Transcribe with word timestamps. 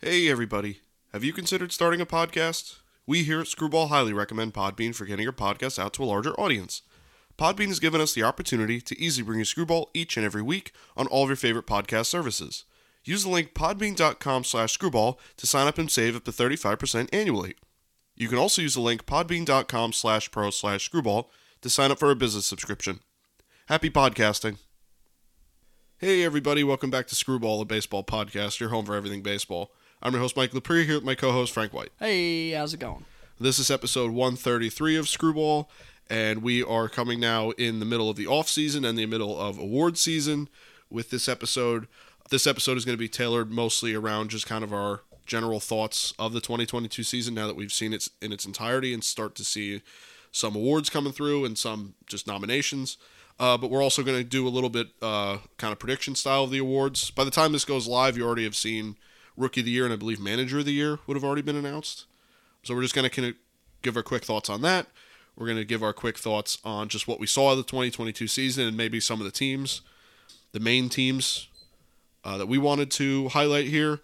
Hey, 0.00 0.28
everybody. 0.28 0.78
Have 1.12 1.24
you 1.24 1.32
considered 1.32 1.72
starting 1.72 2.00
a 2.00 2.06
podcast? 2.06 2.78
We 3.04 3.24
here 3.24 3.40
at 3.40 3.48
Screwball 3.48 3.88
highly 3.88 4.12
recommend 4.12 4.54
Podbean 4.54 4.94
for 4.94 5.04
getting 5.06 5.24
your 5.24 5.32
podcast 5.32 5.76
out 5.76 5.92
to 5.94 6.04
a 6.04 6.06
larger 6.06 6.38
audience. 6.38 6.82
Podbean 7.36 7.66
has 7.66 7.80
given 7.80 8.00
us 8.00 8.14
the 8.14 8.22
opportunity 8.22 8.80
to 8.80 8.96
easily 8.96 9.24
bring 9.24 9.40
you 9.40 9.44
Screwball 9.44 9.90
each 9.92 10.16
and 10.16 10.24
every 10.24 10.40
week 10.40 10.70
on 10.96 11.08
all 11.08 11.24
of 11.24 11.30
your 11.30 11.34
favorite 11.34 11.66
podcast 11.66 12.06
services. 12.06 12.62
Use 13.02 13.24
the 13.24 13.28
link 13.28 13.54
podbean.com 13.54 14.44
slash 14.44 14.70
screwball 14.70 15.18
to 15.36 15.48
sign 15.48 15.66
up 15.66 15.78
and 15.78 15.90
save 15.90 16.14
up 16.14 16.22
to 16.26 16.30
35% 16.30 17.08
annually. 17.12 17.56
You 18.14 18.28
can 18.28 18.38
also 18.38 18.62
use 18.62 18.74
the 18.74 18.80
link 18.80 19.04
podbean.com 19.04 19.92
slash 19.94 20.30
pro 20.30 20.50
slash 20.50 20.84
screwball 20.84 21.28
to 21.60 21.68
sign 21.68 21.90
up 21.90 21.98
for 21.98 22.12
a 22.12 22.14
business 22.14 22.46
subscription. 22.46 23.00
Happy 23.66 23.90
podcasting. 23.90 24.58
Hey, 25.98 26.22
everybody. 26.22 26.62
Welcome 26.62 26.90
back 26.90 27.08
to 27.08 27.16
Screwball, 27.16 27.60
a 27.60 27.64
baseball 27.64 28.04
podcast, 28.04 28.60
your 28.60 28.68
home 28.68 28.86
for 28.86 28.94
everything 28.94 29.24
baseball. 29.24 29.72
I'm 30.00 30.12
your 30.12 30.22
host, 30.22 30.36
Mike 30.36 30.52
Lepre, 30.52 30.84
here 30.84 30.94
with 30.94 31.04
my 31.04 31.16
co 31.16 31.32
host, 31.32 31.52
Frank 31.52 31.72
White. 31.72 31.90
Hey, 31.98 32.52
how's 32.52 32.72
it 32.72 32.78
going? 32.78 33.04
This 33.40 33.58
is 33.58 33.68
episode 33.68 34.12
133 34.12 34.96
of 34.96 35.08
Screwball, 35.08 35.68
and 36.08 36.40
we 36.40 36.62
are 36.62 36.88
coming 36.88 37.18
now 37.18 37.50
in 37.50 37.80
the 37.80 37.84
middle 37.84 38.08
of 38.08 38.16
the 38.16 38.28
off 38.28 38.48
season 38.48 38.84
and 38.84 38.96
the 38.96 39.06
middle 39.06 39.36
of 39.36 39.58
award 39.58 39.98
season 39.98 40.48
with 40.88 41.10
this 41.10 41.28
episode. 41.28 41.88
This 42.30 42.46
episode 42.46 42.76
is 42.76 42.84
going 42.84 42.96
to 42.96 43.00
be 43.00 43.08
tailored 43.08 43.50
mostly 43.50 43.92
around 43.92 44.30
just 44.30 44.46
kind 44.46 44.62
of 44.62 44.72
our 44.72 45.00
general 45.26 45.58
thoughts 45.58 46.14
of 46.16 46.32
the 46.32 46.40
2022 46.40 47.02
season 47.02 47.34
now 47.34 47.48
that 47.48 47.56
we've 47.56 47.72
seen 47.72 47.92
it 47.92 48.08
in 48.22 48.32
its 48.32 48.46
entirety 48.46 48.94
and 48.94 49.02
start 49.02 49.34
to 49.34 49.44
see 49.44 49.82
some 50.30 50.54
awards 50.54 50.90
coming 50.90 51.12
through 51.12 51.44
and 51.44 51.58
some 51.58 51.94
just 52.06 52.24
nominations. 52.24 52.98
Uh, 53.40 53.58
but 53.58 53.68
we're 53.68 53.82
also 53.82 54.04
going 54.04 54.18
to 54.18 54.24
do 54.24 54.46
a 54.46 54.48
little 54.50 54.70
bit 54.70 54.88
uh, 55.02 55.38
kind 55.56 55.72
of 55.72 55.80
prediction 55.80 56.14
style 56.14 56.44
of 56.44 56.50
the 56.52 56.58
awards. 56.58 57.10
By 57.10 57.24
the 57.24 57.32
time 57.32 57.50
this 57.50 57.64
goes 57.64 57.88
live, 57.88 58.16
you 58.16 58.24
already 58.24 58.44
have 58.44 58.56
seen 58.56 58.96
Rookie 59.38 59.60
of 59.60 59.66
the 59.66 59.72
Year 59.72 59.84
and 59.84 59.92
I 59.92 59.96
believe 59.96 60.20
Manager 60.20 60.58
of 60.58 60.64
the 60.64 60.72
Year 60.72 60.98
would 61.06 61.16
have 61.16 61.24
already 61.24 61.42
been 61.42 61.56
announced. 61.56 62.06
So 62.62 62.74
we're 62.74 62.82
just 62.82 62.94
going 62.94 63.08
to 63.08 63.34
give 63.82 63.96
our 63.96 64.02
quick 64.02 64.24
thoughts 64.24 64.50
on 64.50 64.62
that. 64.62 64.88
We're 65.36 65.46
going 65.46 65.58
to 65.58 65.64
give 65.64 65.82
our 65.82 65.92
quick 65.92 66.18
thoughts 66.18 66.58
on 66.64 66.88
just 66.88 67.06
what 67.06 67.20
we 67.20 67.26
saw 67.26 67.52
of 67.52 67.58
the 67.58 67.62
2022 67.62 68.26
season 68.26 68.66
and 68.66 68.76
maybe 68.76 68.98
some 68.98 69.20
of 69.20 69.24
the 69.24 69.30
teams, 69.30 69.82
the 70.52 70.58
main 70.58 70.88
teams 70.88 71.48
uh, 72.24 72.36
that 72.38 72.46
we 72.46 72.58
wanted 72.58 72.90
to 72.92 73.28
highlight 73.28 73.66
here. 73.66 74.00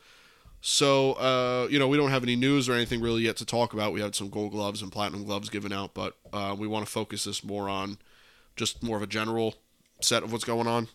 So, 0.61 1.13
uh, 1.15 1.69
you 1.69 1.79
know, 1.79 1.89
we 1.89 1.97
don't 1.97 2.11
have 2.11 2.23
any 2.23 2.37
news 2.37 2.69
or 2.69 2.75
anything 2.75 3.01
really 3.01 3.23
yet 3.23 3.37
to 3.39 3.45
talk 3.45 3.75
about. 3.75 3.93
We 3.93 4.01
had 4.01 4.15
some 4.15 4.31
gold 4.31 4.53
gloves 4.53 4.81
and 4.81 4.93
platinum 4.93 5.25
gloves 5.25 5.51
given 5.51 5.73
out, 5.73 5.93
but 5.93 6.17
uh, 6.33 6.55
we 6.57 6.67
want 6.69 6.87
to 6.87 6.91
focus 6.91 7.25
this 7.25 7.45
more 7.45 7.69
on 7.69 7.99
just 8.57 8.83
more 8.83 8.97
of 8.97 9.03
a 9.03 9.07
general 9.07 9.57
set 10.01 10.23
of 10.23 10.33
what's 10.33 10.45
going 10.45 10.67
on. 10.67 10.89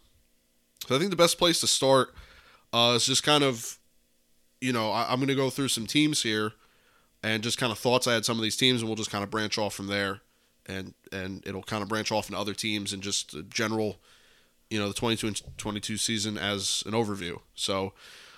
So 0.87 0.95
I 0.95 0.99
think 0.99 1.11
the 1.11 1.17
best 1.17 1.37
place 1.37 1.59
to 1.59 1.67
start 1.67 2.15
uh, 2.71 2.93
is 2.95 3.05
just 3.05 3.23
kind 3.23 3.43
of, 3.43 3.77
you 4.61 4.73
know, 4.73 4.91
I, 4.91 5.11
am 5.11 5.19
going 5.19 5.27
to 5.29 5.35
go 5.35 5.49
through 5.49 5.69
some 5.69 5.87
teams 5.87 6.23
here 6.23 6.53
and 7.23 7.43
just 7.43 7.57
kind 7.57 7.71
of 7.71 7.77
thoughts 7.77 8.07
I 8.07 8.13
had 8.13 8.25
some 8.25 8.37
of 8.37 8.43
these 8.43 8.57
teams, 8.57 8.81
and 8.81 8.89
we'll 8.89 8.95
just 8.95 9.11
kind 9.11 9.23
of 9.23 9.29
branch 9.29 9.57
off 9.57 9.73
from 9.73 9.87
there, 9.87 10.21
and 10.65 10.93
and 11.11 11.43
it'll 11.45 11.63
kind 11.63 11.83
of 11.83 11.89
branch 11.89 12.11
off 12.11 12.29
into 12.29 12.39
other 12.39 12.53
teams 12.53 12.93
and 12.93 13.01
just 13.01 13.33
a 13.33 13.43
general, 13.43 13.97
you 14.69 14.79
know, 14.79 14.87
the 14.87 14.93
22 14.93 15.27
and 15.27 15.41
22 15.57 15.97
season 15.97 16.37
as 16.37 16.83
an 16.85 16.93
overview. 16.93 17.39
So 17.55 17.93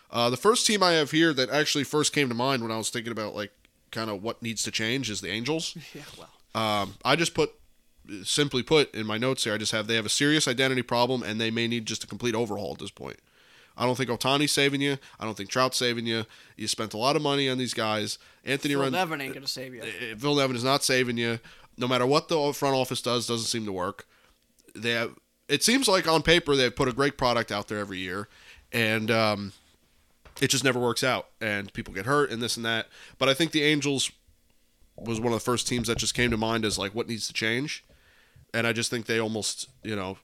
uh, 0.10 0.30
the 0.30 0.38
first 0.38 0.66
team 0.66 0.82
I 0.84 0.94
have 0.94 1.12
here 1.12 1.34
that 1.34 1.50
actually 1.50 1.84
first 1.84 2.14
came 2.14 2.30
to 2.30 2.36
mind 2.36 2.64
when 2.64 2.72
I 2.72 2.78
was 2.78 2.90
thinking 2.90 3.12
about 3.12 3.36
like 3.36 3.52
kind 3.92 4.10
of 4.10 4.24
what 4.24 4.42
needs 4.42 4.64
to 4.64 4.72
change 4.72 5.10
is 5.10 5.22
the 5.22 5.30
Angels. 5.30 5.78
Yeah, 5.94 6.02
well. 6.18 6.30
Um, 6.54 6.96
I 7.06 7.16
just 7.16 7.34
put 7.34 7.52
simply 8.24 8.64
put 8.64 8.94
in 8.94 9.06
my 9.06 9.18
notes 9.18 9.44
here, 9.44 9.54
I 9.54 9.58
just 9.58 9.72
have 9.72 9.88
they 9.88 9.96
have 9.96 10.06
a 10.06 10.10
serious 10.10 10.48
identity 10.48 10.82
problem 10.82 11.24
and 11.24 11.40
they 11.40 11.52
may 11.52 11.68
need 11.68 11.86
just 11.86 12.04
a 12.04 12.08
complete 12.08 12.36
overhaul 12.36 12.74
at 12.74 12.80
this 12.80 12.92
point. 12.92 13.18
I 13.78 13.86
don't 13.86 13.96
think 13.96 14.10
Ohtani's 14.10 14.52
saving 14.52 14.82
you. 14.82 14.98
I 15.20 15.26
don't 15.26 15.36
think 15.36 15.50
Trout's 15.50 15.78
saving 15.78 16.06
you. 16.06 16.26
You 16.58 16.68
spent 16.68 16.94
a 16.94 16.98
lot 16.98 17.16
of 17.16 17.22
money 17.22 17.50
on 17.50 17.58
these 17.58 17.74
guys. 17.74 18.18
Anthony 18.44 18.74
Phil 18.74 18.84
Ren- 18.84 18.92
Nevin 18.92 19.22
ain't 19.22 19.34
gonna 19.34 19.48
save 19.48 19.74
you. 19.74 19.82
Uh, 19.82 20.16
Phil 20.18 20.36
Nevin 20.36 20.56
is 20.56 20.64
not 20.64 20.84
saving 20.84 21.18
you. 21.18 21.40
No 21.78 21.88
matter 21.88 22.06
what 22.06 22.28
the 22.28 22.54
front 22.54 22.76
office 22.76 23.02
does, 23.02 23.28
doesn't 23.28 23.48
seem 23.48 23.66
to 23.66 23.72
work. 23.72 24.06
They 24.76 24.92
have. 24.92 25.16
It 25.48 25.64
seems 25.64 25.88
like 25.88 26.08
on 26.08 26.22
paper 26.22 26.56
they've 26.56 26.76
put 26.76 26.88
a 26.88 26.94
great 26.94 27.18
product 27.18 27.52
out 27.52 27.68
there 27.68 27.80
every 27.80 27.98
year, 28.00 28.28
and 28.72 29.10
um, 29.12 29.54
it 30.40 30.50
just 30.50 30.64
never 30.64 30.80
works 30.80 31.04
out. 31.04 31.28
And 31.40 31.72
people 31.74 31.94
get 31.94 32.06
hurt 32.06 32.30
and 32.32 32.42
this 32.42 32.56
and 32.56 32.66
that. 32.66 32.88
But 33.18 33.30
I 33.30 33.34
think 33.34 33.52
the 33.52 33.64
Angels 33.64 34.12
was 34.98 35.20
one 35.20 35.34
of 35.34 35.40
the 35.40 35.44
first 35.44 35.68
teams 35.68 35.88
that 35.88 35.98
just 35.98 36.14
came 36.14 36.30
to 36.32 36.38
mind 36.38 36.64
as 36.64 36.78
like 36.78 36.94
what 36.94 37.08
needs 37.08 37.28
to 37.28 37.34
change 37.34 37.84
and 38.54 38.68
I 38.68 38.74
just 38.74 38.90
think 38.90 39.06
they 39.06 39.20
almost, 39.20 39.70
you 39.84 39.96
know, 39.96 40.18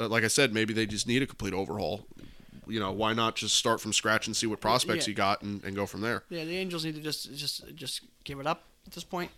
uh, 0.00 0.08
like 0.08 0.24
I 0.24 0.28
said, 0.28 0.54
maybe 0.54 0.72
they 0.72 0.86
just 0.86 1.06
need 1.06 1.22
a 1.22 1.26
complete 1.26 1.54
overhaul. 1.54 2.06
You 2.68 2.80
know, 2.80 2.92
why 2.92 3.14
not 3.14 3.36
just 3.36 3.56
start 3.56 3.80
from 3.80 3.92
scratch 3.92 4.26
and 4.26 4.36
see 4.36 4.46
what 4.46 4.60
prospects 4.60 5.06
Yeah. 5.06 5.10
you 5.10 5.14
got 5.14 5.42
and, 5.42 5.62
and 5.64 5.74
go 5.74 5.86
from 5.86 6.00
there? 6.00 6.24
Yeah, 6.28 6.44
the 6.44 6.56
Angels 6.56 6.84
need 6.84 6.94
to 6.94 7.00
just 7.00 7.34
just 7.34 7.74
just 7.74 8.02
give 8.24 8.40
it 8.40 8.46
up 8.46 8.64
at 8.86 8.92
this 8.92 9.04
point. 9.04 9.30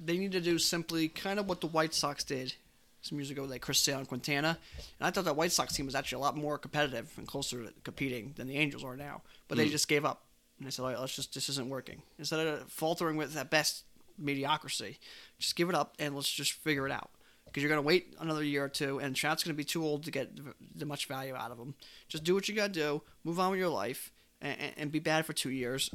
They 0.00 0.16
need 0.16 0.32
to 0.32 0.40
do 0.40 0.58
simply 0.58 1.08
kind 1.08 1.40
of 1.40 1.48
what 1.48 1.60
the 1.60 1.66
White 1.66 1.92
Sox 1.92 2.22
did 2.22 2.54
some 3.02 3.18
years 3.18 3.30
ago, 3.30 3.44
like 3.44 3.62
Chris 3.62 3.80
Sale 3.80 3.98
and 3.98 4.08
Quintana. 4.08 4.58
And 4.98 5.06
I 5.06 5.10
thought 5.10 5.24
that 5.24 5.36
White 5.36 5.52
Sox 5.52 5.74
team 5.74 5.86
was 5.86 5.94
actually 5.94 6.16
a 6.16 6.20
lot 6.20 6.36
more 6.36 6.58
competitive 6.58 7.10
and 7.16 7.26
closer 7.26 7.64
to 7.64 7.72
competing 7.84 8.34
than 8.36 8.46
the 8.46 8.56
Angels 8.56 8.84
are 8.84 8.96
now. 8.96 9.22
But 9.48 9.58
they 9.58 9.66
mm. 9.66 9.70
just 9.70 9.88
gave 9.88 10.04
up. 10.04 10.22
And 10.58 10.66
they 10.66 10.70
said, 10.70 10.82
all 10.82 10.88
right, 10.88 11.00
let's 11.00 11.14
just, 11.14 11.34
this 11.34 11.48
isn't 11.48 11.68
working. 11.68 12.02
Instead 12.18 12.44
of 12.46 12.68
faltering 12.68 13.16
with 13.16 13.36
at 13.36 13.50
best 13.50 13.84
mediocrity, 14.18 14.98
just 15.38 15.54
give 15.54 15.68
it 15.68 15.74
up 15.74 15.94
and 15.98 16.14
let's 16.14 16.30
just 16.30 16.52
figure 16.52 16.86
it 16.86 16.92
out. 16.92 17.10
Because 17.48 17.62
you're 17.62 17.70
going 17.70 17.82
to 17.82 17.86
wait 17.86 18.14
another 18.20 18.44
year 18.44 18.64
or 18.64 18.68
two, 18.68 18.98
and 19.00 19.16
Trout's 19.16 19.42
going 19.42 19.54
to 19.54 19.56
be 19.56 19.64
too 19.64 19.82
old 19.82 20.04
to 20.04 20.10
get 20.10 20.30
the 20.74 20.86
much 20.86 21.06
value 21.06 21.34
out 21.34 21.50
of 21.50 21.58
him. 21.58 21.74
Just 22.08 22.24
do 22.24 22.34
what 22.34 22.48
you 22.48 22.54
got 22.54 22.72
to 22.74 22.80
do, 22.80 23.02
move 23.24 23.40
on 23.40 23.50
with 23.50 23.58
your 23.58 23.68
life, 23.68 24.12
and, 24.40 24.56
and 24.76 24.92
be 24.92 24.98
bad 24.98 25.26
for 25.26 25.32
two 25.32 25.50
years 25.50 25.90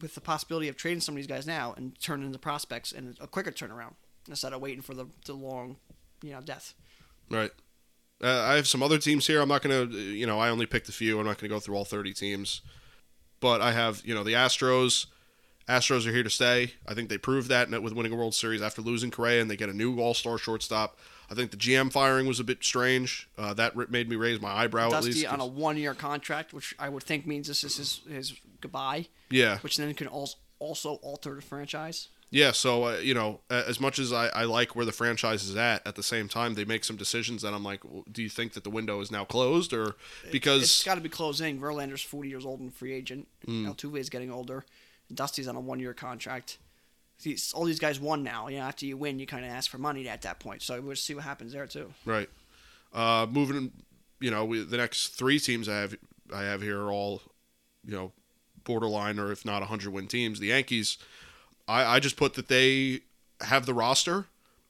with 0.00 0.14
the 0.14 0.20
possibility 0.20 0.68
of 0.68 0.76
trading 0.76 1.00
some 1.00 1.14
of 1.14 1.16
these 1.16 1.26
guys 1.26 1.46
now 1.46 1.74
and 1.76 1.98
turning 2.00 2.26
into 2.26 2.38
prospects 2.38 2.92
and 2.92 3.16
a 3.20 3.26
quicker 3.26 3.50
turnaround 3.50 3.94
instead 4.28 4.52
of 4.52 4.60
waiting 4.60 4.82
for 4.82 4.94
the, 4.94 5.06
the 5.26 5.32
long, 5.32 5.76
you 6.22 6.32
know, 6.32 6.40
death. 6.40 6.74
Right. 7.30 7.50
Uh, 8.22 8.42
I 8.42 8.54
have 8.56 8.66
some 8.66 8.82
other 8.82 8.98
teams 8.98 9.26
here. 9.26 9.40
I'm 9.40 9.48
not 9.48 9.62
going 9.62 9.90
to, 9.90 9.98
you 9.98 10.26
know, 10.26 10.38
I 10.38 10.50
only 10.50 10.66
picked 10.66 10.88
a 10.88 10.92
few. 10.92 11.18
I'm 11.18 11.26
not 11.26 11.38
going 11.38 11.48
to 11.48 11.54
go 11.54 11.60
through 11.60 11.76
all 11.76 11.84
30 11.84 12.12
teams. 12.12 12.60
But 13.40 13.62
I 13.62 13.72
have, 13.72 14.02
you 14.04 14.14
know, 14.14 14.22
the 14.22 14.34
Astros. 14.34 15.06
Astros 15.70 16.06
are 16.06 16.12
here 16.12 16.24
to 16.24 16.30
stay. 16.30 16.74
I 16.86 16.94
think 16.94 17.08
they 17.08 17.18
proved 17.18 17.48
that 17.48 17.70
with 17.70 17.92
winning 17.92 18.12
a 18.12 18.16
World 18.16 18.34
Series 18.34 18.60
after 18.60 18.82
losing 18.82 19.10
Correa, 19.10 19.40
and 19.40 19.50
they 19.50 19.56
get 19.56 19.68
a 19.68 19.72
new 19.72 20.00
All 20.00 20.14
Star 20.14 20.36
shortstop. 20.36 20.98
I 21.30 21.34
think 21.34 21.52
the 21.52 21.56
GM 21.56 21.92
firing 21.92 22.26
was 22.26 22.40
a 22.40 22.44
bit 22.44 22.64
strange. 22.64 23.28
Uh, 23.38 23.54
that 23.54 23.76
made 23.90 24.08
me 24.08 24.16
raise 24.16 24.40
my 24.40 24.50
eyebrow 24.50 24.86
at 24.86 24.90
Dusty 24.90 25.12
least. 25.12 25.26
on 25.26 25.40
a 25.40 25.46
one 25.46 25.76
year 25.76 25.94
contract, 25.94 26.52
which 26.52 26.74
I 26.78 26.88
would 26.88 27.04
think 27.04 27.24
means 27.24 27.46
this 27.46 27.62
is 27.62 27.76
his, 27.76 28.00
his 28.08 28.40
goodbye, 28.60 29.06
yeah, 29.30 29.58
which 29.58 29.76
then 29.76 29.94
can 29.94 30.08
also 30.08 30.38
also 30.58 30.94
alter 30.96 31.34
the 31.34 31.42
franchise. 31.42 32.08
Yeah, 32.32 32.52
so 32.52 32.84
uh, 32.84 32.96
you 32.98 33.14
know, 33.14 33.40
as 33.50 33.80
much 33.80 33.98
as 33.98 34.12
I, 34.12 34.28
I 34.28 34.44
like 34.44 34.76
where 34.76 34.84
the 34.84 34.92
franchise 34.92 35.42
is 35.44 35.56
at, 35.56 35.84
at 35.86 35.96
the 35.96 36.02
same 36.02 36.28
time 36.28 36.54
they 36.54 36.64
make 36.64 36.84
some 36.84 36.96
decisions 36.96 37.42
that 37.42 37.52
I'm 37.52 37.64
like, 37.64 37.84
well, 37.84 38.04
do 38.10 38.22
you 38.22 38.28
think 38.28 38.52
that 38.52 38.62
the 38.62 38.70
window 38.70 39.00
is 39.00 39.10
now 39.10 39.24
closed, 39.24 39.72
or 39.72 39.96
because 40.30 40.62
It's 40.62 40.84
got 40.84 40.94
to 40.94 41.00
be 41.00 41.08
closing. 41.08 41.60
Verlander's 41.60 42.02
40 42.02 42.28
years 42.28 42.46
old 42.46 42.60
and 42.60 42.72
free 42.72 42.92
agent. 42.92 43.26
Hmm. 43.44 43.66
Altuve 43.66 43.98
is 43.98 44.10
getting 44.10 44.30
older. 44.30 44.64
Dusty's 45.12 45.48
on 45.48 45.56
a 45.56 45.60
one 45.60 45.80
year 45.80 45.94
contract. 45.94 46.58
These, 47.22 47.52
all 47.52 47.64
these 47.64 47.78
guys 47.78 48.00
won 48.00 48.22
now. 48.22 48.48
You 48.48 48.58
know, 48.58 48.64
after 48.64 48.86
you 48.86 48.96
win, 48.96 49.18
you 49.18 49.26
kind 49.26 49.44
of 49.44 49.50
ask 49.50 49.70
for 49.70 49.78
money 49.78 50.08
at 50.08 50.22
that 50.22 50.40
point. 50.40 50.62
So 50.62 50.80
we'll 50.80 50.96
see 50.96 51.14
what 51.14 51.24
happens 51.24 51.52
there 51.52 51.66
too. 51.66 51.92
right, 52.04 52.28
uh, 52.94 53.26
moving, 53.30 53.72
you 54.20 54.30
know, 54.30 54.44
we, 54.44 54.62
the 54.62 54.76
next 54.76 55.08
three 55.08 55.38
teams 55.38 55.68
I 55.68 55.78
have 55.78 55.96
I 56.32 56.42
have 56.42 56.62
here 56.62 56.80
are 56.80 56.90
all, 56.90 57.22
you 57.84 57.92
know, 57.92 58.12
borderline 58.64 59.18
or 59.18 59.32
if 59.32 59.44
not 59.44 59.60
100 59.60 59.92
win 59.92 60.06
teams. 60.06 60.40
The 60.40 60.48
Yankees, 60.48 60.96
I, 61.68 61.96
I 61.96 62.00
just 62.00 62.16
put 62.16 62.34
that 62.34 62.48
they 62.48 63.00
have 63.40 63.66
the 63.66 63.74
roster. 63.74 64.26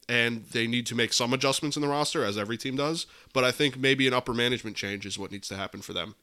And 0.08 0.46
they 0.46 0.66
need 0.66 0.86
to 0.86 0.96
make 0.96 1.12
some 1.12 1.32
adjustments 1.32 1.76
in 1.76 1.82
the 1.82 1.86
roster, 1.88 2.24
as 2.24 2.36
every 2.36 2.56
team 2.56 2.74
does. 2.74 3.06
But 3.32 3.44
I 3.44 3.52
think 3.52 3.78
maybe 3.78 4.08
an 4.08 4.12
upper 4.12 4.34
management 4.34 4.74
change 4.74 5.06
is 5.06 5.16
what 5.16 5.30
needs 5.30 5.46
to 5.46 5.56
happen 5.56 5.82
for 5.82 5.92
them. 5.92 6.16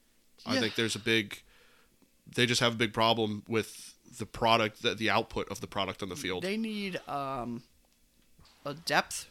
I 0.44 0.60
think 0.60 0.74
there's 0.74 0.94
a 0.94 0.98
big 0.98 1.40
they 2.34 2.46
just 2.46 2.60
have 2.60 2.74
a 2.74 2.76
big 2.76 2.92
problem 2.92 3.42
with 3.48 3.94
the 4.18 4.26
product 4.26 4.82
the, 4.82 4.94
the 4.94 5.10
output 5.10 5.48
of 5.50 5.60
the 5.60 5.66
product 5.66 6.02
on 6.02 6.08
the 6.08 6.16
field 6.16 6.42
They 6.42 6.56
need 6.56 7.00
um, 7.08 7.62
a 8.64 8.74
depth. 8.74 9.26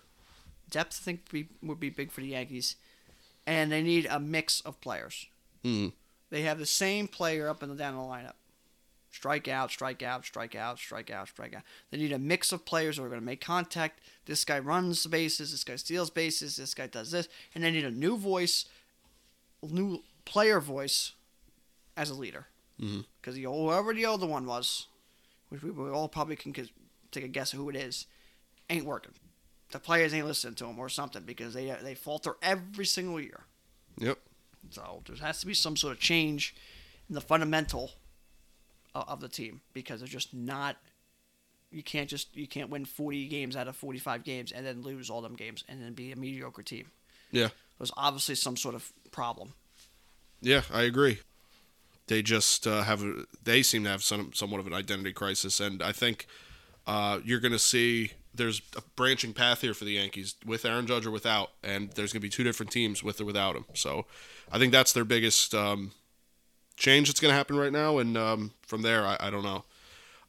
Depth, 0.69 0.99
I 1.01 1.03
think, 1.03 1.21
would 1.31 1.31
be, 1.31 1.47
would 1.63 1.79
be 1.79 1.89
big 1.89 2.11
for 2.11 2.21
the 2.21 2.27
Yankees. 2.27 2.75
And 3.45 3.71
they 3.71 3.81
need 3.81 4.05
a 4.09 4.19
mix 4.19 4.59
of 4.61 4.81
players. 4.81 5.27
Mhm. 5.63 5.93
They 6.29 6.41
have 6.41 6.59
the 6.59 6.65
same 6.65 7.07
player 7.07 7.47
up 7.47 7.63
and 7.63 7.77
down 7.77 7.95
the 7.95 8.01
lineup. 8.01 8.33
Strike 9.09 9.47
out, 9.47 9.71
strike 9.71 10.03
out, 10.03 10.25
strike 10.25 10.53
out, 10.53 10.77
strike 10.77 11.09
out, 11.09 11.29
strike 11.29 11.55
out. 11.55 11.63
They 11.89 11.97
need 11.97 12.11
a 12.11 12.19
mix 12.19 12.51
of 12.51 12.65
players 12.65 12.97
who 12.97 13.03
are 13.03 13.07
going 13.09 13.21
to 13.21 13.25
make 13.25 13.41
contact. 13.41 14.01
This 14.25 14.43
guy 14.43 14.59
runs 14.59 15.03
the 15.03 15.09
bases. 15.09 15.51
This 15.51 15.63
guy 15.63 15.77
steals 15.77 16.09
bases. 16.09 16.57
This 16.57 16.73
guy 16.73 16.87
does 16.87 17.11
this. 17.11 17.27
And 17.55 17.63
they 17.63 17.71
need 17.71 17.85
a 17.85 17.91
new 17.91 18.17
voice, 18.17 18.65
new 19.63 20.03
player 20.25 20.59
voice 20.59 21.13
as 21.95 22.09
a 22.09 22.13
leader. 22.13 22.47
Mm-hmm. 22.81 23.01
Because 23.19 23.35
the 23.35 23.43
whoever 23.43 23.93
the 23.93 24.05
other 24.05 24.27
one 24.27 24.45
was, 24.45 24.87
which 25.49 25.63
we, 25.63 25.71
all 25.89 26.07
probably 26.07 26.35
can 26.35 26.53
take 27.11 27.23
a 27.23 27.27
guess 27.27 27.53
of 27.53 27.59
who 27.59 27.69
it 27.69 27.75
is, 27.75 28.05
ain't 28.69 28.85
working. 28.85 29.13
The 29.71 29.79
players 29.79 30.13
ain't 30.13 30.27
listening 30.27 30.55
to 30.55 30.65
him 30.65 30.79
or 30.79 30.89
something 30.89 31.23
because 31.23 31.53
they 31.53 31.75
they 31.83 31.95
falter 31.95 32.35
every 32.41 32.85
single 32.85 33.19
year. 33.19 33.43
yep 33.97 34.17
So 34.69 35.01
there 35.05 35.17
has 35.17 35.41
to 35.41 35.47
be 35.47 35.53
some 35.53 35.75
sort 35.75 35.93
of 35.93 35.99
change 35.99 36.55
in 37.09 37.15
the 37.15 37.21
fundamental 37.21 37.91
of, 38.95 39.07
of 39.09 39.19
the 39.19 39.29
team 39.29 39.61
because 39.73 39.99
they're 39.99 40.07
just 40.07 40.33
not. 40.33 40.77
You 41.69 41.83
can't 41.83 42.09
just 42.09 42.35
you 42.35 42.47
can't 42.47 42.69
win 42.69 42.85
40 42.85 43.27
games 43.27 43.57
out 43.57 43.67
of 43.67 43.75
45 43.75 44.23
games 44.23 44.53
and 44.53 44.65
then 44.65 44.83
lose 44.83 45.09
all 45.09 45.21
them 45.21 45.35
games 45.35 45.65
and 45.67 45.81
then 45.81 45.93
be 45.93 46.11
a 46.13 46.15
mediocre 46.15 46.63
team. 46.63 46.91
Yeah. 47.31 47.49
There's 47.77 47.91
obviously 47.97 48.35
some 48.35 48.55
sort 48.55 48.73
of 48.73 48.91
problem. 49.11 49.53
Yeah, 50.41 50.61
I 50.73 50.83
agree. 50.83 51.19
They 52.07 52.21
just 52.21 52.65
uh, 52.65 52.83
have 52.83 53.03
a, 53.03 53.25
they 53.43 53.61
seem 53.61 53.83
to 53.83 53.89
have 53.89 54.03
some 54.03 54.31
somewhat 54.33 54.59
of 54.59 54.67
an 54.67 54.73
identity 54.73 55.13
crisis, 55.13 55.59
and 55.59 55.83
I 55.83 55.91
think 55.91 56.25
uh, 56.85 57.19
you're 57.23 57.39
going 57.39 57.51
to 57.51 57.59
see 57.59 58.11
there's 58.33 58.61
a 58.75 58.81
branching 58.95 59.33
path 59.33 59.61
here 59.61 59.73
for 59.73 59.83
the 59.83 59.91
Yankees 59.91 60.35
with 60.45 60.63
Aaron 60.63 60.87
Judge 60.87 61.05
or 61.05 61.11
without, 61.11 61.51
and 61.63 61.91
there's 61.91 62.13
going 62.13 62.21
to 62.21 62.25
be 62.25 62.29
two 62.29 62.43
different 62.43 62.71
teams 62.71 63.03
with 63.03 63.19
or 63.19 63.25
without 63.25 63.55
him. 63.55 63.65
So 63.73 64.05
I 64.51 64.57
think 64.57 64.71
that's 64.71 64.93
their 64.93 65.03
biggest 65.03 65.53
um, 65.53 65.91
change 66.77 67.07
that's 67.09 67.19
going 67.19 67.31
to 67.31 67.35
happen 67.35 67.57
right 67.57 67.71
now, 67.71 67.97
and 67.97 68.17
um, 68.17 68.51
from 68.61 68.83
there, 68.83 69.05
I, 69.05 69.17
I 69.19 69.29
don't 69.29 69.43
know. 69.43 69.65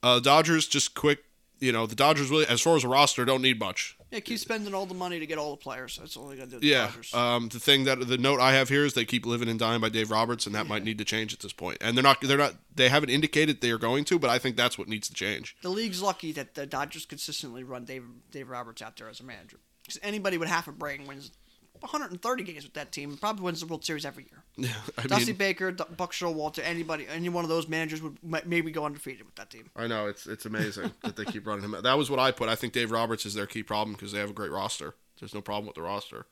Uh, 0.03 0.21
Dodgers, 0.21 0.67
just 0.67 0.95
quick, 0.95 1.25
you 1.61 1.73
know, 1.73 1.87
the 1.87 1.95
Dodgers 1.95 2.31
really, 2.31 2.47
as 2.47 2.61
far 2.61 2.77
as 2.77 2.85
a 2.85 2.89
roster, 2.89 3.25
don't 3.25 3.43
need 3.43 3.59
much. 3.61 3.98
Yeah, 4.11 4.21
keep 4.21 4.39
spending 4.39 4.73
all 4.75 4.87
the 4.87 4.95
money 4.95 5.19
to 5.19 5.27
get 5.27 5.37
all 5.37 5.51
the 5.51 5.59
players. 5.59 5.99
That's 5.99 6.17
all 6.17 6.29
they 6.29 6.37
got 6.37 6.45
to 6.45 6.51
do. 6.51 6.57
with 6.57 6.63
The 6.63 6.69
Yeah. 6.69 6.91
Um, 7.13 7.49
the 7.49 7.61
thing 7.61 7.85
that 7.85 8.07
the 8.09 8.17
note 8.17 8.41
I 8.41 8.53
have 8.53 8.69
here 8.69 8.85
is 8.85 8.95
they 8.95 9.05
keep 9.05 9.27
living 9.27 9.49
and 9.49 9.59
dying 9.59 9.81
by 9.81 9.91
Dave 9.91 10.11
Roberts, 10.11 10.47
and 10.47 10.55
that 10.55 10.67
might 10.67 10.83
need 10.83 10.99
to 10.99 11.05
change 11.05 11.35
at 11.35 11.41
this 11.41 11.53
point. 11.53 11.79
And 11.81 11.97
they're 11.97 12.03
not. 12.03 12.21
They're 12.23 12.39
not. 12.39 12.55
They 12.75 12.89
haven't 12.89 13.11
indicated 13.11 13.61
they 13.61 13.71
are 13.71 13.79
going 13.79 14.05
to, 14.05 14.19
but 14.19 14.31
I 14.31 14.39
think 14.39 14.57
that's 14.57 14.79
what 14.79 14.89
needs 14.89 15.09
to 15.09 15.15
change. 15.15 15.57
the 15.63 15.69
league's 15.69 16.01
lucky 16.01 16.33
that 16.33 16.55
the 16.55 16.65
Dodgers 16.65 17.05
consistently 17.05 17.65
run 17.65 17.85
Dave 17.85 18.05
Dave 18.31 18.49
Roberts 18.49 18.81
out 18.81 18.97
there 18.97 19.09
as 19.09 19.21
a 19.21 19.25
manager. 19.25 19.59
Because 19.83 20.01
anybody 20.03 20.39
with 20.39 20.49
half 20.49 20.69
a 20.69 20.73
brain 20.73 21.07
wins 21.07 21.31
130 21.81 22.43
games 22.45 22.65
with 22.65 22.75
that 22.75 22.93
team. 22.93 23.17
Probably 23.17 23.43
wins 23.45 23.61
the 23.61 23.67
World 23.67 23.85
Series 23.85 24.05
every 24.05 24.25
year. 24.25 24.43
Yeah. 24.61 24.71
I 24.99 25.07
Dusty 25.07 25.27
mean, 25.27 25.37
Baker, 25.37 25.71
D- 25.71 25.85
Buck 25.97 26.13
Showalter, 26.13 26.61
anybody, 26.65 27.07
any 27.09 27.29
one 27.29 27.45
of 27.45 27.49
those 27.49 27.69
managers 27.69 28.03
would 28.03 28.19
mi- 28.25 28.41
maybe 28.45 28.73
go 28.73 28.85
undefeated 28.85 29.25
with 29.25 29.37
that 29.37 29.51
team. 29.51 29.71
I 29.77 29.87
know 29.87 30.09
it's 30.09 30.27
it's 30.27 30.47
amazing 30.47 30.91
that 31.05 31.15
they 31.15 31.25
keep 31.25 31.47
running 31.47 31.65
him. 31.65 31.77
That 31.81 31.97
was 31.97 32.11
what 32.11 32.19
I 32.19 32.33
put. 32.33 32.49
I 32.49 32.57
think 32.57 32.73
Dave 32.73 32.91
Roberts 32.91 33.25
is 33.25 33.35
their 33.35 33.47
key 33.47 33.63
problem 33.63 33.95
because 33.95 34.11
they 34.11 34.19
have 34.19 34.31
a 34.31 34.33
great 34.33 34.51
roster. 34.51 34.95
There's 35.21 35.33
no 35.33 35.41
problem 35.41 35.67
with 35.67 35.77
the 35.77 35.83
roster, 35.83 36.27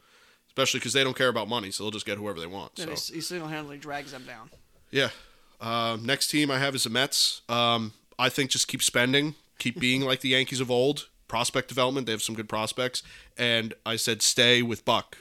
especially 0.49 0.81
because 0.81 0.93
they 0.93 1.05
don't 1.05 1.17
care 1.17 1.29
about 1.29 1.49
money, 1.49 1.71
so 1.71 1.85
they'll 1.85 1.93
just 1.93 2.05
get 2.07 2.19
whoever 2.19 2.41
they 2.41 2.47
want. 2.49 2.77
And 2.81 2.99
So 2.99 3.13
he, 3.13 3.19
he 3.19 3.21
single-handedly 3.23 3.79
drags 3.79 4.11
them 4.11 4.25
down. 4.27 4.51
yeah. 4.91 5.11
Um, 5.61 6.05
next 6.05 6.27
team 6.29 6.51
I 6.51 6.59
have 6.59 6.75
is 6.75 6.83
the 6.85 6.91
Mets. 6.91 7.43
Um, 7.49 7.93
I 8.19 8.29
think 8.29 8.51
just 8.51 8.67
keep 8.69 8.83
spending, 8.83 9.37
keep 9.59 9.79
being 9.79 10.03
like 10.03 10.21
the 10.21 10.31
Yankees 10.31 10.61
of 10.61 10.71
old. 10.71 11.09
Prospect 11.29 11.69
development, 11.69 12.07
they 12.07 12.13
have 12.13 12.23
some 12.23 12.35
good 12.37 12.49
prospects, 12.49 13.03
and 13.37 13.75
I 13.85 13.97
said 13.97 14.23
stay 14.23 14.63
with 14.63 14.85
Buck. 14.85 15.19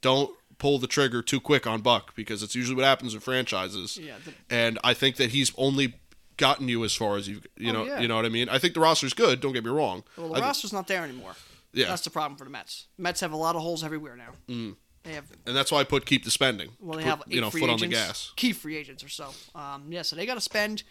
Don't 0.00 0.30
pull 0.58 0.78
the 0.78 0.86
trigger 0.86 1.22
too 1.22 1.40
quick 1.40 1.66
on 1.66 1.80
Buck 1.82 2.14
because 2.16 2.42
it's 2.42 2.54
usually 2.54 2.76
what 2.76 2.84
happens 2.84 3.14
in 3.14 3.20
franchises. 3.20 3.96
Yeah, 3.96 4.14
the- 4.24 4.34
and 4.54 4.78
I 4.82 4.94
think 4.94 5.16
that 5.16 5.30
he's 5.30 5.52
only 5.56 5.94
gotten 6.36 6.68
you 6.68 6.84
as 6.84 6.94
far 6.94 7.16
as 7.16 7.28
you 7.28 7.40
you 7.56 7.70
Oh, 7.70 7.72
know 7.72 7.84
yeah. 7.84 8.00
you 8.00 8.08
know 8.08 8.16
what 8.16 8.24
I 8.24 8.28
mean. 8.28 8.48
I 8.48 8.58
think 8.58 8.74
the 8.74 8.80
roster's 8.80 9.14
good. 9.14 9.40
Don't 9.40 9.52
get 9.52 9.64
me 9.64 9.70
wrong. 9.70 10.04
Well, 10.16 10.28
the 10.28 10.34
thi- 10.36 10.40
roster's 10.42 10.72
not 10.72 10.86
there 10.86 11.02
anymore. 11.02 11.34
yeah, 11.72 11.86
That's 11.86 12.02
the 12.02 12.10
problem 12.10 12.36
for 12.38 12.44
the 12.44 12.50
Mets. 12.50 12.86
Mets 12.96 13.20
have 13.20 13.32
a 13.32 13.36
lot 13.36 13.56
of 13.56 13.62
holes 13.62 13.82
everywhere 13.84 14.16
now. 14.16 14.32
Mm. 14.48 14.76
They 15.04 15.14
have 15.14 15.24
and 15.46 15.56
that's 15.56 15.70
why 15.72 15.78
I 15.80 15.84
put 15.84 16.06
keep 16.06 16.24
the 16.24 16.30
spending. 16.30 16.70
well, 16.80 16.96
they 16.98 17.04
Put, 17.04 17.08
have 17.10 17.22
you 17.28 17.40
know 17.40 17.50
foot 17.50 17.62
agents, 17.62 17.82
on 17.82 17.88
the 17.88 17.94
gas. 17.94 18.32
key 18.36 18.52
free 18.52 18.76
agents 18.76 19.02
or 19.04 19.08
so. 19.08 19.30
Um, 19.54 19.86
yeah, 19.90 20.02
so 20.02 20.16
they 20.16 20.26
got 20.26 20.34
to 20.34 20.40
spend. 20.40 20.82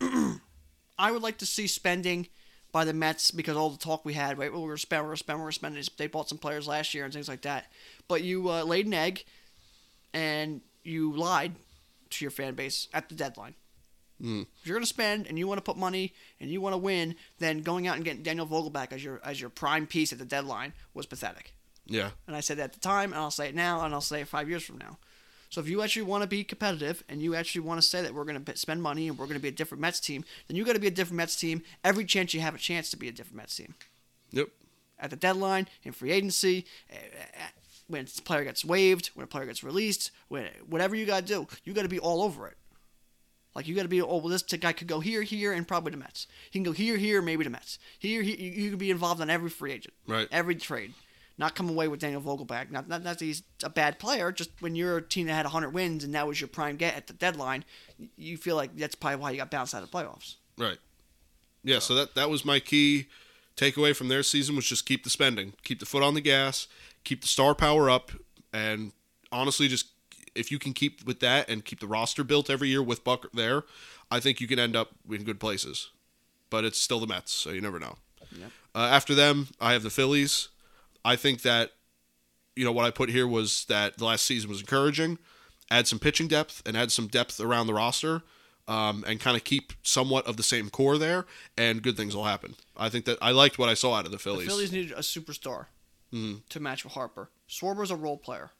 I 0.98 1.10
would 1.12 1.22
like 1.22 1.38
to 1.38 1.46
see 1.46 1.66
spending 1.66 2.28
by 2.72 2.84
the 2.84 2.92
Mets 2.92 3.30
because 3.30 3.56
all 3.56 3.70
the 3.70 3.78
talk 3.78 4.04
we 4.04 4.14
had, 4.14 4.38
right? 4.38 4.52
Well, 4.52 4.62
we're 4.62 4.68
gonna 4.68 4.78
spend, 4.78 5.02
we're 5.02 5.08
gonna 5.08 5.16
spend, 5.18 5.38
we're 5.40 5.44
gonna 5.46 5.52
spend. 5.52 5.90
They 5.96 6.06
bought 6.06 6.28
some 6.28 6.38
players 6.38 6.66
last 6.68 6.94
year 6.94 7.04
and 7.04 7.12
things 7.12 7.28
like 7.28 7.42
that. 7.42 7.66
But 8.10 8.22
you 8.24 8.50
uh, 8.50 8.64
laid 8.64 8.86
an 8.86 8.94
egg, 8.94 9.24
and 10.12 10.60
you 10.82 11.16
lied 11.16 11.52
to 12.10 12.24
your 12.24 12.32
fan 12.32 12.54
base 12.54 12.88
at 12.92 13.08
the 13.08 13.14
deadline. 13.14 13.54
Mm. 14.20 14.42
If 14.60 14.66
you're 14.66 14.76
gonna 14.76 14.84
spend 14.84 15.28
and 15.28 15.38
you 15.38 15.46
want 15.46 15.58
to 15.58 15.62
put 15.62 15.78
money 15.78 16.12
and 16.40 16.50
you 16.50 16.60
want 16.60 16.74
to 16.74 16.78
win, 16.78 17.14
then 17.38 17.62
going 17.62 17.86
out 17.86 17.96
and 17.96 18.04
getting 18.04 18.22
Daniel 18.22 18.46
Vogelbach 18.46 18.92
as 18.92 19.02
your 19.02 19.20
as 19.24 19.40
your 19.40 19.48
prime 19.48 19.86
piece 19.86 20.12
at 20.12 20.18
the 20.18 20.24
deadline 20.24 20.74
was 20.92 21.06
pathetic. 21.06 21.54
Yeah, 21.86 22.10
And 22.26 22.36
I 22.36 22.40
said 22.40 22.58
that 22.58 22.64
at 22.64 22.72
the 22.74 22.80
time, 22.80 23.12
and 23.12 23.20
I'll 23.20 23.30
say 23.30 23.48
it 23.48 23.54
now, 23.54 23.84
and 23.84 23.94
I'll 23.94 24.00
say 24.00 24.20
it 24.20 24.28
five 24.28 24.48
years 24.48 24.62
from 24.62 24.78
now. 24.78 24.98
So 25.48 25.60
if 25.60 25.68
you 25.68 25.82
actually 25.82 26.02
want 26.02 26.22
to 26.22 26.28
be 26.28 26.44
competitive 26.44 27.02
and 27.08 27.20
you 27.20 27.34
actually 27.34 27.62
want 27.62 27.80
to 27.80 27.86
say 27.86 28.00
that 28.02 28.14
we're 28.14 28.24
going 28.24 28.44
to 28.44 28.56
spend 28.56 28.80
money 28.80 29.08
and 29.08 29.18
we're 29.18 29.24
going 29.26 29.38
to 29.38 29.42
be 29.42 29.48
a 29.48 29.52
different 29.52 29.80
Mets 29.80 29.98
team, 29.98 30.24
then 30.46 30.56
you 30.56 30.64
got 30.64 30.74
to 30.74 30.78
be 30.80 30.86
a 30.86 30.92
different 30.92 31.16
Mets 31.16 31.34
team 31.34 31.62
every 31.82 32.04
chance 32.04 32.32
you 32.32 32.40
have 32.40 32.54
a 32.54 32.58
chance 32.58 32.90
to 32.90 32.96
be 32.96 33.08
a 33.08 33.12
different 33.12 33.38
Mets 33.38 33.56
team. 33.56 33.74
yep, 34.30 34.48
At 35.00 35.10
the 35.10 35.16
deadline, 35.16 35.66
in 35.82 35.90
free 35.90 36.12
agency, 36.12 36.66
eh, 36.90 36.94
eh, 36.94 37.42
when 37.90 38.06
a 38.06 38.22
player 38.22 38.44
gets 38.44 38.64
waived, 38.64 39.08
when 39.14 39.24
a 39.24 39.26
player 39.26 39.46
gets 39.46 39.62
released, 39.62 40.10
when 40.28 40.48
whatever 40.68 40.94
you 40.94 41.06
got 41.06 41.26
to 41.26 41.34
do, 41.34 41.46
you 41.64 41.72
got 41.72 41.82
to 41.82 41.88
be 41.88 41.98
all 41.98 42.22
over 42.22 42.46
it. 42.46 42.56
Like 43.54 43.66
you 43.66 43.74
got 43.74 43.82
to 43.82 43.88
be, 43.88 44.00
oh 44.00 44.18
well, 44.18 44.28
this 44.28 44.42
guy 44.42 44.72
could 44.72 44.86
go 44.86 45.00
here, 45.00 45.22
here, 45.22 45.52
and 45.52 45.66
probably 45.66 45.90
the 45.90 45.96
Mets. 45.96 46.26
He 46.50 46.58
can 46.58 46.62
go 46.62 46.72
here, 46.72 46.96
here, 46.96 47.20
maybe 47.20 47.44
the 47.44 47.50
Mets. 47.50 47.78
Here, 47.98 48.22
here 48.22 48.36
you, 48.36 48.50
you 48.50 48.70
can 48.70 48.78
be 48.78 48.90
involved 48.90 49.20
on 49.20 49.28
every 49.28 49.50
free 49.50 49.72
agent, 49.72 49.94
Right. 50.06 50.28
Every 50.30 50.54
trade. 50.54 50.94
Not 51.36 51.54
come 51.54 51.68
away 51.70 51.88
with 51.88 52.00
Daniel 52.00 52.20
Vogelbach. 52.20 52.70
Not, 52.70 52.86
not, 52.86 53.02
not 53.02 53.18
that 53.18 53.24
he's 53.24 53.42
a 53.64 53.70
bad 53.70 53.98
player. 53.98 54.30
Just 54.30 54.50
when 54.60 54.74
you're 54.76 54.98
a 54.98 55.02
team 55.02 55.26
that 55.26 55.32
had 55.32 55.46
100 55.46 55.70
wins 55.70 56.04
and 56.04 56.14
that 56.14 56.26
was 56.26 56.38
your 56.38 56.48
prime 56.48 56.76
get 56.76 56.94
at 56.94 57.06
the 57.06 57.14
deadline, 57.14 57.64
you 58.16 58.36
feel 58.36 58.56
like 58.56 58.76
that's 58.76 58.94
probably 58.94 59.16
why 59.16 59.30
you 59.30 59.38
got 59.38 59.50
bounced 59.50 59.74
out 59.74 59.82
of 59.82 59.90
the 59.90 59.96
playoffs. 59.96 60.36
right. 60.58 60.78
Yeah, 61.62 61.78
so 61.78 61.94
that 61.94 62.14
that 62.14 62.30
was 62.30 62.42
my 62.42 62.58
key 62.58 63.06
takeaway 63.56 63.94
from 63.94 64.08
their 64.08 64.22
season 64.22 64.56
was 64.56 64.64
just 64.66 64.86
keep 64.86 65.04
the 65.04 65.10
spending, 65.10 65.52
keep 65.62 65.78
the 65.78 65.86
foot 65.86 66.02
on 66.02 66.14
the 66.14 66.20
gas, 66.20 66.66
keep 67.04 67.22
the 67.22 67.28
star 67.28 67.54
power 67.54 67.88
up, 67.88 68.12
and 68.52 68.92
honestly, 69.32 69.68
just 69.68 69.86
if 70.34 70.50
you 70.50 70.58
can 70.58 70.72
keep 70.72 71.04
with 71.04 71.20
that 71.20 71.48
and 71.48 71.64
keep 71.64 71.80
the 71.80 71.86
roster 71.86 72.24
built 72.24 72.50
every 72.50 72.68
year 72.68 72.82
with 72.82 73.04
Buck 73.04 73.30
there, 73.32 73.64
I 74.10 74.20
think 74.20 74.40
you 74.40 74.46
can 74.46 74.58
end 74.58 74.76
up 74.76 74.90
in 75.10 75.24
good 75.24 75.40
places. 75.40 75.90
But 76.50 76.64
it's 76.64 76.78
still 76.78 77.00
the 77.00 77.06
Mets, 77.06 77.32
so 77.32 77.50
you 77.50 77.60
never 77.60 77.78
know. 77.78 77.96
Yep. 78.36 78.50
Uh, 78.74 78.78
after 78.78 79.14
them, 79.14 79.48
I 79.60 79.72
have 79.72 79.82
the 79.82 79.90
Phillies. 79.90 80.48
I 81.04 81.16
think 81.16 81.42
that, 81.42 81.72
you 82.56 82.64
know, 82.64 82.72
what 82.72 82.84
I 82.84 82.90
put 82.90 83.08
here 83.08 83.26
was 83.26 83.64
that 83.66 83.98
the 83.98 84.04
last 84.04 84.26
season 84.26 84.50
was 84.50 84.60
encouraging. 84.60 85.18
Add 85.70 85.86
some 85.86 86.00
pitching 86.00 86.26
depth 86.26 86.62
and 86.66 86.76
add 86.76 86.90
some 86.90 87.06
depth 87.06 87.40
around 87.40 87.68
the 87.68 87.74
roster, 87.74 88.22
um, 88.66 89.04
and 89.06 89.20
kind 89.20 89.36
of 89.36 89.44
keep 89.44 89.72
somewhat 89.82 90.26
of 90.26 90.36
the 90.36 90.42
same 90.42 90.70
core 90.70 90.98
there, 90.98 91.26
and 91.56 91.82
good 91.82 91.96
things 91.96 92.14
will 92.14 92.24
happen. 92.24 92.56
I 92.76 92.88
think 92.88 93.04
that 93.04 93.18
I 93.22 93.30
liked 93.30 93.58
what 93.58 93.68
I 93.68 93.74
saw 93.74 93.94
out 93.94 94.04
of 94.04 94.10
the 94.10 94.16
The 94.16 94.22
Phillies. 94.22 94.48
Phillies 94.48 94.72
needed 94.72 94.92
a 94.92 95.00
superstar 95.00 95.66
Mhm. 96.12 96.42
to 96.48 96.60
match 96.60 96.84
with 96.84 96.92
Harper. 96.94 97.30
Schwarber's 97.48 97.90
a 97.90 97.96
role 97.96 98.16
player. 98.18 98.50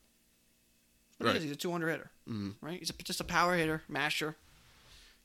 He 1.19 1.25
Right. 1.25 1.37
is, 1.37 1.43
He's 1.43 1.53
a 1.53 1.57
200 1.57 1.89
hitter, 1.91 2.11
mm 2.29 2.55
right? 2.61 2.79
He's 2.79 2.91
a, 2.91 2.93
just 3.03 3.21
a 3.21 3.25
power 3.25 3.57
hitter, 3.57 3.83
masher. 3.89 4.37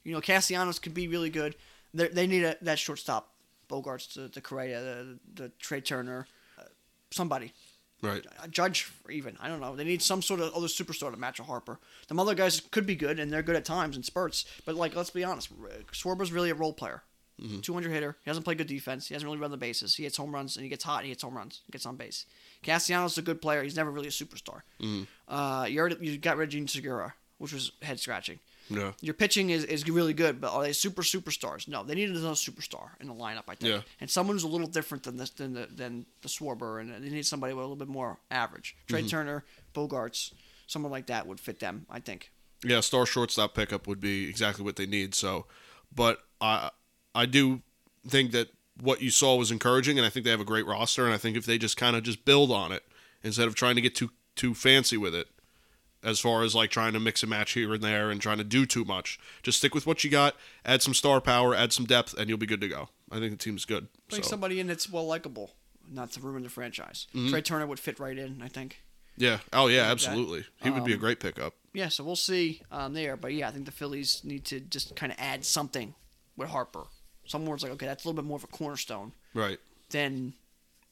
You 0.04 0.12
know, 0.14 0.22
Castellanos 0.22 0.80
could 0.80 0.94
be 0.94 1.08
really 1.08 1.30
good. 1.30 1.56
They're, 1.94 2.10
they 2.10 2.28
need 2.28 2.44
a, 2.44 2.58
that 2.62 2.80
shortstop. 2.80 3.32
Bogaerts, 3.70 4.14
the, 4.14 4.28
the 4.28 4.42
Correa, 4.42 4.80
the, 4.82 5.20
the 5.34 5.50
Trea 5.60 5.82
Turner, 5.82 6.28
uh, 6.60 6.64
somebody. 7.10 7.52
Right. 8.02 8.24
A 8.44 8.48
judge, 8.48 8.92
even. 9.10 9.36
I 9.40 9.48
don't 9.48 9.60
know. 9.60 9.76
They 9.76 9.84
need 9.86 10.04
some 10.04 10.22
sort 10.22 10.40
of 10.40 10.54
other 10.54 10.68
superstar 10.68 11.10
to 11.10 11.18
match 11.18 11.40
a 11.40 11.44
Harper. 11.44 11.80
The 12.08 12.16
other 12.16 12.36
guys 12.36 12.60
could 12.70 12.86
be 12.86 12.96
good, 12.96 13.20
and 13.20 13.32
they're 13.32 13.42
good 13.42 13.56
at 13.56 13.66
times 13.66 13.98
in 13.98 14.04
spurts. 14.04 14.46
But, 14.66 14.76
like, 14.76 14.96
let's 14.96 15.10
be 15.10 15.24
honest. 15.24 15.50
Schwarber's 15.92 16.32
really 16.32 16.52
a 16.52 16.56
role 16.56 16.74
player. 16.74 17.02
Mm-hmm. 17.42 17.60
200 17.60 17.92
hitter. 17.92 18.18
He 18.24 18.30
doesn't 18.30 18.44
play 18.44 18.56
good 18.56 18.68
defense. 18.68 19.08
He 19.08 19.14
doesn't 19.14 19.28
really 19.28 19.40
run 19.40 19.52
the 19.52 19.58
bases. 19.58 19.96
He 19.96 20.04
hits 20.04 20.18
home 20.18 20.34
runs, 20.34 20.56
and 20.56 20.64
he 20.64 20.70
gets 20.70 20.84
hot, 20.84 21.00
and 21.00 21.06
he 21.06 21.10
hits 21.10 21.24
home 21.24 21.36
runs. 21.36 21.62
He 21.66 21.72
gets 21.72 21.86
on 21.86 21.96
base. 21.98 22.26
Castellanos 22.64 23.14
is 23.14 23.18
a 23.18 23.22
good 23.22 23.42
player. 23.42 23.62
He's 23.62 23.76
never 23.76 23.92
really 23.92 24.08
a 24.08 24.12
superstar. 24.12 24.62
Mm-hmm. 24.82 25.04
Uh, 25.28 25.66
you, 25.66 25.80
already, 25.80 25.98
you 26.06 26.18
got 26.18 26.38
rid 26.38 26.50
of 26.50 26.54
Jean 26.54 26.68
Segura, 26.68 27.14
which 27.38 27.52
was 27.52 27.72
head 27.82 28.00
scratching. 28.00 28.40
Yeah. 28.70 28.94
Your 29.02 29.14
pitching 29.14 29.50
is, 29.52 29.64
is 29.66 29.88
really 29.88 30.14
good, 30.14 30.42
but 30.42 30.52
are 30.52 30.64
they 30.64 30.74
super 30.74 31.04
superstars? 31.04 31.68
No, 31.68 31.84
they 31.84 31.94
needed 31.94 32.16
another 32.16 32.34
superstar 32.34 32.90
in 33.00 33.08
the 33.08 33.14
lineup, 33.14 33.44
I 33.48 33.56
think. 33.56 33.74
Yeah. 33.74 33.82
And 34.02 34.10
someone 34.10 34.36
who's 34.36 34.44
a 34.44 34.48
little 34.48 34.68
different 34.68 35.04
than 35.04 35.18
this 35.18 35.30
than 35.32 35.54
the 35.54 35.68
than 35.68 36.06
the 36.22 36.28
Schwarber, 36.28 36.82
and 36.82 36.92
they 36.92 37.10
need 37.10 37.26
somebody 37.26 37.54
with 37.54 37.64
a 37.64 37.68
little 37.68 37.76
bit 37.76 37.88
more 37.88 38.18
average. 38.32 38.76
Trea 38.88 39.02
mm-hmm. 39.02 39.10
Turner, 39.10 39.46
Bogaerts, 39.76 40.34
someone 40.66 40.92
like 40.92 41.08
that 41.08 41.28
would 41.28 41.40
fit 41.40 41.60
them, 41.60 41.86
I 41.90 42.00
think. 42.00 42.32
Yeah, 42.64 42.80
star 42.80 43.06
shortstop 43.06 43.54
pickup 43.54 43.86
would 43.86 44.00
be 44.00 44.28
exactly 44.28 44.66
what 44.66 44.78
they 44.78 44.88
need. 44.88 45.14
So, 45.14 45.46
but 45.94 46.20
I 46.42 46.72
I 47.16 47.26
do 47.26 47.62
think 48.08 48.32
that 48.34 48.50
what 48.80 49.02
you 49.02 49.10
saw 49.10 49.36
was 49.38 49.50
encouraging, 49.52 49.98
and 49.98 50.06
I 50.06 50.10
think 50.10 50.26
they 50.26 50.32
have 50.32 50.42
a 50.42 50.46
great 50.46 50.68
roster. 50.68 51.06
And 51.06 51.14
I 51.14 51.18
think 51.18 51.36
if 51.38 51.46
they 51.46 51.58
just 51.58 51.78
kind 51.78 51.96
of 51.96 52.04
just 52.04 52.26
build 52.26 52.52
on 52.52 52.72
it 52.72 52.84
instead 53.24 53.48
of 53.48 53.56
trying 53.56 53.76
to 53.76 53.82
get 53.82 53.96
too 53.96 54.12
too 54.36 54.54
fancy 54.54 54.98
with 54.98 55.16
it, 55.16 55.28
as 56.04 56.20
far 56.20 56.44
as 56.44 56.54
like 56.54 56.70
trying 56.70 56.92
to 56.94 57.00
mix 57.00 57.24
and 57.24 57.30
match 57.30 57.54
here 57.54 57.74
and 57.74 57.82
there 57.82 58.12
and 58.12 58.22
trying 58.22 58.38
to 58.38 58.44
do 58.44 58.66
too 58.66 58.84
much, 58.86 59.18
just 59.44 59.58
stick 59.60 59.74
with 59.74 59.88
what 59.88 60.04
you 60.04 60.10
got, 60.12 60.36
add 60.66 60.82
some 60.82 60.94
star 60.94 61.22
power, 61.22 61.56
add 61.56 61.72
some 61.74 61.86
depth, 61.86 62.14
and 62.18 62.28
you'll 62.30 62.38
be 62.38 62.46
good 62.46 62.62
to 62.62 62.68
go. 62.68 62.90
I 63.10 63.20
think 63.20 63.32
the 63.32 63.38
team's 63.38 63.64
good. 63.66 63.88
Bring 64.10 64.22
So, 64.24 64.30
somebody 64.30 64.60
in 64.60 64.68
that's 64.68 64.92
well 64.92 65.08
likable, 65.08 65.52
not 65.90 66.12
to 66.12 66.20
ruin 66.20 66.44
the 66.44 66.50
franchise. 66.50 67.08
Trea 67.14 67.42
Turner 67.42 67.66
would 67.66 67.80
fit 67.80 67.98
right 68.00 68.18
in, 68.18 68.42
I 68.44 68.50
think. 68.50 68.82
yeah, 69.16 69.40
oh 69.54 69.68
yeah, 69.68 69.84
that. 69.84 69.92
absolutely. 69.92 70.44
He 70.62 70.70
would 70.70 70.84
be 70.84 70.92
a 70.92 70.96
Um, 70.96 71.00
great 71.02 71.22
pickup. 71.22 71.54
Yeah, 71.74 71.88
so 71.88 72.04
we'll 72.04 72.16
see 72.18 72.62
um, 72.72 72.94
there. 72.94 73.16
But 73.16 73.34
yeah, 73.34 73.48
I 73.48 73.52
think 73.52 73.66
the 73.66 73.72
Phillies 73.72 74.22
need 74.26 74.44
to 74.46 74.60
just 74.60 74.96
kind 74.98 75.12
of 75.14 75.18
add 75.18 75.46
something 75.46 75.96
with 76.36 76.50
Harper. 76.50 76.84
Someone 77.26 77.50
where 77.50 77.56
it's 77.56 77.64
like, 77.64 77.74
okay, 77.74 77.86
that's 77.86 78.04
a 78.06 78.08
little 78.08 78.22
bit 78.22 78.28
more 78.28 78.38
of 78.38 78.44
a 78.44 78.48
cornerstone. 78.48 79.12
Right. 79.34 79.60
Then, 79.90 80.34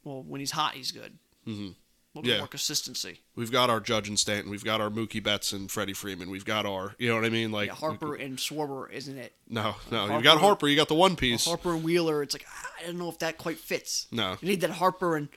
well, 0.04 0.24
when 0.24 0.40
he's 0.40 0.52
hot, 0.52 0.74
he's 0.74 0.92
good. 0.92 1.18
Mhm. 1.48 1.76
A 2.16 2.20
little 2.20 2.30
Yeah. 2.30 2.36
bit 2.36 2.40
more 2.42 2.48
consistency. 2.48 3.22
We've 3.36 3.52
got 3.52 3.70
our 3.72 3.80
Judge 3.80 4.08
and 4.08 4.20
Stanton. 4.20 4.52
We've 4.52 4.64
got 4.64 4.80
our 4.82 4.90
Mookie 4.92 5.22
Betts 5.24 5.52
and 5.52 5.72
Freddie 5.72 5.94
Freeman. 5.94 6.30
We've 6.30 6.46
got 6.46 6.66
our, 6.66 6.96
you 7.00 7.10
know 7.10 7.16
what 7.16 7.26
I 7.26 7.30
mean? 7.30 7.52
Like 7.52 7.68
Yeah, 7.70 7.74
Harper 7.76 8.14
and 8.16 8.38
Schwarber 8.38 8.92
isn't 8.92 9.18
it? 9.18 9.34
No, 9.50 9.76
no. 9.90 10.00
Harper- 10.06 10.18
you 10.18 10.22
got 10.24 10.40
Harper. 10.40 10.68
You 10.68 10.76
got 10.76 10.90
the 10.90 10.94
one 10.96 11.16
piece. 11.16 11.46
Harper 11.46 11.74
and 11.74 11.84
Wheeler, 11.84 12.22
it's 12.22 12.36
like 12.36 12.46
I 12.80 12.86
don't 12.86 12.98
know 13.00 13.10
if 13.10 13.18
that 13.20 13.38
quite 13.40 13.58
fits. 13.58 14.08
No. 14.12 14.38
You 14.42 14.48
need 14.50 14.62
that 14.62 14.70
Harper 14.72 15.16
and 15.16 15.28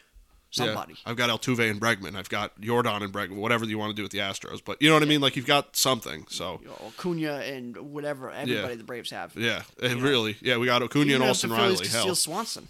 Yeah. 0.52 0.84
I've 1.04 1.16
got 1.16 1.28
Altuve 1.28 1.70
and 1.70 1.80
Bregman. 1.80 2.16
I've 2.16 2.28
got 2.30 2.58
Jordan 2.60 3.02
and 3.02 3.12
Bregman. 3.12 3.36
Whatever 3.36 3.66
you 3.66 3.76
want 3.78 3.90
to 3.90 3.96
do 3.96 4.02
with 4.02 4.12
the 4.12 4.18
Astros, 4.18 4.62
but 4.64 4.80
you 4.80 4.88
know 4.88 4.94
what 4.94 5.02
I 5.02 5.06
mean. 5.06 5.20
Like 5.20 5.36
you've 5.36 5.46
got 5.46 5.76
something. 5.76 6.24
So 6.30 6.60
You 6.62 6.68
know, 6.68 6.92
Acuna 6.96 7.32
and 7.40 7.76
whatever 7.76 8.30
everybody 8.30 8.76
the 8.76 8.84
Braves 8.84 9.10
have. 9.10 9.36
yeah, 9.36 9.62
eh, 9.82 9.90
it 9.92 9.98
really. 10.00 10.36
Yeah, 10.40 10.56
we 10.56 10.66
got 10.66 10.82
Acuna 10.82 11.06
Even 11.10 11.22
and 11.22 11.30
Austin 11.30 11.50
the 11.50 11.56
Riley. 11.56 11.86
Hell, 11.88 12.14
Swanson 12.14 12.68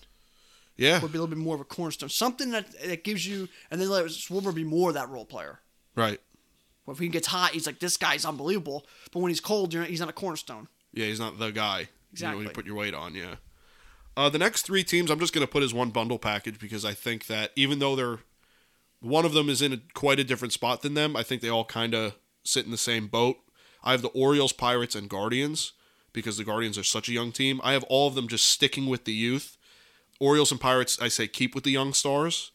yeah, 0.76 1.00
would 1.00 1.12
be 1.12 1.18
a 1.18 1.20
little 1.20 1.34
bit 1.34 1.38
more 1.42 1.54
of 1.54 1.60
a 1.60 1.64
cornerstone. 1.64 2.08
Something 2.08 2.50
that 2.50 2.66
that 2.82 3.04
gives 3.04 3.26
you, 3.26 3.48
and 3.70 3.80
then 3.80 3.88
let 3.88 4.04
Schwarber 4.06 4.54
be 4.54 4.64
more 4.64 4.88
of 4.90 4.94
that 4.94 5.08
role 5.08 5.24
player. 5.26 5.60
right. 5.94 6.20
Where 6.84 6.92
if 6.92 6.98
he 7.00 7.08
gets 7.08 7.26
hot, 7.26 7.50
he's 7.50 7.66
like 7.66 7.78
this 7.80 7.96
guy's 7.96 8.24
unbelievable. 8.24 8.86
But 9.12 9.18
when 9.20 9.30
he's 9.30 9.40
cold, 9.40 9.74
you're, 9.74 9.82
he's 9.84 9.98
not 10.00 10.08
a 10.08 10.12
cornerstone. 10.12 10.68
Yeah, 10.92 11.06
he's 11.06 11.18
not 11.18 11.38
the 11.38 11.50
guy. 11.50 11.80
You 11.80 11.84
know, 11.84 11.88
Exactly. 12.12 12.42
you 12.44 12.50
put 12.50 12.66
your 12.66 12.76
weight 12.76 12.94
on. 12.94 13.14
Yeah. 13.14 13.34
Uh, 14.16 14.30
the 14.30 14.38
next 14.38 14.62
three 14.62 14.82
teams, 14.82 15.10
I'm 15.10 15.20
just 15.20 15.34
going 15.34 15.46
to 15.46 15.50
put 15.50 15.62
as 15.62 15.74
one 15.74 15.90
bundle 15.90 16.18
package 16.18 16.58
because 16.58 16.84
I 16.84 16.94
think 16.94 17.26
that 17.26 17.50
even 17.54 17.78
though 17.78 17.94
they're 17.94 18.20
one 19.00 19.26
of 19.26 19.34
them 19.34 19.48
is 19.48 19.60
in 19.60 19.72
a, 19.74 19.80
quite 19.94 20.18
a 20.18 20.24
different 20.24 20.52
spot 20.52 20.82
than 20.82 20.94
them, 20.94 21.16
I 21.16 21.22
think 21.22 21.42
they 21.42 21.50
all 21.50 21.64
kind 21.66 21.94
of 21.94 22.14
sit 22.44 22.64
in 22.64 22.70
the 22.70 22.78
same 22.78 23.08
boat. 23.08 23.36
I 23.84 23.92
have 23.92 24.02
the 24.02 24.08
Orioles, 24.08 24.52
Pirates, 24.52 24.94
and 24.94 25.08
Guardians 25.08 25.72
because 26.12 26.38
the 26.38 26.44
Guardians 26.44 26.78
are 26.78 26.82
such 26.82 27.08
a 27.08 27.12
young 27.12 27.30
team. 27.30 27.60
I 27.62 27.72
have 27.72 27.84
all 27.84 28.08
of 28.08 28.14
them 28.14 28.26
just 28.26 28.46
sticking 28.46 28.86
with 28.86 29.04
the 29.04 29.12
youth. 29.12 29.58
Orioles 30.18 30.50
and 30.50 30.60
Pirates, 30.60 30.98
I 31.00 31.08
say 31.08 31.28
keep 31.28 31.54
with 31.54 31.64
the 31.64 31.70
young 31.70 31.92
stars. 31.92 32.52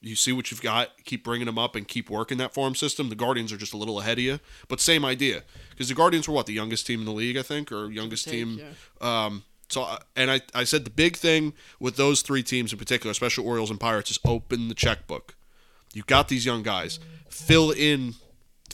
You 0.00 0.16
see 0.16 0.32
what 0.32 0.50
you've 0.50 0.62
got, 0.62 1.04
keep 1.04 1.24
bringing 1.24 1.46
them 1.46 1.58
up 1.58 1.76
and 1.76 1.86
keep 1.86 2.10
working 2.10 2.38
that 2.38 2.54
farm 2.54 2.74
system. 2.74 3.08
The 3.08 3.14
Guardians 3.14 3.52
are 3.52 3.56
just 3.56 3.72
a 3.72 3.76
little 3.76 4.00
ahead 4.00 4.18
of 4.18 4.24
you, 4.24 4.40
but 4.68 4.80
same 4.80 5.04
idea 5.04 5.42
because 5.70 5.88
the 5.88 5.94
Guardians 5.94 6.26
were 6.28 6.34
what 6.34 6.46
the 6.46 6.52
youngest 6.52 6.86
team 6.86 7.00
in 7.00 7.06
the 7.06 7.12
league, 7.12 7.36
I 7.36 7.42
think, 7.42 7.70
or 7.70 7.90
youngest 7.90 8.24
Take, 8.24 8.34
team. 8.34 8.60
yeah. 8.60 9.26
Um, 9.26 9.44
so, 9.72 9.98
and 10.16 10.30
I, 10.30 10.40
I 10.54 10.64
said 10.64 10.84
the 10.84 10.90
big 10.90 11.16
thing 11.16 11.52
with 11.80 11.96
those 11.96 12.22
three 12.22 12.42
teams 12.42 12.72
in 12.72 12.78
particular, 12.78 13.10
especially 13.10 13.44
Orioles 13.46 13.70
and 13.70 13.80
Pirates, 13.80 14.10
is 14.10 14.18
open 14.24 14.68
the 14.68 14.74
checkbook. 14.74 15.34
You've 15.94 16.06
got 16.06 16.28
these 16.28 16.44
young 16.46 16.62
guys, 16.62 16.98
fill 17.28 17.70
in, 17.70 18.14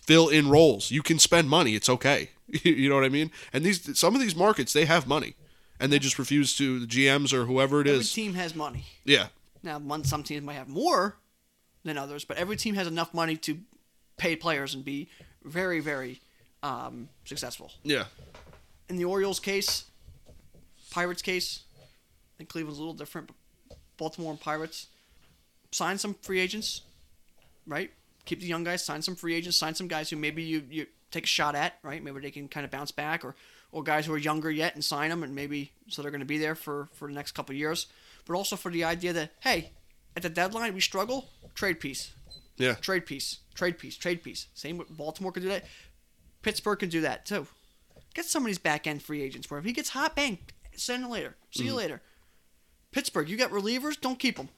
fill 0.02 0.28
in 0.28 0.48
roles. 0.48 0.90
You 0.90 1.02
can 1.02 1.18
spend 1.18 1.48
money; 1.48 1.74
it's 1.74 1.88
okay. 1.88 2.30
you 2.64 2.88
know 2.88 2.94
what 2.94 3.04
I 3.04 3.08
mean? 3.08 3.30
And 3.52 3.64
these 3.64 3.98
some 3.98 4.14
of 4.14 4.20
these 4.20 4.34
markets 4.36 4.72
they 4.72 4.84
have 4.86 5.06
money, 5.06 5.34
and 5.80 5.92
they 5.92 5.98
just 5.98 6.18
refuse 6.18 6.56
to 6.56 6.78
the 6.80 6.86
GMs 6.86 7.32
or 7.32 7.44
whoever 7.46 7.80
it 7.80 7.86
Every 7.88 8.00
is. 8.00 8.12
team 8.12 8.34
has 8.34 8.54
money. 8.54 8.84
Yeah, 9.04 9.26
Now, 9.62 9.78
one, 9.78 10.04
some 10.04 10.22
teams 10.22 10.42
might 10.44 10.54
have 10.54 10.68
more 10.68 11.16
than 11.84 11.98
others, 11.98 12.24
but 12.24 12.36
every 12.36 12.56
team 12.56 12.74
has 12.74 12.86
enough 12.86 13.12
money 13.14 13.36
to 13.36 13.58
pay 14.16 14.34
players 14.36 14.74
and 14.74 14.84
be 14.84 15.08
very, 15.44 15.80
very 15.80 16.20
um, 16.62 17.08
successful. 17.24 17.70
yeah, 17.84 18.04
In 18.88 18.96
the 18.96 19.04
Orioles 19.04 19.40
case, 19.40 19.84
Pirates 20.90 21.22
case, 21.22 21.64
I 21.78 22.34
think 22.38 22.50
Cleveland's 22.50 22.78
a 22.78 22.82
little 22.82 22.94
different. 22.94 23.28
But 23.68 23.76
Baltimore 23.96 24.30
and 24.30 24.40
Pirates 24.40 24.88
sign 25.72 25.98
some 25.98 26.14
free 26.14 26.40
agents, 26.40 26.82
right? 27.66 27.90
Keep 28.24 28.40
the 28.40 28.46
young 28.46 28.64
guys, 28.64 28.84
sign 28.84 29.02
some 29.02 29.16
free 29.16 29.34
agents, 29.34 29.56
sign 29.56 29.74
some 29.74 29.88
guys 29.88 30.10
who 30.10 30.16
maybe 30.16 30.42
you, 30.42 30.62
you 30.70 30.86
take 31.10 31.24
a 31.24 31.28
shot 31.28 31.54
at, 31.54 31.78
right? 31.82 32.02
Maybe 32.02 32.20
they 32.20 32.30
can 32.30 32.48
kind 32.48 32.64
of 32.64 32.70
bounce 32.70 32.90
back, 32.90 33.24
or 33.24 33.34
or 33.70 33.82
guys 33.82 34.06
who 34.06 34.12
are 34.14 34.18
younger 34.18 34.50
yet 34.50 34.74
and 34.74 34.84
sign 34.84 35.10
them, 35.10 35.22
and 35.22 35.34
maybe 35.34 35.72
so 35.88 36.02
they're 36.02 36.10
going 36.10 36.20
to 36.20 36.26
be 36.26 36.38
there 36.38 36.54
for 36.54 36.88
for 36.92 37.08
the 37.08 37.14
next 37.14 37.32
couple 37.32 37.54
of 37.54 37.58
years. 37.58 37.86
But 38.26 38.34
also 38.34 38.56
for 38.56 38.70
the 38.70 38.84
idea 38.84 39.12
that 39.12 39.32
hey, 39.40 39.72
at 40.16 40.22
the 40.22 40.28
deadline 40.28 40.74
we 40.74 40.80
struggle, 40.80 41.28
trade 41.54 41.80
piece, 41.80 42.12
yeah, 42.56 42.74
trade 42.74 43.06
piece, 43.06 43.38
trade 43.54 43.78
piece, 43.78 43.96
trade 43.96 44.22
piece. 44.22 44.46
Same 44.54 44.78
with 44.78 44.94
Baltimore 44.96 45.32
could 45.32 45.42
do 45.42 45.48
that. 45.48 45.64
Pittsburgh 46.42 46.78
can 46.78 46.88
do 46.88 47.00
that 47.02 47.26
too. 47.26 47.46
Get 48.14 48.24
some 48.24 48.42
of 48.42 48.46
these 48.46 48.58
back 48.58 48.86
end 48.86 49.02
free 49.02 49.22
agents 49.22 49.50
where 49.50 49.58
if 49.58 49.66
he 49.66 49.72
gets 49.72 49.90
hot, 49.90 50.16
bang, 50.16 50.38
send 50.80 51.04
it 51.04 51.08
later. 51.10 51.36
See 51.50 51.64
you 51.64 51.72
mm. 51.72 51.76
later. 51.76 52.02
Pittsburgh, 52.90 53.28
you 53.28 53.36
got 53.36 53.50
relievers, 53.50 54.00
don't 54.00 54.18
keep 54.18 54.36
them. 54.36 54.48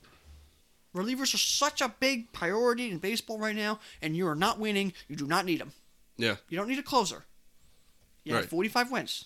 Relievers 0.94 1.34
are 1.34 1.38
such 1.38 1.80
a 1.80 1.88
big 2.00 2.32
priority 2.32 2.90
in 2.90 2.98
baseball 2.98 3.38
right 3.38 3.54
now, 3.54 3.78
and 4.02 4.16
you 4.16 4.26
are 4.26 4.34
not 4.34 4.58
winning. 4.58 4.92
You 5.08 5.16
do 5.16 5.26
not 5.26 5.44
need 5.44 5.60
them. 5.60 5.72
yeah, 6.16 6.36
You 6.48 6.58
don't 6.58 6.68
need 6.68 6.78
a 6.78 6.82
closer. 6.82 7.24
You 8.24 8.34
have 8.34 8.42
Right. 8.44 8.50
45 8.50 8.90
wins. 8.90 9.24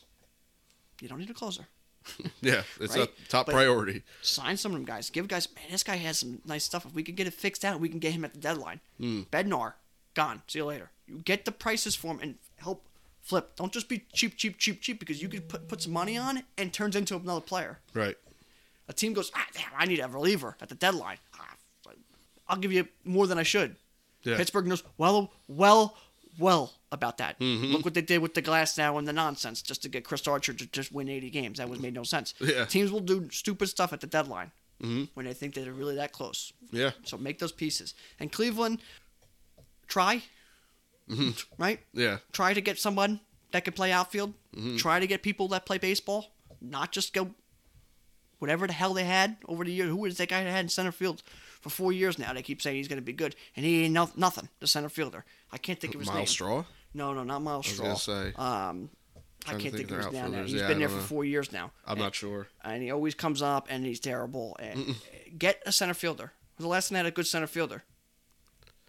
You 1.00 1.08
don't 1.08 1.18
need 1.18 1.30
a 1.30 1.34
closer. 1.34 1.66
yeah. 2.40 2.62
It's 2.80 2.96
Right? 2.96 3.08
a 3.08 3.28
top 3.28 3.46
But- 3.46 3.52
priority. 3.52 4.02
Sign 4.22 4.56
some 4.56 4.72
of 4.72 4.76
them 4.76 4.84
guys. 4.84 5.10
Give 5.10 5.26
guys, 5.26 5.48
man, 5.54 5.64
this 5.70 5.82
guy 5.82 5.96
has 5.96 6.18
some 6.18 6.40
nice 6.44 6.64
stuff. 6.64 6.84
If 6.86 6.94
we 6.94 7.02
can 7.02 7.14
get 7.14 7.26
it 7.26 7.34
fixed 7.34 7.64
out, 7.64 7.80
we 7.80 7.88
can 7.88 7.98
get 7.98 8.12
him 8.12 8.24
at 8.24 8.34
the 8.34 8.40
deadline. 8.40 8.80
Mm. 9.00 9.26
Bednar, 9.28 9.74
gone. 10.14 10.42
See 10.46 10.58
you 10.58 10.66
later. 10.66 10.90
You 11.06 11.18
get 11.18 11.44
the 11.44 11.52
prices 11.52 11.94
for 11.94 12.08
him 12.12 12.20
and 12.20 12.36
help 12.56 12.86
flip. 13.24 13.56
Don't 13.56 13.72
just 13.72 13.88
be 13.88 14.04
cheap, 14.12 14.36
cheap, 14.36 14.58
cheap, 14.58 14.80
cheap 14.80 15.00
because 15.00 15.20
you 15.20 15.28
could 15.28 15.48
put, 15.48 15.66
put 15.66 15.82
some 15.82 15.92
money 15.92 16.16
on 16.16 16.44
and 16.56 16.72
turns 16.72 16.94
into 16.94 17.16
another 17.16 17.40
player. 17.40 17.80
Right. 17.92 18.16
A 18.86 18.92
team 18.92 19.14
goes, 19.14 19.32
ah, 19.34 19.46
damn, 19.54 19.72
I 19.76 19.86
need 19.86 19.98
a 19.98 20.06
reliever 20.06 20.56
at 20.60 20.68
the 20.68 20.74
deadline. 20.74 21.16
Ah, 21.34 21.54
I'll 22.46 22.58
give 22.58 22.72
you 22.72 22.86
more 23.04 23.26
than 23.26 23.38
I 23.38 23.42
should. 23.42 23.76
Yeah. 24.22 24.36
Pittsburgh 24.36 24.66
knows 24.66 24.82
well, 24.98 25.32
well, 25.48 25.96
well 26.38 26.74
about 26.92 27.18
that. 27.18 27.40
Look 27.40 27.84
what 27.84 27.94
they 27.94 28.02
did 28.02 28.20
with 28.20 28.34
the 28.34 28.42
Glasnow 28.42 28.98
and 28.98 29.08
the 29.08 29.12
nonsense 29.12 29.62
just 29.62 29.82
to 29.82 29.88
get 29.88 30.04
Chris 30.04 30.26
Archer 30.28 30.52
to 30.52 30.66
just 30.66 30.92
win 30.92 31.08
80 31.08 31.30
games. 31.30 31.58
That 31.58 31.68
was 31.68 31.80
made 31.80 31.94
no 31.94 32.02
sense. 32.02 32.34
Yeah. 32.40 32.66
Teams 32.66 32.92
will 32.92 33.00
do 33.00 33.28
stupid 33.30 33.68
stuff 33.68 33.92
at 33.92 34.00
the 34.00 34.06
deadline 34.06 34.52
when 35.14 35.24
they 35.24 35.32
think 35.32 35.54
that 35.54 35.62
they're 35.62 35.72
really 35.72 35.94
that 35.96 36.12
close. 36.12 36.52
Yeah. 36.70 36.90
So 37.04 37.16
make 37.16 37.38
those 37.38 37.52
pieces. 37.52 37.94
And 38.20 38.30
Cleveland, 38.30 38.80
try, 39.86 40.22
right? 41.58 41.80
Yeah. 41.92 42.18
Try 42.32 42.54
to 42.54 42.60
get 42.60 42.78
someone 42.78 43.20
that 43.52 43.64
can 43.64 43.72
play 43.72 43.92
outfield. 43.92 44.34
Mm-hmm. 44.56 44.76
Try 44.76 45.00
to 45.00 45.06
get 45.06 45.22
people 45.22 45.48
that 45.48 45.66
play 45.66 45.78
baseball, 45.78 46.32
not 46.60 46.92
just 46.92 47.12
go 47.12 47.30
whatever 48.38 48.66
the 48.66 48.72
hell 48.72 48.94
they 48.94 49.04
had 49.04 49.36
over 49.46 49.64
the 49.64 49.72
year. 49.72 49.86
Who 49.86 49.96
was 49.96 50.16
that 50.18 50.28
guy 50.28 50.44
that 50.44 50.50
had 50.50 50.64
in 50.64 50.68
center 50.68 50.92
field 50.92 51.22
for 51.60 51.70
four 51.70 51.92
years 51.92 52.18
now? 52.18 52.32
They 52.32 52.42
keep 52.42 52.60
saying 52.60 52.76
he's 52.76 52.88
going 52.88 52.98
to 52.98 53.02
be 53.02 53.12
good, 53.12 53.34
and 53.56 53.64
he 53.64 53.84
ain't 53.84 53.94
no, 53.94 54.10
nothing. 54.16 54.48
The 54.60 54.66
center 54.66 54.88
fielder. 54.88 55.24
I 55.52 55.58
can't 55.58 55.80
think 55.80 55.94
of 55.94 56.00
his 56.00 56.08
name. 56.08 56.16
Myles 56.16 56.30
Straw. 56.30 56.64
No, 56.92 57.12
no, 57.12 57.24
not 57.24 57.42
Myles 57.42 57.66
was 57.66 57.74
Straw. 57.74 57.86
gonna 57.86 57.98
say. 57.98 58.32
Um, 58.36 58.90
I 59.46 59.50
can't 59.50 59.62
think 59.62 59.76
think, 59.76 59.90
of 59.90 59.96
his 59.98 60.12
name. 60.12 60.32
now. 60.32 60.42
He's 60.42 60.54
Yeah, 60.54 60.68
been 60.68 60.78
there 60.78 60.88
for 60.88 60.96
know. 60.96 61.02
four 61.02 61.24
years 61.24 61.52
now. 61.52 61.70
I'm 61.86 61.92
and, 61.92 62.00
not 62.00 62.14
sure. 62.14 62.48
and 62.62 62.82
he 62.82 62.90
always 62.90 63.14
comes 63.14 63.42
up 63.42 63.66
and 63.68 63.84
he's 63.84 64.00
terrible. 64.00 64.56
And 64.58 64.94
get 65.36 65.62
a 65.66 65.72
center 65.72 65.92
fielder. 65.94 66.32
The 66.58 66.68
last 66.68 66.88
time 66.88 66.94
they 66.94 66.98
had 67.00 67.06
a 67.06 67.10
good 67.10 67.26
center 67.26 67.46
fielder. 67.46 67.82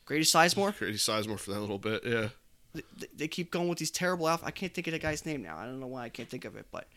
Grady 0.05 0.23
Sizemore. 0.23 0.75
Grady 0.79 0.97
Sizemore 0.97 1.39
for 1.39 1.51
that 1.51 1.59
little 1.59 1.79
bit. 1.79 2.03
Yeah. 2.05 2.29
They, 2.73 2.81
they 3.15 3.27
keep 3.27 3.51
going 3.51 3.67
with 3.69 3.77
these 3.77 3.91
terrible 3.91 4.27
outfits. 4.27 4.47
I 4.47 4.51
can't 4.51 4.73
think 4.73 4.87
of 4.87 4.93
the 4.93 4.99
guy's 4.99 5.25
name 5.25 5.41
now. 5.41 5.57
I 5.57 5.65
don't 5.65 5.79
know 5.79 5.87
why 5.87 6.03
I 6.03 6.09
can't 6.09 6.29
think 6.29 6.43
of 6.45 6.55
it, 6.57 6.65
but 6.71 6.87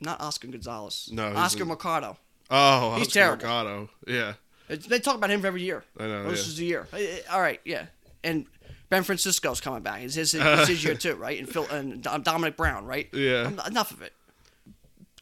not 0.00 0.20
Oscar 0.20 0.48
Gonzalez. 0.48 1.08
No, 1.12 1.32
Oscar 1.36 1.62
in- 1.62 1.68
Mercado. 1.68 2.16
Oh, 2.50 2.94
He's 2.96 3.06
Oscar 3.08 3.12
terrible. 3.12 3.36
Mercado. 3.44 3.90
Yeah. 4.06 4.32
They 4.68 4.98
talk 5.00 5.16
about 5.16 5.30
him 5.30 5.44
every 5.44 5.62
year. 5.62 5.84
I 5.98 6.06
know, 6.06 6.24
Oh, 6.26 6.30
this 6.30 6.40
yeah. 6.40 6.46
is 6.48 6.56
the 6.56 6.64
year. 6.64 6.88
All 7.30 7.40
right, 7.40 7.60
yeah. 7.64 7.86
And 8.24 8.46
Ben 8.88 9.02
Francisco's 9.02 9.60
coming 9.60 9.82
back. 9.82 10.02
It's 10.02 10.14
his, 10.14 10.34
it's 10.38 10.68
his 10.68 10.82
year 10.84 10.94
too, 10.94 11.14
right? 11.16 11.38
And 11.38 11.48
Phil 11.48 11.66
and 11.70 12.02
Domonic 12.02 12.56
Brown, 12.56 12.86
right? 12.86 13.08
Yeah. 13.12 13.50
Enough 13.66 13.90
of 13.92 14.02
it. 14.02 14.12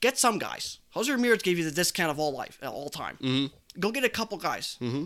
Get 0.01 0.17
some 0.19 0.39
guys. 0.39 0.79
Jose 0.91 1.11
Ramirez 1.11 1.43
gave 1.43 1.59
you 1.59 1.65
the 1.65 1.71
discount 1.73 2.11
of 2.11 2.19
all 2.21 2.33
life, 2.33 2.59
all 2.63 2.89
time. 2.89 3.19
Mm-hmm. 3.21 3.81
Go 3.81 3.91
get 3.91 4.05
a 4.05 4.09
couple 4.09 4.39
guys. 4.39 4.77
Mm-hmm. 4.81 5.05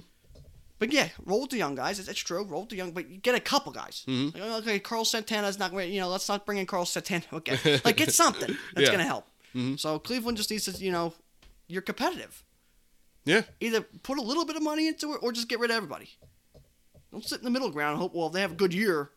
But 0.83 0.93
yeah, 0.93 1.11
roll 1.25 1.43
with 1.43 1.51
the 1.51 1.59
young 1.59 1.77
guys. 1.77 2.01
It's, 2.01 2.09
it's 2.09 2.19
true. 2.19 2.43
Roll 2.43 2.63
with 2.63 2.71
the 2.71 2.77
young, 2.77 2.91
but 2.91 3.09
you 3.09 3.19
get 3.19 3.37
a 3.37 3.41
couple 3.41 3.71
guys. 3.71 4.05
Mm-hmm. 4.09 4.37
Like, 4.37 4.63
okay, 4.63 4.79
Carl 4.81 5.05
Santana's 5.05 5.57
not. 5.57 5.73
You 5.73 6.01
know, 6.01 6.09
let's 6.09 6.29
not 6.29 6.45
bring 6.45 6.59
in 6.59 6.67
Carl 6.67 6.85
Santana. 6.87 7.23
Okay, 7.33 7.81
like 7.85 7.97
get 7.99 8.13
something 8.13 8.57
that's 8.75 8.89
Yeah. 8.89 8.91
gonna 8.91 9.05
help. 9.05 9.29
So 9.79 10.01
Cleveland 10.01 10.39
just 10.39 10.51
needs 10.51 10.65
to, 10.65 10.73
you 10.85 10.91
know, 10.91 11.15
you're 11.69 11.83
competitive 11.83 12.43
Yeah. 13.25 13.43
either 13.61 13.83
put 14.03 14.19
a 14.19 14.23
little 14.23 14.45
bit 14.45 14.57
of 14.57 14.63
money 14.65 14.89
into 14.89 15.13
it 15.13 15.21
or 15.23 15.31
just 15.31 15.47
get 15.49 15.61
rid 15.61 15.71
of 15.71 15.77
everybody. 15.77 16.09
Don't 17.13 17.25
sit 17.25 17.39
in 17.39 17.45
the 17.45 17.51
middle 17.51 17.71
ground 17.71 17.93
and 17.93 18.01
hope. 18.01 18.13
Well, 18.13 18.27
if 18.27 18.33
they 18.33 18.41
have 18.41 18.51
a 18.53 18.57
good 18.57 18.75
year. 18.75 19.11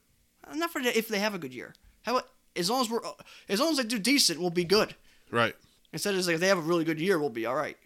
Not 0.54 0.70
for 0.70 0.82
if 0.82 1.08
they 1.08 1.18
have 1.18 1.34
a 1.34 1.40
good 1.40 1.52
year. 1.56 1.74
How 2.04 2.12
about 2.18 2.30
as 2.56 2.70
long 2.70 2.82
as 2.82 2.92
we're 2.92 3.02
as 3.50 3.60
long 3.60 3.72
as 3.72 3.78
they 3.78 3.84
do 3.86 3.98
decent, 3.98 4.40
we'll 4.40 4.52
be 4.52 4.66
good. 4.66 4.94
Right. 5.32 5.56
Instead 5.92 6.12
of 6.12 6.18
just 6.18 6.28
like 6.28 6.36
if 6.36 6.42
they 6.42 6.48
have 6.50 6.60
a 6.60 6.62
really 6.62 6.84
good 6.86 7.02
year, 7.02 7.18
we'll 7.18 7.32
be 7.32 7.48
all 7.48 7.56
right. 7.56 7.78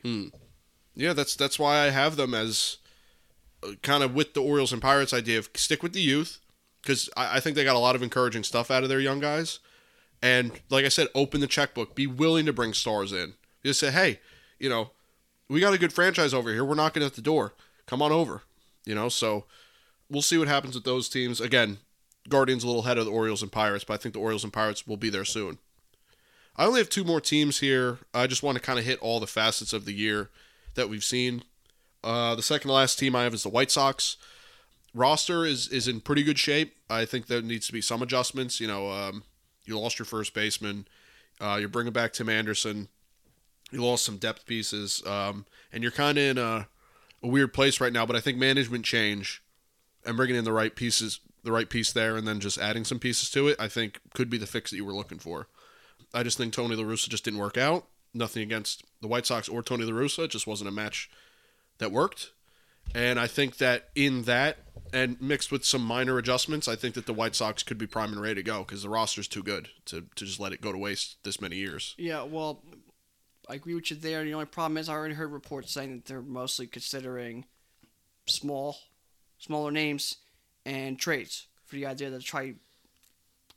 Yeah, 0.95 1.13
that's 1.13 1.37
that's 1.37 1.57
why 1.57 1.77
I 1.85 1.91
have 1.91 2.17
them 2.17 2.33
as 2.33 2.78
kind 3.81 4.03
of 4.03 4.13
with 4.13 4.33
the 4.33 4.41
Orioles 4.41 4.73
and 4.73 4.81
Pirates 4.81 5.13
idea 5.13 5.39
of 5.39 5.49
stick 5.55 5.83
with 5.83 5.93
the 5.93 6.01
youth 6.01 6.39
because 6.81 7.09
I, 7.15 7.37
I 7.37 7.39
think 7.39 7.55
they 7.55 7.63
got 7.63 7.75
a 7.75 7.79
lot 7.79 7.95
of 7.95 8.03
encouraging 8.03 8.43
stuff 8.43 8.71
out 8.71 8.83
of 8.83 8.89
their 8.89 8.99
young 8.99 9.19
guys, 9.19 9.59
and 10.21 10.51
like 10.69 10.85
I 10.85 10.89
said, 10.89 11.07
open 11.15 11.41
the 11.41 11.47
checkbook, 11.47 11.95
be 11.95 12.07
willing 12.07 12.45
to 12.45 12.53
bring 12.53 12.73
stars 12.73 13.11
in. 13.11 13.33
Just 13.63 13.79
say, 13.79 13.91
hey, 13.91 14.19
you 14.59 14.69
know, 14.69 14.91
we 15.49 15.59
got 15.59 15.73
a 15.73 15.77
good 15.77 15.93
franchise 15.93 16.33
over 16.33 16.51
here. 16.51 16.63
We're 16.63 16.75
knocking 16.75 17.03
at 17.03 17.15
the 17.15 17.21
door. 17.21 17.53
Come 17.85 18.01
on 18.01 18.11
over. 18.11 18.43
You 18.85 18.95
know, 18.95 19.09
so 19.09 19.45
we'll 20.09 20.21
see 20.21 20.37
what 20.37 20.47
happens 20.47 20.75
with 20.75 20.83
those 20.83 21.09
teams. 21.09 21.41
Again, 21.41 21.79
Guardians 22.27 22.63
a 22.63 22.67
little 22.67 22.83
ahead 22.83 22.97
of 22.97 23.05
the 23.05 23.11
Orioles 23.11 23.41
and 23.41 23.51
Pirates, 23.51 23.83
but 23.83 23.93
I 23.93 23.97
think 23.97 24.13
the 24.13 24.19
Orioles 24.19 24.43
and 24.43 24.53
Pirates 24.53 24.87
will 24.87 24.97
be 24.97 25.09
there 25.09 25.25
soon. 25.25 25.57
I 26.55 26.65
only 26.65 26.79
have 26.79 26.89
two 26.89 27.03
more 27.03 27.21
teams 27.21 27.59
here. 27.59 27.99
I 28.13 28.27
just 28.27 28.43
want 28.43 28.57
to 28.57 28.63
kind 28.63 28.79
of 28.79 28.85
hit 28.85 28.99
all 28.99 29.19
the 29.19 29.27
facets 29.27 29.73
of 29.73 29.85
the 29.85 29.93
year 29.93 30.29
that 30.75 30.89
we've 30.89 31.03
seen. 31.03 31.43
Uh, 32.03 32.35
the 32.35 32.41
second 32.41 32.69
to 32.69 32.73
last 32.73 32.97
team 32.97 33.15
I 33.15 33.23
have 33.23 33.33
is 33.33 33.43
the 33.43 33.49
White 33.49 33.71
Sox. 33.71 34.17
Roster 34.93 35.45
is 35.45 35.67
is 35.67 35.87
in 35.87 36.01
pretty 36.01 36.23
good 36.23 36.39
shape. 36.39 36.75
I 36.89 37.05
think 37.05 37.27
there 37.27 37.41
needs 37.41 37.67
to 37.67 37.73
be 37.73 37.81
some 37.81 38.01
adjustments. 38.01 38.59
You 38.59 38.67
know, 38.67 38.89
um, 38.89 39.23
you 39.65 39.79
lost 39.79 39.99
your 39.99 40.05
first 40.05 40.33
baseman. 40.33 40.87
Uh, 41.39 41.57
you're 41.59 41.69
bringing 41.69 41.93
back 41.93 42.13
Tim 42.13 42.29
Anderson. 42.29 42.87
You 43.71 43.83
lost 43.83 44.03
some 44.03 44.17
depth 44.17 44.45
pieces, 44.45 45.05
um, 45.05 45.45
and 45.71 45.83
you're 45.83 45.91
kind 45.91 46.17
of 46.17 46.23
in 46.23 46.37
a, 46.39 46.67
a 47.21 47.27
weird 47.27 47.53
place 47.53 47.79
right 47.79 47.93
now. 47.93 48.05
But 48.05 48.15
I 48.15 48.19
think 48.19 48.37
management 48.37 48.83
change 48.83 49.43
and 50.05 50.17
bringing 50.17 50.35
in 50.35 50.43
the 50.43 50.51
right 50.51 50.75
pieces, 50.75 51.19
the 51.43 51.51
right 51.51 51.69
piece 51.69 51.91
there, 51.91 52.15
and 52.17 52.27
then 52.27 52.39
just 52.39 52.57
adding 52.57 52.83
some 52.83 52.99
pieces 52.99 53.29
to 53.31 53.47
it, 53.47 53.57
I 53.59 53.67
think 53.67 53.99
could 54.15 54.29
be 54.29 54.39
the 54.39 54.47
fix 54.47 54.71
that 54.71 54.77
you 54.77 54.85
were 54.85 54.93
looking 54.93 55.19
for. 55.19 55.47
I 56.13 56.23
just 56.23 56.37
think 56.37 56.53
Tony 56.53 56.75
La 56.75 56.83
Russa 56.83 57.09
just 57.09 57.25
didn't 57.25 57.39
work 57.39 57.57
out. 57.57 57.85
Nothing 58.11 58.41
against 58.41 58.83
the 59.01 59.07
White 59.07 59.27
Sox 59.27 59.47
or 59.47 59.61
Tony 59.61 59.85
La 59.85 59.93
Russa, 59.93 60.25
it 60.25 60.31
just 60.31 60.47
wasn't 60.47 60.69
a 60.69 60.73
match 60.73 61.11
that 61.79 61.91
worked. 61.91 62.31
And 62.95 63.19
I 63.19 63.27
think 63.27 63.57
that 63.57 63.89
in 63.95 64.23
that, 64.23 64.57
and 64.91 65.21
mixed 65.21 65.51
with 65.51 65.63
some 65.63 65.83
minor 65.83 66.17
adjustments, 66.17 66.67
I 66.67 66.75
think 66.75 66.95
that 66.95 67.05
the 67.05 67.13
White 67.13 67.35
Sox 67.35 67.61
could 67.61 67.77
be 67.77 67.85
prime 67.85 68.11
and 68.11 68.21
ready 68.21 68.35
to 68.35 68.43
go 68.43 68.59
because 68.59 68.81
the 68.81 68.89
roster's 68.89 69.27
too 69.27 69.43
good 69.43 69.69
to, 69.85 70.05
to 70.15 70.25
just 70.25 70.39
let 70.39 70.53
it 70.53 70.61
go 70.61 70.71
to 70.71 70.77
waste 70.77 71.23
this 71.23 71.39
many 71.39 71.57
years. 71.57 71.93
Yeah, 71.97 72.23
well, 72.23 72.63
I 73.47 73.55
agree 73.55 73.75
with 73.75 73.91
you 73.91 73.97
there. 73.97 74.23
The 74.23 74.33
only 74.33 74.45
problem 74.45 74.77
is 74.77 74.89
I 74.89 74.93
already 74.93 75.13
heard 75.13 75.31
reports 75.31 75.71
saying 75.71 75.95
that 75.95 76.05
they're 76.05 76.21
mostly 76.21 76.65
considering 76.65 77.45
small, 78.25 78.77
smaller 79.37 79.71
names 79.71 80.15
and 80.65 80.97
trades 80.97 81.47
for 81.65 81.75
the 81.75 81.85
idea 81.85 82.09
to 82.09 82.19
try 82.19 82.55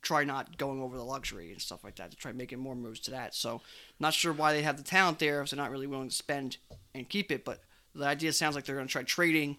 try 0.02 0.24
not 0.24 0.58
going 0.58 0.82
over 0.82 0.96
the 0.96 1.04
luxury 1.04 1.52
and 1.52 1.62
stuff 1.62 1.84
like 1.84 1.94
that 1.94 2.10
to 2.10 2.16
try 2.16 2.32
making 2.32 2.58
more 2.58 2.74
moves 2.74 2.98
to 2.98 3.12
that. 3.12 3.34
So, 3.34 3.62
not 4.00 4.14
sure 4.14 4.32
why 4.32 4.52
they 4.52 4.62
have 4.62 4.76
the 4.76 4.82
talent 4.82 5.20
there 5.20 5.40
if 5.40 5.50
they're 5.50 5.56
not 5.56 5.70
really 5.70 5.86
willing 5.86 6.08
to 6.08 6.14
spend 6.14 6.56
and 6.92 7.08
keep 7.08 7.30
it. 7.30 7.44
But 7.44 7.60
the 7.94 8.04
idea 8.04 8.32
sounds 8.32 8.54
like 8.54 8.64
they're 8.64 8.76
going 8.76 8.86
to 8.86 8.92
try 8.92 9.02
trading 9.02 9.58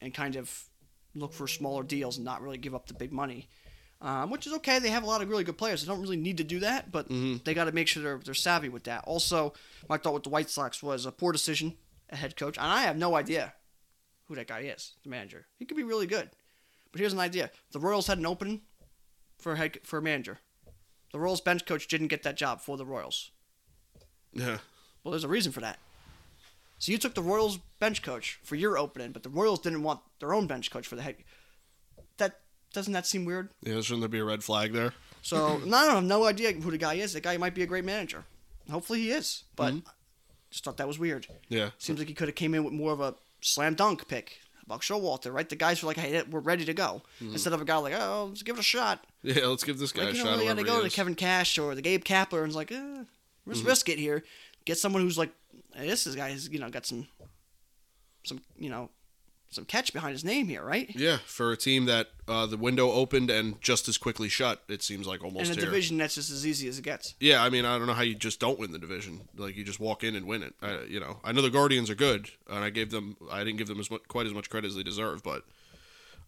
and 0.00 0.14
kind 0.14 0.36
of 0.36 0.64
look 1.14 1.32
for 1.32 1.48
smaller 1.48 1.82
deals 1.82 2.16
and 2.16 2.24
not 2.24 2.42
really 2.42 2.58
give 2.58 2.74
up 2.74 2.86
the 2.86 2.94
big 2.94 3.12
money. 3.12 3.48
Um, 4.02 4.30
which 4.30 4.46
is 4.46 4.54
okay. 4.54 4.78
They 4.78 4.88
have 4.88 5.02
a 5.02 5.06
lot 5.06 5.20
of 5.20 5.28
really 5.28 5.44
good 5.44 5.58
players. 5.58 5.82
They 5.82 5.86
don't 5.86 6.00
really 6.00 6.16
need 6.16 6.38
to 6.38 6.44
do 6.44 6.60
that, 6.60 6.90
but 6.90 7.10
they 7.44 7.52
got 7.52 7.64
to 7.64 7.72
make 7.72 7.86
sure 7.86 8.02
they're, 8.02 8.18
they're 8.18 8.32
savvy 8.32 8.70
with 8.70 8.84
that. 8.84 9.04
Also, 9.04 9.52
my 9.90 9.98
thought 9.98 10.14
with 10.14 10.22
the 10.22 10.30
White 10.30 10.48
Sox 10.48 10.82
was 10.82 11.04
a 11.04 11.12
poor 11.12 11.32
decision, 11.32 11.76
a 12.08 12.16
head 12.16 12.34
coach, 12.34 12.56
and 12.56 12.66
I 12.66 12.82
have 12.82 12.96
no 12.96 13.14
idea 13.14 13.52
who 14.24 14.36
that 14.36 14.46
guy 14.46 14.60
is, 14.60 14.94
the 15.02 15.10
manager. 15.10 15.48
He 15.58 15.66
could 15.66 15.76
be 15.76 15.82
really 15.82 16.06
good, 16.06 16.30
but 16.92 17.00
here's 17.00 17.12
an 17.12 17.18
idea: 17.18 17.50
the 17.72 17.78
Royals 17.78 18.06
had 18.06 18.16
an 18.16 18.24
opening 18.24 18.62
for 19.38 19.52
a 19.52 19.56
head 19.58 19.80
for 19.82 19.98
a 19.98 20.02
manager. 20.02 20.38
The 21.12 21.20
Royals 21.20 21.42
bench 21.42 21.66
coach 21.66 21.86
didn't 21.86 22.08
get 22.08 22.22
that 22.22 22.38
job 22.38 22.62
for 22.62 22.78
the 22.78 22.86
Royals. 22.86 23.32
Yeah. 24.32 24.58
Well, 25.04 25.12
there's 25.12 25.24
a 25.24 25.28
reason 25.28 25.52
for 25.52 25.60
that. 25.60 25.78
So 26.80 26.92
you 26.92 26.98
took 26.98 27.14
the 27.14 27.22
Royals 27.22 27.58
bench 27.78 28.02
coach 28.02 28.40
for 28.42 28.56
your 28.56 28.78
opening, 28.78 29.12
but 29.12 29.22
the 29.22 29.28
Royals 29.28 29.60
didn't 29.60 29.82
want 29.82 30.00
their 30.18 30.32
own 30.32 30.46
bench 30.46 30.70
coach 30.70 30.88
for 30.88 30.96
the 30.96 31.02
head. 31.02 31.16
That 32.16 32.40
doesn't 32.72 32.94
that 32.94 33.06
seem 33.06 33.26
weird? 33.26 33.50
Yeah, 33.62 33.80
shouldn't 33.82 34.00
there 34.00 34.08
be 34.08 34.18
a 34.18 34.24
red 34.24 34.42
flag 34.42 34.72
there? 34.72 34.94
So 35.20 35.58
no, 35.64 35.76
I 35.76 35.94
have 35.94 36.04
no 36.04 36.24
idea 36.24 36.52
who 36.52 36.70
the 36.70 36.78
guy 36.78 36.94
is. 36.94 37.12
The 37.12 37.20
guy 37.20 37.36
might 37.36 37.54
be 37.54 37.62
a 37.62 37.66
great 37.66 37.84
manager. 37.84 38.24
Hopefully 38.70 39.00
he 39.00 39.10
is, 39.10 39.44
but 39.56 39.74
mm-hmm. 39.74 39.88
I 39.88 39.92
just 40.50 40.64
thought 40.64 40.78
that 40.78 40.88
was 40.88 40.98
weird. 40.98 41.26
Yeah. 41.48 41.70
Seems 41.78 41.98
like 41.98 42.08
he 42.08 42.14
could 42.14 42.28
have 42.28 42.34
came 42.34 42.54
in 42.54 42.64
with 42.64 42.72
more 42.72 42.92
of 42.92 43.00
a 43.00 43.14
slam 43.42 43.74
dunk 43.74 44.08
pick. 44.08 44.38
Buck 44.66 44.82
Showalter, 44.82 45.34
right? 45.34 45.48
The 45.48 45.56
guys 45.56 45.82
were 45.82 45.88
like, 45.88 45.96
"Hey, 45.96 46.22
we're 46.30 46.38
ready 46.38 46.64
to 46.64 46.72
go," 46.72 47.02
mm-hmm. 47.20 47.32
instead 47.32 47.52
of 47.52 47.60
a 47.60 47.64
guy 47.64 47.76
like, 47.78 47.92
"Oh, 47.92 48.26
let's 48.28 48.44
give 48.44 48.54
it 48.56 48.60
a 48.60 48.62
shot." 48.62 49.04
Yeah, 49.22 49.46
let's 49.46 49.64
give 49.64 49.78
this 49.78 49.90
guy 49.90 50.04
Like, 50.04 50.14
a 50.14 50.16
you 50.16 50.22
shot. 50.22 50.30
really 50.30 50.46
got 50.46 50.56
to 50.58 50.62
go 50.62 50.82
to. 50.82 50.88
Kevin 50.88 51.16
Cash 51.16 51.58
or 51.58 51.74
the 51.74 51.82
Gabe 51.82 52.04
Kapler 52.04 52.38
and 52.38 52.46
it's 52.46 52.54
like, 52.54 52.70
eh, 52.70 53.02
let's 53.46 53.58
mm-hmm. 53.60 53.68
risk 53.68 53.88
it 53.88 53.98
here. 53.98 54.22
Get 54.64 54.78
someone 54.78 55.02
who's 55.02 55.18
like, 55.18 55.30
hey, 55.74 55.88
this 55.88 56.06
is 56.06 56.16
guy 56.16 56.30
has 56.30 56.48
you 56.48 56.58
know 56.58 56.68
got 56.70 56.86
some, 56.86 57.06
some 58.24 58.40
you 58.58 58.68
know, 58.70 58.90
some 59.50 59.64
catch 59.64 59.92
behind 59.92 60.12
his 60.12 60.24
name 60.24 60.46
here, 60.46 60.62
right? 60.62 60.88
Yeah, 60.94 61.18
for 61.26 61.50
a 61.50 61.56
team 61.56 61.86
that 61.86 62.08
uh, 62.28 62.46
the 62.46 62.56
window 62.56 62.90
opened 62.92 63.30
and 63.30 63.60
just 63.60 63.88
as 63.88 63.98
quickly 63.98 64.28
shut, 64.28 64.62
it 64.68 64.82
seems 64.82 65.06
like 65.06 65.24
almost 65.24 65.48
And 65.48 65.58
a 65.58 65.60
here. 65.60 65.70
division 65.70 65.98
that's 65.98 66.14
just 66.14 66.30
as 66.30 66.46
easy 66.46 66.68
as 66.68 66.78
it 66.78 66.82
gets. 66.82 67.14
Yeah, 67.18 67.42
I 67.42 67.50
mean, 67.50 67.64
I 67.64 67.76
don't 67.78 67.86
know 67.88 67.94
how 67.94 68.02
you 68.02 68.14
just 68.14 68.38
don't 68.38 68.58
win 68.60 68.70
the 68.70 68.78
division. 68.78 69.22
Like 69.36 69.56
you 69.56 69.64
just 69.64 69.80
walk 69.80 70.04
in 70.04 70.14
and 70.14 70.26
win 70.26 70.42
it. 70.44 70.54
I, 70.62 70.82
you 70.82 71.00
know, 71.00 71.18
I 71.24 71.32
know 71.32 71.42
the 71.42 71.50
Guardians 71.50 71.90
are 71.90 71.96
good, 71.96 72.30
and 72.48 72.62
I 72.64 72.70
gave 72.70 72.90
them, 72.90 73.16
I 73.30 73.42
didn't 73.42 73.56
give 73.58 73.66
them 73.68 73.80
as 73.80 73.90
much, 73.90 74.02
quite 74.08 74.26
as 74.26 74.34
much 74.34 74.50
credit 74.50 74.68
as 74.68 74.76
they 74.76 74.82
deserve. 74.84 75.22
But 75.24 75.42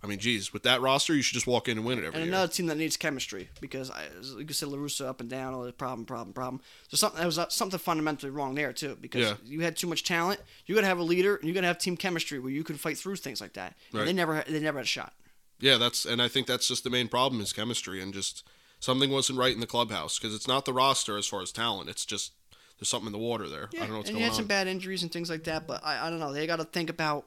I 0.04 0.08
mean, 0.08 0.18
geez, 0.18 0.52
with 0.52 0.64
that 0.64 0.80
roster, 0.80 1.14
you 1.14 1.22
should 1.22 1.34
just 1.34 1.46
walk 1.46 1.68
in 1.68 1.78
and 1.78 1.86
win 1.86 1.98
it 1.98 2.04
every 2.04 2.20
And 2.20 2.24
year. 2.26 2.34
another 2.34 2.52
team 2.52 2.66
that 2.66 2.76
needs 2.76 2.96
chemistry 2.96 3.48
because, 3.60 3.88
I, 3.90 4.06
like 4.36 4.48
you 4.48 4.54
said, 4.54 4.68
La 4.68 4.76
Russa 4.76 5.06
up 5.06 5.20
and 5.20 5.30
down, 5.30 5.54
all 5.54 5.62
the 5.62 5.72
problem, 5.72 6.04
problem, 6.06 6.32
problem. 6.32 6.60
So 6.88 6.96
something 6.96 7.18
there 7.18 7.26
was 7.26 7.38
something 7.50 7.78
fundamentally 7.78 8.30
wrong 8.30 8.54
there 8.56 8.72
too 8.72 8.98
because 9.00 9.22
Yeah. 9.22 9.34
you 9.44 9.60
had 9.60 9.76
too 9.76 9.86
much 9.86 10.02
talent. 10.02 10.40
You 10.66 10.74
got 10.74 10.80
to 10.80 10.88
have 10.88 10.98
a 10.98 11.04
leader, 11.04 11.36
and 11.36 11.46
you 11.46 11.54
got 11.54 11.60
to 11.60 11.68
have 11.68 11.78
team 11.78 11.96
chemistry 11.96 12.38
where 12.40 12.50
you 12.50 12.64
can 12.64 12.76
fight 12.76 12.98
through 12.98 13.16
things 13.16 13.40
like 13.40 13.52
that. 13.52 13.76
And 13.92 14.00
Right. 14.00 14.06
they 14.06 14.12
never, 14.12 14.42
they 14.48 14.58
never 14.58 14.78
had 14.78 14.86
a 14.86 14.88
shot. 14.88 15.12
Yeah, 15.60 15.76
that's, 15.78 16.04
and 16.04 16.20
I 16.20 16.26
think 16.26 16.48
that's 16.48 16.66
just 16.66 16.82
the 16.82 16.90
main 16.90 17.06
problem 17.06 17.40
is 17.40 17.52
chemistry 17.52 18.02
and 18.02 18.12
just 18.12 18.42
something 18.80 19.08
wasn't 19.10 19.38
right 19.38 19.54
in 19.54 19.60
the 19.60 19.66
clubhouse 19.68 20.18
because 20.18 20.34
it's 20.34 20.48
not 20.48 20.64
the 20.64 20.72
roster 20.72 21.16
as 21.16 21.28
far 21.28 21.42
as 21.42 21.52
talent. 21.52 21.88
It's 21.88 22.04
just 22.04 22.32
there's 22.80 22.88
something 22.88 23.06
in 23.06 23.12
the 23.12 23.18
water 23.18 23.48
there. 23.48 23.68
Yeah, 23.72 23.78
I 23.78 23.82
don't 23.84 23.90
know 23.92 23.96
what's 23.98 24.08
and 24.08 24.16
going 24.16 24.22
he 24.22 24.22
had 24.24 24.30
on. 24.32 24.36
some 24.36 24.46
bad 24.48 24.66
injuries 24.66 25.04
and 25.04 25.12
things 25.12 25.30
like 25.30 25.44
that, 25.44 25.68
but 25.68 25.84
I, 25.84 26.08
I 26.08 26.10
don't 26.10 26.18
know. 26.18 26.32
They 26.32 26.48
got 26.48 26.56
to 26.56 26.64
think 26.64 26.90
about 26.90 27.26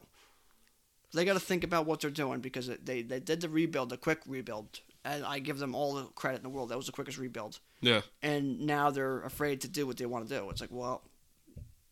they 1.15 1.25
got 1.25 1.33
to 1.33 1.39
think 1.39 1.63
about 1.63 1.85
what 1.85 2.01
they're 2.01 2.09
doing 2.11 2.39
because 2.41 2.67
they 2.83 3.01
they 3.01 3.19
did 3.19 3.41
the 3.41 3.49
rebuild, 3.49 3.89
the 3.89 3.97
quick 3.97 4.19
rebuild, 4.27 4.79
and 5.03 5.23
I 5.25 5.39
give 5.39 5.57
them 5.57 5.73
all 5.75 5.95
the 5.95 6.03
credit 6.15 6.37
in 6.37 6.43
the 6.43 6.49
world. 6.49 6.69
That 6.69 6.77
was 6.77 6.85
the 6.85 6.91
quickest 6.91 7.17
rebuild, 7.17 7.59
yeah, 7.81 8.01
and 8.21 8.61
now 8.61 8.91
they're 8.91 9.21
afraid 9.21 9.61
to 9.61 9.67
do 9.67 9.87
what 9.87 9.97
they 9.97 10.05
want 10.05 10.27
to 10.27 10.39
do. 10.39 10.49
It's 10.49 10.61
like, 10.61 10.71
well, 10.71 11.01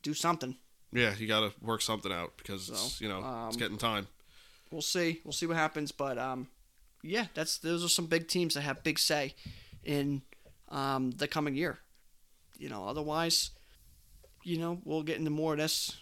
do 0.01 0.13
something. 0.13 0.57
yeah, 0.91 1.13
you 1.17 1.27
got 1.27 1.39
to 1.41 1.53
work 1.65 1.81
something 1.81 2.12
out 2.12 2.33
because 2.38 2.69
it's, 2.69 3.01
you 3.01 3.09
know 3.09 3.19
it's 3.47 3.55
um, 3.55 3.59
getting 3.59 3.77
time. 3.77 4.07
We'll 4.71 4.81
see. 4.81 5.21
We'll 5.23 5.33
see 5.33 5.45
what 5.45 5.57
happens, 5.57 5.91
but 5.91 6.17
um, 6.17 6.47
yeah, 7.01 7.25
that's 7.33 7.57
those 7.59 7.83
are 7.83 7.89
some 7.89 8.07
big 8.07 8.27
teams 8.27 8.53
that 8.55 8.62
have 8.62 8.83
big 8.83 8.99
say 8.99 9.36
in 9.83 10.21
um 10.69 11.12
the 11.12 11.27
coming 11.27 11.55
year. 11.55 11.79
You 12.57 12.69
know, 12.69 12.88
otherwise, 12.88 13.51
you 14.43 14.57
know, 14.57 14.79
we'll 14.83 15.03
get 15.03 15.17
into 15.17 15.29
more 15.31 15.53
of 15.53 15.59
this 15.59 15.97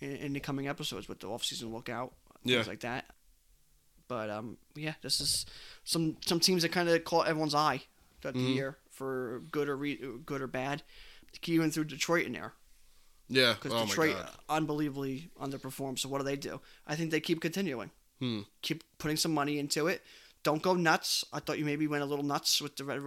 in, 0.00 0.12
in 0.16 0.32
the 0.32 0.40
coming 0.40 0.68
episodes 0.68 1.08
with 1.08 1.20
the 1.20 1.28
off-season 1.28 1.72
lookout, 1.72 2.12
things 2.44 2.54
Yeah. 2.54 2.62
like 2.66 2.80
that. 2.80 3.06
But 4.08 4.30
um, 4.30 4.56
yeah, 4.74 4.94
this 5.02 5.20
is 5.20 5.46
some 5.84 6.16
some 6.26 6.40
teams 6.40 6.62
that 6.62 6.72
kind 6.72 6.88
of 6.88 7.04
caught 7.04 7.28
everyone's 7.28 7.54
eye 7.54 7.82
throughout 8.20 8.34
the 8.34 8.40
Mhm. 8.40 8.54
year 8.54 8.78
for 8.90 9.42
good 9.50 9.68
or 9.68 9.76
re- 9.76 10.00
good 10.26 10.42
or 10.42 10.46
bad. 10.48 10.82
Even 11.46 11.70
through 11.70 11.84
Detroit 11.84 12.26
in 12.26 12.32
there 12.32 12.54
Yeah. 13.28 13.54
because 13.54 13.72
Oh 13.72 13.86
Detroit 13.86 14.16
my 14.16 14.22
god. 14.22 14.38
unbelievably 14.48 15.30
underperformed. 15.40 16.00
So 16.00 16.08
what 16.08 16.18
do 16.18 16.24
they 16.24 16.36
do? 16.36 16.60
I 16.86 16.96
think 16.96 17.10
they 17.12 17.20
keep 17.20 17.40
continuing. 17.40 17.92
Hmm. 18.18 18.40
Keep 18.62 18.82
putting 18.98 19.16
some 19.16 19.32
money 19.32 19.58
into 19.58 19.86
it. 19.86 20.02
Don't 20.42 20.60
go 20.62 20.74
nuts. 20.74 21.24
I 21.32 21.38
thought 21.40 21.58
you 21.58 21.64
maybe 21.64 21.86
went 21.86 22.02
a 22.02 22.06
little 22.06 22.24
nuts 22.24 22.60
with 22.60 22.76
the 22.76 22.84
Red 22.84 22.98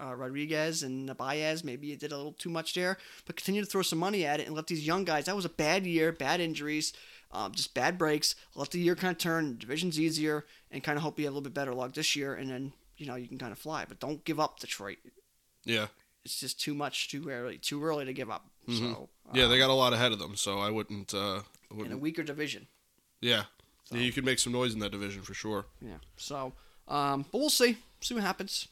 uh, 0.00 0.14
Rodriguez 0.16 0.82
and 0.82 1.08
the 1.08 1.14
Baez. 1.14 1.62
Maybe 1.62 1.86
you 1.86 1.96
did 1.96 2.10
a 2.10 2.16
little 2.16 2.32
too 2.32 2.50
much 2.50 2.74
there. 2.74 2.98
But 3.24 3.36
continue 3.36 3.60
to 3.62 3.66
throw 3.70 3.82
some 3.82 4.00
money 4.00 4.24
at 4.24 4.40
it 4.40 4.46
and 4.48 4.56
let 4.56 4.66
these 4.66 4.84
young 4.84 5.04
guys. 5.04 5.26
That 5.26 5.36
was 5.36 5.44
a 5.44 5.48
bad 5.50 5.86
year, 5.86 6.10
bad 6.12 6.40
injuries, 6.40 6.92
um, 7.32 7.52
just 7.52 7.74
bad 7.74 7.98
breaks. 7.98 8.34
Let 8.54 8.70
the 8.70 8.78
year 8.80 8.94
kind 8.94 9.12
of 9.12 9.18
turn. 9.18 9.56
Division's 9.58 9.98
easier, 9.98 10.44
and 10.70 10.82
kind 10.84 10.96
of 10.96 11.02
hope 11.02 11.18
you 11.18 11.24
have 11.24 11.32
a 11.32 11.36
little 11.36 11.44
bit 11.50 11.54
better 11.54 11.74
luck 11.74 11.94
this 11.94 12.14
year, 12.16 12.34
and 12.34 12.50
then 12.50 12.72
you 12.96 13.06
know 13.06 13.14
you 13.16 13.28
can 13.28 13.38
kind 13.38 13.52
of 13.52 13.58
fly. 13.58 13.84
But 13.88 14.00
don't 14.00 14.24
give 14.24 14.38
up 14.40 14.58
Detroit. 14.60 14.98
Yeah. 15.64 15.86
It's 16.24 16.38
just 16.38 16.60
too 16.60 16.72
much, 16.74 17.08
too 17.08 17.28
early, 17.28 17.58
too 17.58 17.82
early 17.84 18.04
to 18.04 18.12
give 18.12 18.30
up. 18.30 18.46
So 18.68 18.72
Mm-hmm. 18.72 19.36
Yeah, 19.36 19.48
they 19.48 19.58
got 19.58 19.70
a 19.70 19.74
lot 19.74 19.92
ahead 19.92 20.12
of 20.12 20.18
them, 20.20 20.36
so 20.36 20.58
I 20.58 20.70
wouldn't. 20.70 21.12
Uh, 21.14 21.40
I 21.76 21.84
in 21.84 21.90
a 21.92 21.96
weaker 21.96 22.22
division. 22.22 22.68
yeah. 23.20 23.44
So- 23.84 23.96
yeah, 23.96 24.02
you 24.02 24.12
could 24.12 24.24
make 24.24 24.38
some 24.38 24.52
noise 24.52 24.72
in 24.74 24.78
that 24.80 24.92
division 24.92 25.22
for 25.22 25.34
sure. 25.34 25.66
Yeah. 25.80 25.96
So, 26.16 26.52
um, 26.86 27.24
but 27.32 27.38
we'll 27.38 27.50
see. 27.50 27.76
See 28.00 28.14
what 28.14 28.22
happens. 28.22 28.68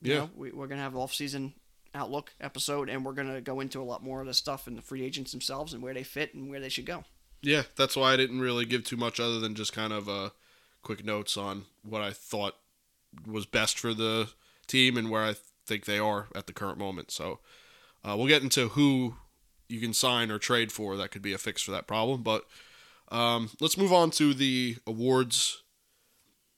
You 0.00 0.12
Yeah. 0.12 0.18
know, 0.20 0.30
we, 0.36 0.52
we're 0.52 0.68
gonna 0.68 0.82
have 0.82 0.94
off 0.96 1.12
season 1.12 1.54
outlook 1.94 2.32
episode, 2.40 2.88
and 2.88 3.04
we're 3.04 3.12
gonna 3.14 3.40
go 3.40 3.58
into 3.58 3.80
a 3.80 3.84
lot 3.84 4.02
more 4.04 4.20
of 4.20 4.26
the 4.28 4.34
stuff 4.34 4.68
and 4.68 4.78
the 4.78 4.82
free 4.82 5.02
agents 5.02 5.32
themselves 5.32 5.74
and 5.74 5.82
where 5.82 5.92
they 5.94 6.04
fit 6.04 6.34
and 6.34 6.48
where 6.50 6.60
they 6.60 6.68
should 6.68 6.86
go. 6.86 7.04
Yeah, 7.42 7.62
that's 7.76 7.96
why 7.96 8.12
I 8.12 8.16
didn't 8.16 8.40
really 8.40 8.66
give 8.66 8.84
too 8.84 8.96
much 8.96 9.18
other 9.18 9.40
than 9.40 9.54
just 9.54 9.72
kind 9.72 9.92
of 9.92 10.08
uh, 10.08 10.30
quick 10.82 11.04
notes 11.04 11.36
on 11.36 11.64
what 11.82 12.02
I 12.02 12.12
thought 12.12 12.56
was 13.26 13.46
best 13.46 13.78
for 13.78 13.94
the 13.94 14.28
team 14.66 14.96
and 14.96 15.10
where 15.10 15.24
I 15.24 15.34
think 15.66 15.84
they 15.84 15.98
are 15.98 16.28
at 16.34 16.46
the 16.46 16.52
current 16.52 16.78
moment. 16.78 17.10
So 17.10 17.40
uh, 18.04 18.14
we'll 18.16 18.28
get 18.28 18.42
into 18.42 18.68
who 18.68 19.16
you 19.68 19.80
can 19.80 19.94
sign 19.94 20.30
or 20.30 20.38
trade 20.38 20.72
for 20.72 20.96
that 20.96 21.10
could 21.10 21.22
be 21.22 21.32
a 21.32 21.38
fix 21.38 21.62
for 21.62 21.70
that 21.70 21.86
problem. 21.86 22.22
But 22.22 22.44
um, 23.10 23.50
let's 23.60 23.78
move 23.78 23.92
on 23.92 24.10
to 24.12 24.34
the 24.34 24.76
awards, 24.86 25.62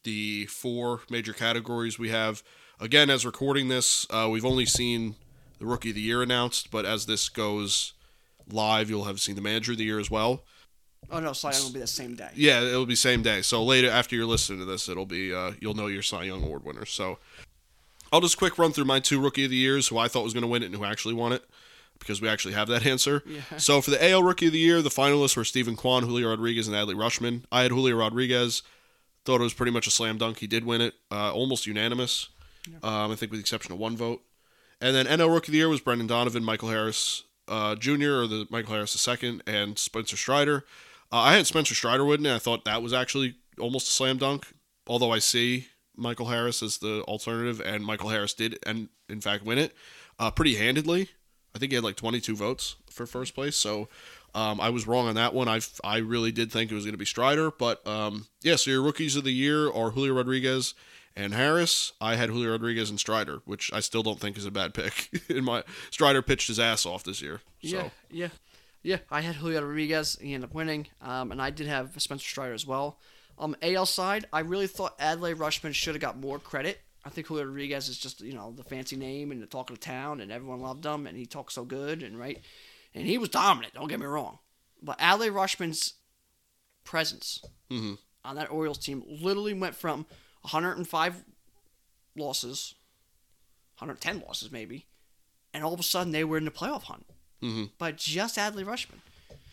the 0.02 0.46
four 0.46 1.00
major 1.10 1.32
categories 1.32 1.98
we 1.98 2.08
have. 2.10 2.42
Again, 2.80 3.10
as 3.10 3.24
recording 3.24 3.68
this, 3.68 4.06
uh, 4.10 4.28
we've 4.30 4.44
only 4.44 4.66
seen 4.66 5.14
the 5.58 5.66
Rookie 5.66 5.90
of 5.90 5.94
the 5.94 6.00
Year 6.00 6.22
announced, 6.22 6.70
but 6.70 6.84
as 6.84 7.06
this 7.06 7.28
goes 7.28 7.92
live, 8.50 8.90
you'll 8.90 9.04
have 9.04 9.20
seen 9.20 9.36
the 9.36 9.40
Manager 9.40 9.72
of 9.72 9.78
the 9.78 9.84
Year 9.84 10.00
as 10.00 10.10
well. 10.10 10.42
Oh 11.10 11.20
no, 11.20 11.32
Cy 11.32 11.52
Young 11.52 11.64
will 11.64 11.72
be 11.72 11.80
the 11.80 11.86
same 11.86 12.14
day. 12.14 12.30
Yeah, 12.34 12.60
it'll 12.62 12.86
be 12.86 12.94
same 12.94 13.22
day. 13.22 13.42
So 13.42 13.62
later, 13.62 13.90
after 13.90 14.16
you're 14.16 14.26
listening 14.26 14.60
to 14.60 14.64
this, 14.64 14.88
it'll 14.88 15.04
be 15.06 15.34
uh, 15.34 15.52
you'll 15.60 15.74
know 15.74 15.86
your 15.88 16.02
Cy 16.02 16.24
Young 16.24 16.42
Award 16.42 16.64
winner. 16.64 16.86
So 16.86 17.18
I'll 18.12 18.20
just 18.20 18.38
quick 18.38 18.58
run 18.58 18.72
through 18.72 18.84
my 18.86 19.00
two 19.00 19.20
Rookie 19.20 19.44
of 19.44 19.50
the 19.50 19.56
Years, 19.56 19.88
who 19.88 19.98
I 19.98 20.08
thought 20.08 20.24
was 20.24 20.32
going 20.32 20.42
to 20.42 20.48
win 20.48 20.62
it 20.62 20.66
and 20.66 20.74
who 20.76 20.84
actually 20.84 21.14
won 21.14 21.32
it. 21.32 21.44
because 21.98 22.20
we 22.22 22.28
actually 22.28 22.54
have 22.54 22.68
that 22.68 22.86
answer. 22.86 23.22
Yeah. 23.26 23.40
So 23.58 23.80
for 23.80 23.90
the 23.90 24.10
AL 24.10 24.22
Rookie 24.22 24.46
of 24.46 24.52
the 24.52 24.58
Year, 24.58 24.80
the 24.82 24.88
finalists 24.90 25.36
were 25.36 25.44
Steven 25.44 25.76
Kwan, 25.76 26.02
Julio 26.04 26.30
Rodriguez, 26.30 26.66
and 26.66 26.76
Adley 26.76 26.94
Rutschman. 26.94 27.44
I 27.52 27.62
had 27.62 27.70
Julio 27.70 27.96
Rodriguez. 27.96 28.62
Thought 29.24 29.40
it 29.40 29.44
was 29.44 29.54
pretty 29.54 29.70
much 29.72 29.86
a 29.86 29.90
slam 29.90 30.18
dunk. 30.18 30.38
He 30.38 30.46
did 30.48 30.64
win 30.64 30.80
it, 30.80 30.94
uh, 31.12 31.32
almost 31.32 31.64
unanimous. 31.66 32.28
Um, 32.82 33.12
I 33.12 33.14
think 33.14 33.30
with 33.30 33.38
the 33.38 33.40
exception 33.42 33.72
of 33.72 33.78
one 33.78 33.96
vote. 33.96 34.22
And 34.80 34.96
then 34.96 35.06
NL 35.06 35.32
Rookie 35.32 35.48
of 35.48 35.52
the 35.52 35.58
Year 35.58 35.68
was 35.68 35.80
Brendan 35.80 36.08
Donovan, 36.08 36.42
Michael 36.42 36.70
Harris 36.70 37.22
uh, 37.46 37.76
Jr. 37.76 38.14
or 38.22 38.26
the 38.26 38.46
Michael 38.50 38.74
Harris 38.74 39.08
II, 39.08 39.40
and 39.46 39.78
Spencer 39.78 40.16
Strider. 40.16 40.64
Uh, 41.12 41.18
I 41.18 41.36
had 41.36 41.46
Spencer 41.46 41.74
Strider 41.74 42.04
winning. 42.04 42.26
it. 42.26 42.34
I 42.34 42.38
thought 42.38 42.64
that 42.64 42.82
was 42.82 42.92
actually 42.92 43.36
almost 43.60 43.88
a 43.88 43.92
slam 43.92 44.16
dunk. 44.18 44.46
Although 44.86 45.12
I 45.12 45.18
see 45.18 45.68
Michael 45.96 46.26
Harris 46.26 46.62
as 46.62 46.78
the 46.78 47.02
alternative, 47.02 47.60
and 47.60 47.84
Michael 47.84 48.08
Harris 48.08 48.34
did, 48.34 48.58
and 48.66 48.88
in 49.08 49.20
fact, 49.20 49.44
win 49.44 49.58
it 49.58 49.74
uh, 50.18 50.30
pretty 50.30 50.56
handedly. 50.56 51.10
I 51.54 51.58
think 51.58 51.70
he 51.70 51.76
had 51.76 51.84
like 51.84 51.96
22 51.96 52.34
votes 52.34 52.76
for 52.90 53.06
first 53.06 53.34
place. 53.34 53.56
So 53.56 53.88
um, 54.34 54.60
I 54.60 54.70
was 54.70 54.86
wrong 54.86 55.06
on 55.08 55.14
that 55.16 55.34
one. 55.34 55.48
I 55.48 55.60
I 55.84 55.98
really 55.98 56.32
did 56.32 56.50
think 56.50 56.70
it 56.70 56.74
was 56.74 56.84
going 56.84 56.94
to 56.94 56.98
be 56.98 57.04
Strider, 57.04 57.50
but 57.50 57.86
um, 57.86 58.26
yeah. 58.42 58.56
So 58.56 58.70
your 58.70 58.82
rookies 58.82 59.16
of 59.16 59.24
the 59.24 59.32
year 59.32 59.70
are 59.70 59.90
Julio 59.90 60.14
Rodriguez 60.14 60.74
and 61.14 61.34
Harris. 61.34 61.92
I 62.00 62.16
had 62.16 62.30
Julio 62.30 62.52
Rodriguez 62.52 62.88
and 62.88 62.98
Strider, 62.98 63.42
which 63.44 63.70
I 63.72 63.80
still 63.80 64.02
don't 64.02 64.18
think 64.18 64.38
is 64.38 64.46
a 64.46 64.50
bad 64.50 64.72
pick. 64.72 65.10
In 65.28 65.44
my 65.44 65.62
Strider 65.90 66.22
pitched 66.22 66.48
his 66.48 66.58
ass 66.58 66.86
off 66.86 67.04
this 67.04 67.20
year. 67.20 67.42
So. 67.62 67.68
Yeah, 67.68 67.88
yeah, 68.10 68.28
yeah. 68.82 68.98
I 69.10 69.20
had 69.20 69.36
Julio 69.36 69.60
Rodriguez. 69.62 70.18
He 70.20 70.34
ended 70.34 70.50
up 70.50 70.54
winning, 70.54 70.86
um, 71.00 71.32
and 71.32 71.40
I 71.40 71.50
did 71.50 71.66
have 71.66 72.00
Spencer 72.00 72.26
Strider 72.26 72.54
as 72.54 72.66
well. 72.66 72.98
Um, 73.38 73.56
AL 73.62 73.86
side, 73.86 74.26
I 74.32 74.40
really 74.40 74.66
thought 74.66 74.98
Adley 74.98 75.34
Rutschman 75.34 75.74
should 75.74 75.94
have 75.94 76.02
got 76.02 76.18
more 76.18 76.38
credit. 76.38 76.80
I 77.04 77.08
think 77.10 77.26
Julio 77.26 77.44
Rodriguez 77.46 77.88
is 77.88 77.98
just 77.98 78.20
you 78.20 78.32
know 78.34 78.52
the 78.56 78.62
fancy 78.62 78.96
name 78.96 79.32
and 79.32 79.42
the 79.42 79.46
talk 79.46 79.70
of 79.70 79.78
the 79.80 79.84
town, 79.84 80.20
and 80.20 80.30
everyone 80.30 80.60
loved 80.60 80.84
him, 80.84 81.06
and 81.06 81.16
he 81.16 81.26
talked 81.26 81.52
so 81.52 81.64
good 81.64 82.02
and 82.02 82.18
right, 82.18 82.40
and 82.94 83.06
he 83.06 83.18
was 83.18 83.28
dominant. 83.30 83.74
Don't 83.74 83.88
get 83.88 83.98
me 84.00 84.06
wrong, 84.06 84.38
but 84.82 84.98
Adley 84.98 85.30
Rutschman's 85.32 85.94
presence 86.84 87.40
Mhm. 87.70 87.98
on 88.24 88.36
that 88.36 88.50
Orioles 88.50 88.78
team 88.78 89.02
literally 89.06 89.54
went 89.54 89.74
from 89.76 90.06
105 90.42 91.24
losses, 92.16 92.74
110 93.78 94.20
losses 94.20 94.50
maybe, 94.52 94.86
and 95.52 95.64
all 95.64 95.74
of 95.74 95.80
a 95.80 95.84
sudden 95.84 96.12
they 96.12 96.24
were 96.24 96.36
in 96.38 96.44
the 96.44 96.50
playoff 96.50 96.84
hunt 96.84 97.06
Mhm. 97.42 97.70
by 97.78 97.92
just 97.92 98.36
Adley 98.36 98.64
Rutschman. 98.64 99.00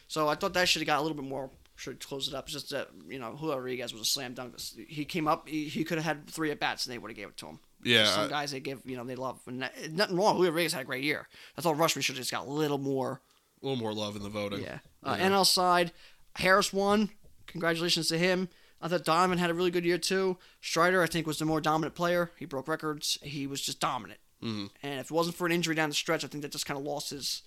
So 0.07 0.27
I 0.27 0.35
thought 0.35 0.53
that 0.53 0.67
should 0.69 0.81
have 0.81 0.87
got 0.87 0.99
a 0.99 1.01
little 1.01 1.15
bit 1.17 1.25
more. 1.25 1.49
Should 1.75 2.05
close 2.05 2.27
it 2.27 2.33
up. 2.33 2.45
It's 2.45 2.53
just 2.53 2.69
that 2.71 2.89
you 3.07 3.19
know 3.19 3.35
Julio 3.37 3.55
Rodriguez 3.55 3.93
was 3.93 4.01
a 4.01 4.05
slam 4.05 4.33
dunk. 4.33 4.59
He 4.87 5.05
came 5.05 5.27
up. 5.27 5.47
He, 5.47 5.65
he 5.65 5.83
could 5.85 5.97
have 5.97 6.03
had 6.05 6.27
three 6.27 6.51
at 6.51 6.59
bats 6.59 6.85
and 6.85 6.93
they 6.93 6.97
would 6.97 7.09
have 7.09 7.15
gave 7.17 7.29
it 7.29 7.37
to 7.37 7.45
him. 7.47 7.59
Yeah, 7.83 8.05
Some 8.05 8.25
I- 8.25 8.27
guys 8.27 8.51
they 8.51 8.59
give 8.59 8.81
you 8.85 8.97
know 8.97 9.05
they 9.05 9.15
love. 9.15 9.39
And 9.47 9.61
that- 9.61 9.91
nothing 9.93 10.17
wrong. 10.17 10.35
Julio 10.35 10.51
Rodriguez 10.51 10.73
had 10.73 10.81
a 10.81 10.85
great 10.85 11.03
year. 11.05 11.27
I 11.57 11.61
thought 11.61 11.77
Rutschman 11.77 12.03
should 12.03 12.15
have 12.15 12.21
just 12.21 12.31
got 12.31 12.45
a 12.45 12.49
little 12.51 12.77
more. 12.77 13.21
A 13.61 13.65
little 13.65 13.79
more 13.81 13.93
love 13.93 14.15
in 14.17 14.23
the 14.23 14.29
voting. 14.29 14.61
Yeah. 14.61 14.79
Uh, 15.03 15.15
NL 15.15 15.45
side, 15.45 15.91
Harris 16.35 16.71
won. 16.73 17.09
Congratulations 17.47 18.07
to 18.09 18.17
him. 18.17 18.49
I 18.81 18.87
thought 18.87 19.03
Donovan 19.05 19.37
had 19.37 19.49
a 19.49 19.53
really 19.53 19.71
good 19.71 19.83
year 19.85 19.97
too. 19.97 20.37
Strider, 20.61 21.01
I 21.01 21.07
think, 21.07 21.27
was 21.27 21.39
the 21.39 21.45
more 21.45 21.59
dominant 21.61 21.95
player. 21.95 22.31
He 22.37 22.45
broke 22.45 22.67
records. 22.67 23.17
He 23.21 23.47
was 23.47 23.61
just 23.61 23.79
dominant. 23.79 24.19
Mm-hmm. 24.43 24.67
And 24.83 24.99
if 24.99 25.07
it 25.07 25.11
wasn't 25.11 25.35
for 25.35 25.45
an 25.45 25.51
injury 25.51 25.75
down 25.75 25.89
the 25.89 25.95
stretch, 25.95 26.23
I 26.23 26.27
think 26.27 26.41
that 26.43 26.51
just 26.53 26.65
kind 26.65 26.77
of 26.77 26.85
lost 26.85 27.09
his 27.09 27.41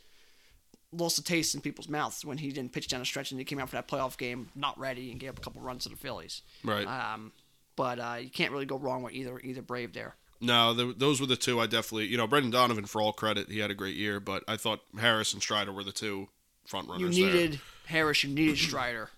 lost 0.92 1.16
the 1.16 1.22
taste 1.22 1.54
in 1.54 1.60
people's 1.60 1.88
mouths 1.88 2.24
when 2.24 2.38
he 2.38 2.50
didn't 2.50 2.72
pitch 2.72 2.88
down 2.88 3.00
a 3.00 3.04
stretch 3.04 3.30
and 3.30 3.40
he 3.40 3.44
came 3.44 3.58
out 3.58 3.68
for 3.70 3.76
that 3.76 3.88
playoff 3.88 4.16
game 4.18 4.50
not 4.54 4.78
ready 4.78 5.10
and 5.10 5.18
gave 5.18 5.30
up 5.30 5.38
a 5.38 5.40
couple 5.40 5.60
runs 5.62 5.84
to 5.84 5.88
the 5.88 5.96
Phillies. 5.96 6.42
Right. 6.62 6.86
Um, 6.86 7.32
but 7.76 7.98
uh, 7.98 8.16
you 8.20 8.28
can't 8.30 8.52
really 8.52 8.66
go 8.66 8.76
wrong 8.76 9.02
with 9.02 9.14
either 9.14 9.40
either 9.40 9.62
Brave 9.62 9.92
there. 9.94 10.14
No, 10.40 10.74
th 10.74 10.98
those 10.98 11.20
were 11.20 11.26
the 11.26 11.36
two 11.36 11.60
I 11.60 11.66
definitely, 11.66 12.06
you 12.06 12.16
know, 12.16 12.26
Brendan 12.26 12.50
Donovan, 12.50 12.84
for 12.86 13.00
all 13.00 13.12
credit, 13.12 13.48
he 13.50 13.60
had 13.60 13.70
a 13.70 13.74
great 13.74 13.94
year, 13.96 14.20
but 14.20 14.42
I 14.48 14.56
thought 14.56 14.80
Harris 14.98 15.32
and 15.32 15.40
Strider 15.42 15.72
were 15.72 15.84
the 15.84 15.92
two 15.92 16.28
front 16.66 16.88
runners 16.88 17.16
You 17.16 17.24
there. 17.24 17.34
needed 17.34 17.60
Harris. 17.86 18.22
You 18.24 18.34
needed 18.34 18.58
Strider. 18.68 19.10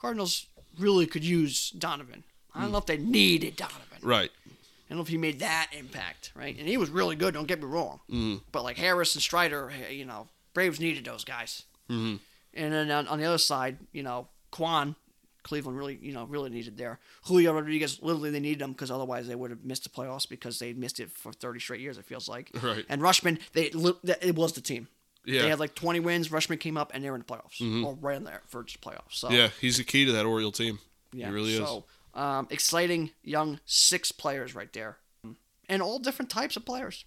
Cardinals 0.00 0.46
really 0.78 1.06
could 1.06 1.24
use 1.24 1.70
Donovan. 1.70 2.24
I 2.54 2.62
don't 2.62 2.72
know 2.72 2.78
if 2.78 2.86
they 2.86 2.96
needed 2.96 3.56
Donovan. 3.56 3.98
Right. 4.02 4.30
I 4.46 4.88
don't 4.88 4.98
know 4.98 5.02
if 5.02 5.08
he 5.08 5.18
made 5.18 5.38
that 5.40 5.70
impact, 5.78 6.32
right? 6.34 6.56
And 6.58 6.66
he 6.66 6.76
was 6.76 6.90
really 6.90 7.14
good. 7.14 7.34
Don't 7.34 7.46
get 7.46 7.60
me 7.60 7.66
wrong. 7.66 8.00
Mm. 8.10 8.40
But 8.50 8.64
like 8.64 8.76
Harris 8.76 9.14
and 9.14 9.22
Strider, 9.22 9.70
you 9.90 10.04
know, 10.04 10.26
Braves 10.54 10.80
needed 10.80 11.04
those 11.04 11.24
guys. 11.24 11.64
Mm-hmm. 11.88 12.16
And 12.54 12.72
then 12.72 12.90
on, 12.90 13.06
on 13.08 13.18
the 13.18 13.24
other 13.24 13.38
side, 13.38 13.78
you 13.92 14.02
know, 14.02 14.28
Kwan, 14.50 14.96
Cleveland 15.42 15.78
really, 15.78 15.98
you 16.02 16.12
know, 16.12 16.24
really 16.24 16.50
needed 16.50 16.76
there. 16.76 16.98
Julio 17.24 17.52
Rodriguez, 17.54 18.00
literally 18.02 18.30
they 18.30 18.40
needed 18.40 18.60
him 18.62 18.72
because 18.72 18.90
otherwise 18.90 19.26
they 19.28 19.34
would 19.34 19.50
have 19.50 19.64
missed 19.64 19.84
the 19.84 19.88
playoffs 19.90 20.28
because 20.28 20.58
they 20.58 20.72
missed 20.72 21.00
it 21.00 21.10
for 21.10 21.32
30 21.32 21.60
straight 21.60 21.80
years. 21.80 21.98
It 21.98 22.04
feels 22.04 22.28
like. 22.28 22.50
Right. 22.62 22.84
And 22.88 23.00
Rutschman, 23.00 23.38
they 23.52 23.66
it 24.20 24.34
was 24.36 24.52
the 24.52 24.60
team. 24.60 24.88
Yeah. 25.24 25.42
They 25.42 25.48
had 25.50 25.60
like 25.60 25.74
20 25.74 26.00
wins. 26.00 26.28
Rutschman 26.28 26.58
came 26.60 26.76
up 26.76 26.92
and 26.94 27.04
they 27.04 27.10
were 27.10 27.16
in 27.16 27.24
the 27.26 27.32
playoffs, 27.32 27.84
or 27.84 27.94
right 28.00 28.16
in 28.16 28.24
there 28.24 28.42
for 28.48 28.64
just 28.64 28.80
playoffs. 28.80 29.12
So 29.12 29.30
Yeah, 29.30 29.48
he's 29.60 29.76
the 29.76 29.84
key 29.84 30.04
to 30.06 30.12
that 30.12 30.26
Oriole 30.26 30.52
team. 30.52 30.78
yeah, 31.12 31.26
he 31.26 31.32
really 31.32 31.52
is. 31.52 31.58
so, 31.58 31.84
um, 32.14 32.48
exciting 32.50 33.10
young 33.22 33.60
six 33.66 34.12
players 34.12 34.54
right 34.54 34.72
there, 34.72 34.96
and 35.68 35.82
all 35.82 35.98
different 35.98 36.30
types 36.30 36.56
of 36.56 36.64
players. 36.64 37.04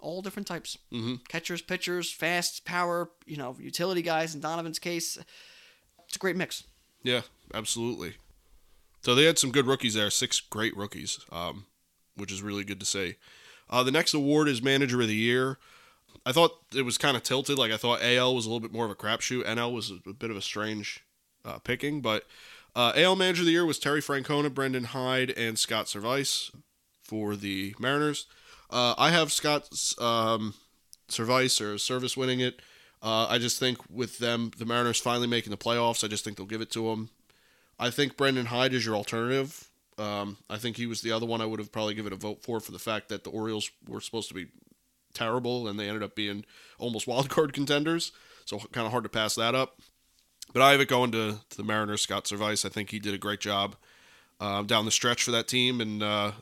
All 0.00 0.22
different 0.22 0.46
types. 0.46 0.78
Mm-hmm. 0.92 1.16
Catchers, 1.28 1.62
pitchers, 1.62 2.10
fast, 2.10 2.64
power. 2.64 3.10
You 3.26 3.36
know, 3.36 3.56
utility 3.58 4.02
guys. 4.02 4.34
In 4.34 4.40
Donovan's 4.40 4.78
case, 4.78 5.18
it's 6.06 6.16
a 6.16 6.18
great 6.18 6.36
mix. 6.36 6.64
Yeah, 7.02 7.22
absolutely. 7.54 8.14
So 9.02 9.14
they 9.14 9.24
had 9.24 9.38
some 9.38 9.50
good 9.50 9.66
rookies 9.66 9.94
there, 9.94 10.10
six 10.10 10.40
great 10.40 10.76
rookies, 10.76 11.20
um, 11.32 11.66
which 12.16 12.30
is 12.30 12.42
really 12.42 12.64
good 12.64 12.80
to 12.80 12.86
see. 12.86 13.16
Uh, 13.70 13.82
the 13.82 13.90
next 13.90 14.12
award 14.12 14.48
is 14.48 14.60
Manager 14.60 15.00
of 15.00 15.08
the 15.08 15.14
Year. 15.14 15.58
I 16.26 16.32
thought 16.32 16.58
it 16.74 16.82
was 16.82 16.98
kind 16.98 17.16
of 17.16 17.22
tilted. 17.22 17.58
Like 17.58 17.72
I 17.72 17.76
thought 17.76 18.02
AL 18.02 18.34
was 18.34 18.44
a 18.44 18.48
little 18.48 18.60
bit 18.60 18.72
more 18.72 18.84
of 18.84 18.90
a 18.90 18.96
crapshoot. 18.96 19.44
NL 19.44 19.72
was 19.72 19.90
a 19.90 20.12
bit 20.12 20.30
of 20.30 20.36
a 20.36 20.42
strange 20.42 21.04
uh, 21.44 21.58
picking, 21.58 22.00
but 22.00 22.24
uh, 22.74 22.92
AL 22.96 23.16
Manager 23.16 23.42
of 23.42 23.46
the 23.46 23.52
Year 23.52 23.64
was 23.64 23.78
Terry 23.78 24.02
Francona, 24.02 24.52
Brandon 24.52 24.84
Hyde, 24.84 25.30
and 25.30 25.58
Scott 25.58 25.86
Servais 25.86 26.50
for 27.02 27.36
the 27.36 27.74
Mariners. 27.78 28.26
Uh, 28.70 28.94
I 28.96 29.10
have 29.10 29.32
Scott 29.32 29.68
um, 29.98 30.54
Servais 31.08 31.60
or 31.60 31.74
Servais 31.74 32.16
winning 32.16 32.40
it. 32.40 32.60
Uh, 33.02 33.26
I 33.28 33.38
just 33.38 33.58
think 33.58 33.78
with 33.90 34.18
them, 34.18 34.50
the 34.58 34.66
Mariners 34.66 34.98
finally 34.98 35.26
making 35.26 35.50
the 35.50 35.56
playoffs, 35.56 36.04
I 36.04 36.08
just 36.08 36.24
think 36.24 36.36
they'll 36.36 36.46
give 36.46 36.60
it 36.60 36.70
to 36.72 36.90
him. 36.90 37.08
I 37.78 37.90
think 37.90 38.16
Brandon 38.16 38.46
Hyde 38.46 38.74
is 38.74 38.84
your 38.84 38.94
alternative. 38.94 39.70
Um, 39.98 40.36
I 40.48 40.58
think 40.58 40.76
he 40.76 40.86
was 40.86 41.00
the 41.00 41.12
other 41.12 41.26
one 41.26 41.40
I 41.40 41.46
would 41.46 41.58
have 41.58 41.72
probably 41.72 41.94
given 41.94 42.12
a 42.12 42.16
vote 42.16 42.42
for 42.42 42.60
for 42.60 42.72
the 42.72 42.78
fact 42.78 43.08
that 43.08 43.24
the 43.24 43.30
Orioles 43.30 43.70
were 43.88 44.00
supposed 44.00 44.28
to 44.28 44.34
be 44.34 44.46
terrible 45.14 45.66
and 45.66 45.78
they 45.78 45.88
ended 45.88 46.02
up 46.02 46.14
being 46.14 46.44
almost 46.78 47.06
wild 47.08 47.28
card 47.30 47.52
contenders. 47.52 48.12
So 48.44 48.58
kind 48.72 48.86
of 48.86 48.92
hard 48.92 49.04
to 49.04 49.10
pass 49.10 49.34
that 49.34 49.54
up. 49.54 49.80
But 50.52 50.62
I 50.62 50.72
have 50.72 50.80
it 50.80 50.88
going 50.88 51.12
to, 51.12 51.40
to 51.48 51.56
the 51.56 51.62
Mariners, 51.62 52.02
Scott 52.02 52.24
Servais. 52.24 52.64
I 52.64 52.68
think 52.68 52.90
he 52.90 52.98
did 52.98 53.14
a 53.14 53.18
great 53.18 53.40
job 53.40 53.76
um, 54.40 54.66
down 54.66 54.84
the 54.84 54.90
stretch 54.90 55.22
for 55.22 55.30
that 55.30 55.46
team, 55.46 55.80
and 55.80 56.02
uh, 56.02 56.32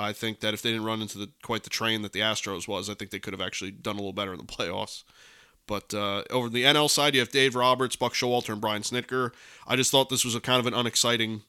I 0.00 0.12
think 0.12 0.40
that 0.40 0.54
if 0.54 0.62
they 0.62 0.70
didn't 0.70 0.86
run 0.86 1.02
into 1.02 1.18
the 1.18 1.30
quite 1.42 1.64
the 1.64 1.70
train 1.70 2.02
that 2.02 2.12
the 2.12 2.20
Astros 2.20 2.66
was, 2.66 2.88
I 2.88 2.94
think 2.94 3.10
they 3.10 3.18
could 3.18 3.32
have 3.32 3.40
actually 3.40 3.70
done 3.70 3.96
a 3.96 3.98
little 3.98 4.12
better 4.12 4.32
in 4.32 4.38
the 4.38 4.44
playoffs. 4.44 5.04
But 5.66 5.94
uh, 5.94 6.24
over 6.30 6.48
the 6.48 6.64
NL 6.64 6.90
side, 6.90 7.14
you 7.14 7.20
have 7.20 7.30
Dave 7.30 7.54
Roberts, 7.54 7.94
Buck 7.94 8.12
Showalter, 8.12 8.52
and 8.52 8.60
Brian 8.60 8.82
Snitker. 8.82 9.32
I 9.66 9.76
just 9.76 9.90
thought 9.90 10.08
this 10.08 10.24
was 10.24 10.34
a 10.34 10.40
kind 10.40 10.58
of 10.58 10.66
an 10.66 10.74
unexciting 10.74 11.42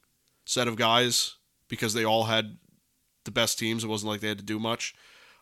set 0.44 0.68
of 0.68 0.76
guys 0.76 1.36
because 1.68 1.94
they 1.94 2.04
all 2.04 2.24
had 2.24 2.58
the 3.24 3.30
best 3.30 3.58
teams. 3.58 3.82
It 3.82 3.88
wasn't 3.88 4.10
like 4.10 4.20
they 4.20 4.28
had 4.28 4.38
to 4.38 4.44
do 4.44 4.60
much. 4.60 4.94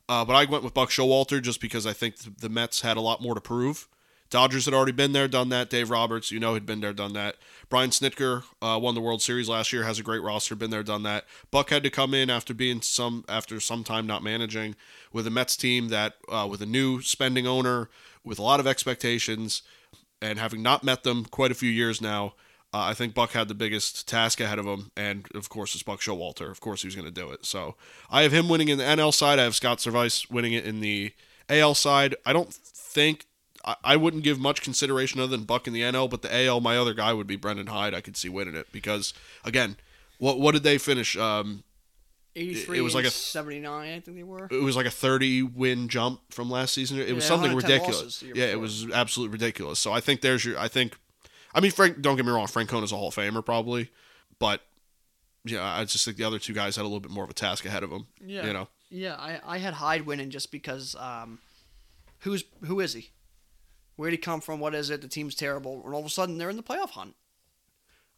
Uh, 0.08 0.24
but 0.24 0.34
I 0.34 0.44
went 0.50 0.64
with 0.64 0.74
Buck 0.74 0.90
Showalter 0.90 1.42
just 1.42 1.60
because 1.60 1.86
I 1.86 1.92
think 1.92 2.16
the 2.38 2.48
Mets 2.48 2.80
had 2.80 2.96
a 2.96 3.00
lot 3.00 3.22
more 3.22 3.34
to 3.34 3.40
prove. 3.40 3.86
Dodgers 4.30 4.64
had 4.64 4.74
already 4.74 4.92
been 4.92 5.12
there, 5.12 5.26
done 5.26 5.48
that. 5.48 5.68
Dave 5.68 5.90
Roberts, 5.90 6.30
you 6.30 6.38
know, 6.38 6.54
had 6.54 6.64
been 6.64 6.80
there, 6.80 6.92
done 6.92 7.12
that. 7.14 7.36
Brian 7.68 7.90
Snitker 7.90 8.44
uh, 8.62 8.78
won 8.80 8.94
the 8.94 9.00
World 9.00 9.20
Series 9.20 9.48
last 9.48 9.72
year, 9.72 9.82
has 9.82 9.98
a 9.98 10.04
great 10.04 10.22
roster, 10.22 10.54
been 10.54 10.70
there, 10.70 10.84
done 10.84 11.02
that. 11.02 11.24
Buck 11.50 11.70
had 11.70 11.82
to 11.82 11.90
come 11.90 12.14
in 12.14 12.30
after 12.30 12.54
being 12.54 12.80
some 12.80 13.24
after 13.28 13.58
some 13.58 13.82
time 13.82 14.06
not 14.06 14.22
managing 14.22 14.76
with 15.12 15.26
a 15.26 15.30
Mets 15.30 15.56
team 15.56 15.88
that 15.88 16.14
uh, 16.28 16.46
with 16.48 16.62
a 16.62 16.66
new 16.66 17.02
spending 17.02 17.46
owner 17.46 17.90
with 18.24 18.38
a 18.38 18.42
lot 18.42 18.60
of 18.60 18.66
expectations 18.66 19.62
and 20.22 20.38
having 20.38 20.62
not 20.62 20.84
met 20.84 21.02
them 21.02 21.24
quite 21.24 21.50
a 21.50 21.54
few 21.54 21.70
years 21.70 22.00
now. 22.00 22.34
Uh, 22.72 22.86
I 22.86 22.94
think 22.94 23.14
Buck 23.14 23.32
had 23.32 23.48
the 23.48 23.54
biggest 23.54 24.06
task 24.06 24.38
ahead 24.38 24.60
of 24.60 24.64
him, 24.64 24.92
and 24.96 25.26
of 25.34 25.48
course, 25.48 25.74
it's 25.74 25.82
Buck 25.82 26.00
Showalter. 26.00 26.52
Of 26.52 26.60
course, 26.60 26.82
he 26.82 26.86
was 26.86 26.94
going 26.94 27.08
to 27.08 27.10
do 27.10 27.32
it. 27.32 27.44
So 27.44 27.74
I 28.08 28.22
have 28.22 28.30
him 28.30 28.48
winning 28.48 28.68
in 28.68 28.78
the 28.78 28.84
NL 28.84 29.12
side. 29.12 29.40
I 29.40 29.42
have 29.42 29.56
Scott 29.56 29.78
Servais 29.78 30.30
winning 30.30 30.52
it 30.52 30.64
in 30.64 30.78
the 30.78 31.12
AL 31.48 31.74
side. 31.74 32.14
I 32.24 32.32
don't 32.32 32.54
think 32.54 33.26
I, 33.64 33.76
I 33.84 33.96
wouldn't 33.96 34.22
give 34.24 34.38
much 34.38 34.62
consideration 34.62 35.20
other 35.20 35.36
than 35.36 35.44
Buck 35.44 35.66
in 35.66 35.72
the 35.72 35.82
NL, 35.82 36.08
but 36.08 36.22
the 36.22 36.46
AL, 36.46 36.60
my 36.60 36.76
other 36.76 36.94
guy 36.94 37.12
would 37.12 37.26
be 37.26 37.36
Brandon 37.36 37.66
Hyde. 37.66 37.94
I 37.94 38.00
could 38.00 38.16
see 38.16 38.28
winning 38.28 38.54
it 38.54 38.68
because 38.72 39.12
again, 39.44 39.76
what 40.18 40.38
what 40.40 40.52
did 40.52 40.62
they 40.62 40.78
finish? 40.78 41.16
Um, 41.16 41.64
83 42.36 42.78
it 42.78 42.82
was 42.82 42.94
like 42.94 43.04
a- 43.04 43.10
79, 43.10 43.92
I 43.92 44.00
think 44.00 44.16
they 44.16 44.22
were. 44.22 44.46
it 44.50 44.62
was 44.62 44.76
like 44.76 44.86
a 44.86 44.90
30 44.90 45.42
win 45.42 45.88
jump 45.88 46.20
from 46.30 46.48
last 46.48 46.74
season. 46.74 46.98
It 47.00 47.12
was 47.14 47.24
something 47.24 47.54
ridiculous. 47.54 48.02
losses 48.02 48.20
the 48.20 48.26
year 48.26 48.34
Yeah, 48.36 48.44
it 48.46 48.60
was 48.60 48.88
absolutely 48.92 49.32
ridiculous. 49.32 49.78
So 49.78 49.92
I 49.92 50.00
think 50.00 50.20
there's 50.20 50.44
your. 50.44 50.58
I 50.58 50.68
think, 50.68 50.96
I 51.54 51.60
mean, 51.60 51.72
Frank. 51.72 52.00
Don't 52.00 52.16
get 52.16 52.24
me 52.24 52.32
wrong. 52.32 52.46
Frank 52.46 52.72
is 52.72 52.92
a 52.92 52.96
Hall 52.96 53.08
of 53.08 53.16
Famer 53.16 53.44
probably, 53.44 53.90
but 54.38 54.62
yeah, 55.44 55.64
I 55.64 55.84
just 55.84 56.04
think 56.04 56.16
the 56.16 56.24
other 56.24 56.38
two 56.38 56.52
guys 56.52 56.76
had 56.76 56.82
a 56.82 56.84
little 56.84 57.00
bit 57.00 57.10
more 57.10 57.24
of 57.24 57.30
a 57.30 57.34
task 57.34 57.64
ahead 57.64 57.82
of 57.82 57.90
them. 57.90 58.06
Yeah. 58.24 58.46
You 58.46 58.52
know. 58.52 58.68
Yeah, 58.90 59.14
I, 59.14 59.40
I 59.44 59.58
had 59.58 59.74
Hyde 59.74 60.04
winning 60.06 60.30
just 60.30 60.50
because 60.50 60.96
um, 60.96 61.38
who's 62.20 62.44
who 62.64 62.80
is 62.80 62.92
he? 62.92 63.10
Where'd 64.00 64.14
he 64.14 64.18
come 64.18 64.40
from? 64.40 64.60
What 64.60 64.74
is 64.74 64.88
it? 64.88 65.02
The 65.02 65.08
team's 65.08 65.34
terrible, 65.34 65.82
and 65.84 65.92
all 65.92 66.00
of 66.00 66.06
a 66.06 66.08
sudden 66.08 66.38
they're 66.38 66.48
in 66.48 66.56
the 66.56 66.62
playoff 66.62 66.92
hunt. 66.92 67.14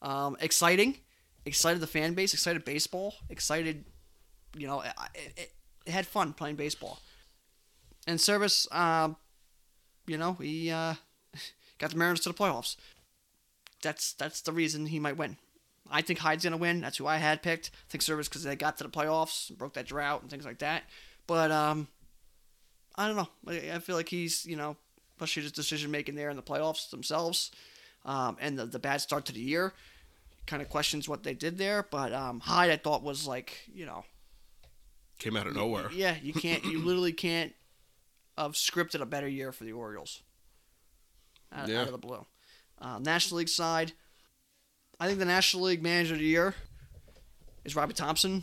Um, 0.01 0.37
exciting, 0.39 0.99
excited 1.45 1.83
the 1.83 1.89
fan 1.89 2.15
base, 2.15 2.33
excited 2.33 2.65
baseball, 2.65 3.17
excited. 3.29 3.85
You 4.57 4.69
know, 4.69 4.83
it, 4.83 4.93
it, 5.37 5.53
it 5.85 5.91
had 5.91 6.07
fun 6.07 6.35
playing 6.35 6.55
baseball. 6.55 7.01
And 8.07 8.21
Servais, 8.21 8.73
um, 8.73 9.17
you 10.07 10.17
know, 10.17 10.35
he 10.35 10.71
uh, 10.71 10.95
got 11.79 11.91
the 11.91 11.97
Mariners 11.97 12.21
to 12.21 12.29
the 12.29 12.35
playoffs. 12.37 12.77
That's 13.83 14.13
that's 14.13 14.41
the 14.41 14.53
reason 14.53 14.87
he 14.87 15.01
might 15.01 15.17
win. 15.17 15.37
I 15.91 16.01
think 16.01 16.21
Hyde's 16.21 16.45
gonna 16.45 16.59
win. 16.59 16.81
That's 16.81 16.99
who 16.99 17.09
I 17.09 17.17
had 17.17 17.43
picked. 17.43 17.73
I 17.75 17.91
think 17.91 18.05
Servais 18.05 18.29
because 18.29 18.45
they 18.45 18.55
got 18.55 18.77
to 18.77 18.85
the 18.85 18.89
playoffs, 18.89 19.51
broke 19.59 19.75
that 19.75 19.87
drought 19.87 20.23
and 20.23 20.31
things 20.31 20.45
like 20.45 20.61
that. 20.61 20.85
But 21.27 21.51
um, 21.51 21.89
I 22.95 23.09
don't 23.09 23.17
know. 23.17 23.29
I 23.49 23.81
feel 23.81 23.97
like 23.97 24.11
he's 24.11 24.47
you 24.47 24.55
know, 24.55 24.77
especially 25.23 25.43
his 25.45 25.53
decision 25.53 25.91
making 25.91 26.17
there 26.17 26.31
in 26.31 26.37
the 26.37 26.43
playoffs 26.43 26.91
themselves, 26.91 27.53
um, 28.05 28.37
and 28.41 28.59
the 28.59 28.67
the 28.67 28.79
bad 28.81 29.01
start 29.01 29.25
to 29.27 29.33
the 29.33 29.41
year, 29.41 29.73
kind 30.47 30.61
of 30.61 30.69
questions 30.69 31.09
what 31.09 31.23
they 31.23 31.35
did 31.35 31.59
there. 31.59 31.87
But 31.89 32.13
um, 32.13 32.41
Hyde 32.41 32.71
I 32.71 32.77
thought 32.77 33.03
was 33.05 33.27
like 33.27 33.61
you 33.73 33.87
know, 33.87 34.05
Came 35.19 35.37
out 35.37 35.47
of 35.47 35.55
nowhere. 35.55 35.91
yeah, 35.93 36.17
you 36.21 36.33
can't, 36.33 36.65
you 36.65 36.81
literally 36.85 37.13
can't 37.13 37.53
have 38.37 38.53
scripted 38.53 39.01
a 39.01 39.07
better 39.07 39.29
year 39.29 39.53
for 39.53 39.63
the 39.65 39.73
Orioles. 39.73 40.23
Out, 41.53 41.69
Yeah. 41.69 41.83
out 41.83 41.87
of 41.87 41.93
the 41.93 41.99
blue. 41.99 42.27
Uh, 42.81 42.99
National 42.99 43.39
League 43.39 43.49
side, 43.49 43.93
I 44.99 45.07
think 45.07 45.21
the 45.21 45.25
National 45.25 45.65
League 45.65 45.83
Manager 45.83 46.15
of 46.15 46.19
the 46.21 46.27
Year 46.27 46.55
is 47.65 47.77
Robbie 47.77 47.95
Thomson. 47.95 48.43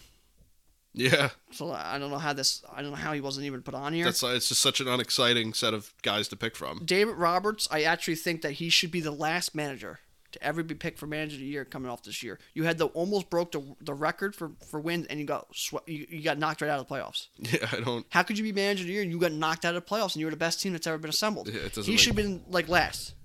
Yeah, 0.99 1.29
So 1.51 1.71
I 1.71 1.97
don't 1.97 2.11
know 2.11 2.17
how 2.17 2.33
this, 2.33 2.63
I 2.75 2.81
don't 2.81 2.91
know 2.91 2.97
how 2.97 3.13
he 3.13 3.21
wasn't 3.21 3.45
even 3.45 3.61
put 3.61 3.73
on 3.73 3.93
here. 3.93 4.05
that's 4.05 4.21
uh, 4.23 4.27
it's 4.27 4.49
just 4.49 4.61
such 4.61 4.81
an 4.81 4.87
unexciting 4.87 5.53
set 5.53 5.73
of 5.73 5.93
guys 6.01 6.27
to 6.29 6.35
pick 6.35 6.55
from. 6.55 6.81
David 6.85 7.15
Roberts, 7.15 7.67
I 7.71 7.83
actually 7.83 8.15
think 8.15 8.41
that 8.41 8.53
he 8.53 8.69
should 8.69 8.91
be 8.91 8.99
the 8.99 9.11
last 9.11 9.55
manager 9.55 9.99
to 10.31 10.43
ever 10.43 10.61
be 10.61 10.75
picked 10.75 10.99
for 10.99 11.07
Manager 11.07 11.35
of 11.35 11.39
the 11.39 11.45
Year 11.47 11.65
coming 11.65 11.89
off 11.89 12.03
this 12.03 12.21
year. 12.21 12.37
You 12.53 12.63
had 12.63 12.77
the 12.77 12.85
almost 12.87 13.31
broke 13.31 13.51
the, 13.51 13.63
the 13.81 13.95
record 13.95 14.35
for, 14.35 14.51
for 14.69 14.79
wins, 14.79 15.07
and 15.07 15.19
you 15.19 15.25
got 15.25 15.47
sw- 15.55 15.87
you, 15.87 16.05
you 16.07 16.21
got 16.21 16.37
knocked 16.37 16.61
right 16.61 16.69
out 16.69 16.79
of 16.79 16.87
the 16.87 16.93
playoffs. 16.93 17.27
Yeah, 17.39 17.67
I 17.71 17.79
don't. 17.79 18.05
How 18.09 18.21
could 18.21 18.37
you 18.37 18.43
be 18.43 18.51
manager 18.51 18.81
of 18.83 18.87
the 18.87 18.93
year 18.93 19.01
and 19.01 19.09
you 19.09 19.17
got 19.17 19.31
knocked 19.31 19.65
out 19.65 19.73
of 19.75 19.83
the 19.83 19.89
playoffs 19.89 20.13
and 20.13 20.17
you 20.17 20.25
were 20.27 20.31
the 20.31 20.37
best 20.37 20.61
team 20.61 20.73
that's 20.73 20.85
ever 20.85 20.99
been 20.99 21.09
assembled? 21.09 21.47
Yeah, 21.47 21.61
it 21.61 21.69
doesn't 21.73 21.85
he 21.85 21.91
make- 21.93 21.99
should 21.99 22.09
have 22.09 22.15
been 22.17 22.43
like 22.49 22.67
last. 22.69 23.15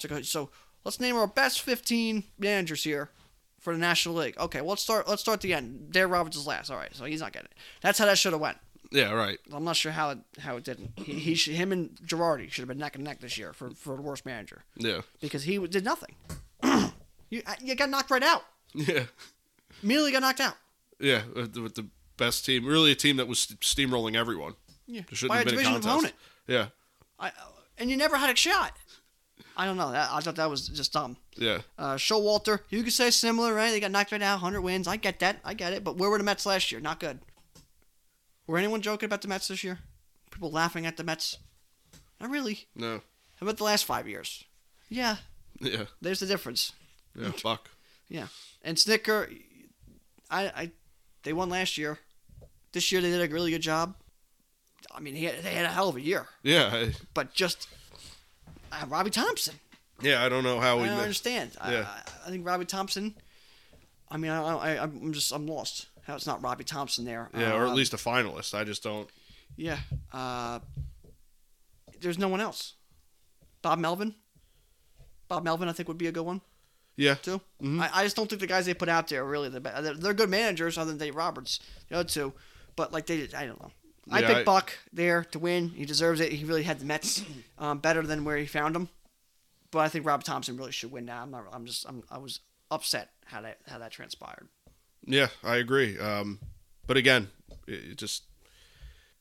So, 0.00 0.20
so 0.22 0.50
let's 0.84 1.00
name 1.00 1.16
our 1.16 1.26
best 1.26 1.62
fifteen 1.62 2.24
managers 2.38 2.84
here 2.84 3.10
for 3.60 3.72
the 3.72 3.78
National 3.78 4.14
League. 4.16 4.36
Okay, 4.38 4.60
well, 4.60 4.70
let's 4.70 4.82
start. 4.82 5.08
Let's 5.08 5.20
start 5.22 5.40
the 5.40 5.54
end. 5.54 5.90
Dave 5.92 6.10
Roberts 6.10 6.36
is 6.36 6.46
last. 6.46 6.70
All 6.70 6.76
right, 6.76 6.94
so 6.94 7.04
he's 7.04 7.20
not 7.20 7.32
getting 7.32 7.46
it. 7.50 7.56
That's 7.80 7.98
how 7.98 8.06
that 8.06 8.18
should 8.18 8.32
have 8.32 8.40
went. 8.40 8.58
Yeah, 8.90 9.12
right. 9.12 9.38
I'm 9.52 9.64
not 9.64 9.76
sure 9.76 9.92
how 9.92 10.10
it 10.10 10.18
how 10.38 10.56
it 10.56 10.64
didn't. 10.64 10.92
He, 10.96 11.12
he 11.14 11.34
should, 11.34 11.54
him 11.54 11.72
and 11.72 11.90
Girardi 12.06 12.50
should 12.50 12.62
have 12.62 12.68
been 12.68 12.78
neck 12.78 12.94
and 12.94 13.04
neck 13.04 13.20
this 13.20 13.36
year 13.36 13.52
for, 13.52 13.70
for 13.70 13.96
the 13.96 14.02
worst 14.02 14.24
manager 14.24 14.64
Yeah, 14.76 15.02
because 15.20 15.42
he 15.42 15.58
did 15.66 15.84
nothing. 15.84 16.14
you 17.30 17.42
you 17.60 17.74
got 17.74 17.90
knocked 17.90 18.10
right 18.10 18.22
out. 18.22 18.44
yeah, 18.74 19.04
Immediately 19.82 20.12
got 20.12 20.22
knocked 20.22 20.40
out. 20.40 20.54
yeah. 20.98 21.22
With 21.34 21.52
the, 21.54 21.60
with 21.62 21.74
the 21.74 21.86
best 22.16 22.46
team, 22.46 22.64
really 22.64 22.90
a 22.90 22.94
team 22.94 23.16
that 23.18 23.28
was 23.28 23.46
steamrolling 23.60 24.16
everyone. 24.16 24.54
Yeah, 24.86 25.02
There 25.08 25.16
shouldn't 25.16 25.30
by 25.30 25.34
a 25.36 25.38
have 25.40 25.44
been 25.46 25.54
a 25.54 25.58
division 25.58 25.72
contest. 25.74 25.94
opponent. 25.94 26.14
Yeah, 26.46 26.66
I, 27.20 27.32
and 27.76 27.90
you 27.90 27.96
never 27.98 28.16
had 28.16 28.30
a 28.30 28.36
shot. 28.36 28.72
I 29.56 29.64
don't 29.64 29.76
know. 29.76 29.88
I 29.88 30.20
thought 30.20 30.36
that 30.36 30.48
was 30.50 30.68
just 30.68 30.92
dumb. 30.92 31.16
yeah, 31.36 31.62
Uh, 31.76 31.94
Showalter, 31.96 32.60
you 32.70 32.82
could 32.84 32.92
say 32.92 33.10
similar, 33.10 33.52
right? 33.54 33.70
They 33.70 33.80
got 33.80 33.90
knocked 33.90 34.12
right 34.12 34.22
out, 34.22 34.34
100 34.40 34.60
wins. 34.60 34.86
I 34.86 34.96
get 34.96 35.18
that. 35.20 35.40
I 35.44 35.54
get 35.54 35.72
it. 35.72 35.82
But 35.82 35.96
where 35.96 36.10
were 36.10 36.18
the 36.18 36.24
Mets 36.24 36.46
last 36.46 36.70
year? 36.70 36.80
Not 36.80 37.00
good. 37.00 37.18
Were 38.46 38.58
anyone 38.58 38.82
joking 38.82 39.06
about 39.06 39.22
the 39.22 39.28
Mets 39.28 39.48
this 39.48 39.64
year? 39.64 39.80
People 40.30 40.50
laughing 40.50 40.86
at 40.86 40.96
the 40.96 41.04
Mets? 41.04 41.38
Not 42.20 42.30
really. 42.30 42.66
no, 42.74 43.00
How 43.36 43.44
about 43.44 43.56
the 43.58 43.64
last 43.64 43.84
five 43.84 44.08
years? 44.08 44.44
Yeah, 44.88 45.16
yeah, 45.60 45.84
there's 46.00 46.20
the 46.20 46.26
difference. 46.26 46.72
yeah. 47.14 47.32
Buck. 47.42 47.68
Yeah. 48.08 48.28
And 48.62 48.76
Snitker, 48.76 49.36
I, 50.30 50.42
I, 50.46 50.70
they 51.24 51.32
won 51.32 51.50
last 51.50 51.76
year. 51.76 51.98
This 52.72 52.90
year 52.92 53.00
they 53.00 53.10
did 53.10 53.28
a 53.30 53.32
really 53.32 53.50
good 53.50 53.60
job. 53.62 53.94
I 54.94 55.00
mean, 55.00 55.14
he 55.14 55.24
had, 55.26 55.42
they 55.42 55.54
had 55.54 55.64
a 55.66 55.68
hell 55.70 55.88
of 55.90 55.96
a 55.96 56.00
year. 56.00 56.26
Yeah, 56.42 56.70
I, 56.72 56.92
But 57.12 57.34
just 57.34 57.68
uh, 58.72 58.84
Robbie 58.88 59.10
Thomson. 59.10 59.54
yeah. 60.02 60.24
I 60.24 60.28
don't 60.28 60.44
know 60.44 60.60
how 60.60 60.78
I 60.78 60.82
we. 60.82 60.88
don't 60.88 60.98
understand. 61.00 61.52
I- 61.60 61.72
Yeah. 61.72 61.86
I, 61.88 62.26
I 62.26 62.30
think 62.30 62.46
Robbie 62.46 62.64
Thomson. 62.64 63.14
I 64.10 64.16
mean, 64.16 64.30
I, 64.30 64.40
I, 64.76 64.82
I'm 64.82 65.12
just 65.12 65.32
I'm 65.32 65.46
lost. 65.46 65.86
How 66.04 66.14
it's 66.14 66.26
not 66.26 66.42
Robbie 66.42 66.64
Thomson 66.64 67.04
there? 67.04 67.28
Yeah, 67.36 67.52
or 67.54 67.66
at 67.66 67.72
Uh, 67.72 67.74
least 67.74 67.92
a 67.92 67.98
finalist. 67.98 68.54
I 68.54 68.64
just 68.64 68.82
don't. 68.82 69.08
yeah. 69.56 69.78
Uh, 70.12 70.60
there's 72.00 72.18
no 72.18 72.28
one 72.28 72.40
else. 72.40 72.74
Bob 73.60 73.78
Melvin. 73.78 74.14
Bob 75.28 75.44
Melvin, 75.44 75.68
I 75.68 75.72
think 75.72 75.88
would 75.88 75.98
be 75.98 76.06
a 76.06 76.12
good 76.12 76.22
one 76.24 76.40
Yeah, 76.96 77.14
too. 77.16 77.40
Mhm. 77.62 77.80
I, 77.82 77.90
I 78.00 78.04
just 78.04 78.16
don't 78.16 78.28
think 78.30 78.40
the 78.40 78.46
guys 78.46 78.64
they 78.64 78.72
put 78.72 78.88
out 78.88 79.08
there 79.08 79.22
are 79.22 79.28
really 79.28 79.50
the 79.50 79.60
best. 79.60 79.82
They're, 79.82 79.94
they're 79.94 80.14
good 80.14 80.30
managers, 80.30 80.78
other 80.78 80.90
than 80.90 80.98
Dave 80.98 81.14
Roberts, 81.16 81.60
the 81.90 81.96
other 81.96 82.08
two. 82.08 82.32
But 82.76 82.92
like 82.92 83.04
they, 83.06 83.28
I 83.36 83.44
don't 83.44 83.60
know. 83.60 83.72
I 84.10 84.20
Yeah, 84.20 84.26
picked 84.28 84.38
I- 84.40 84.44
Buck 84.44 84.72
there 84.92 85.24
to 85.24 85.38
win. 85.38 85.70
He 85.70 85.84
deserves 85.84 86.20
it. 86.20 86.32
He 86.32 86.44
really 86.44 86.62
had 86.62 86.78
the 86.80 86.84
Mets 86.84 87.22
um, 87.58 87.78
better 87.78 88.02
than 88.02 88.24
where 88.24 88.36
he 88.36 88.46
found 88.46 88.74
them. 88.74 88.88
But 89.70 89.80
I 89.80 89.88
think 89.88 90.06
Rob 90.06 90.24
Thomson 90.24 90.56
really 90.56 90.72
should 90.72 90.90
win 90.92 91.04
now. 91.04 91.22
I'm 91.22 91.30
not. 91.30 91.44
I'm 91.52 91.66
just. 91.66 91.86
I'm, 91.88 92.02
I 92.10 92.18
was 92.18 92.40
upset 92.70 93.10
how 93.26 93.42
that 93.42 93.58
how 93.66 93.78
that 93.78 93.90
transpired. 93.90 94.48
Yeah, 95.04 95.28
I 95.44 95.56
agree. 95.56 95.98
Um, 95.98 96.38
but 96.86 96.96
again, 96.96 97.28
it, 97.66 97.72
it 97.92 97.96
just 97.98 98.22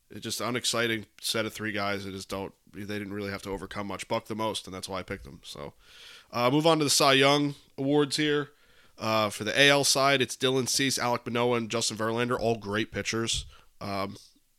it's 0.09 0.21
just 0.21 0.39
unexciting 0.39 1.05
set 1.19 1.45
of 1.45 1.53
three 1.53 1.73
guys 1.73 2.05
that 2.05 2.11
just 2.11 2.29
don't. 2.29 2.53
They 2.73 2.85
didn't 2.85 3.13
really 3.13 3.31
have 3.31 3.41
to 3.41 3.49
overcome 3.51 3.87
much. 3.87 4.07
Buck 4.07 4.27
the 4.27 4.35
most, 4.35 4.67
and 4.67 4.73
that's 4.73 4.87
why 4.87 4.99
I 4.99 5.03
picked 5.03 5.25
them. 5.25 5.41
So, 5.43 5.73
uh, 6.31 6.49
move 6.49 6.65
on 6.65 6.77
to 6.77 6.83
the 6.85 6.89
Cy 6.89 7.13
Young 7.13 7.55
awards 7.77 8.15
here. 8.15 8.49
Uh, 8.99 9.29
for 9.29 9.43
the 9.43 9.67
AL 9.67 9.83
side, 9.83 10.21
it's 10.21 10.35
Dylan 10.35 10.67
Cease, 10.67 10.97
Alek 10.97 11.25
Manoah, 11.25 11.57
and 11.57 11.69
Justin 11.69 11.97
Verlander, 11.97 12.39
all 12.39 12.55
great 12.55 12.91
pitchers. 12.91 13.45
Um, 13.79 14.15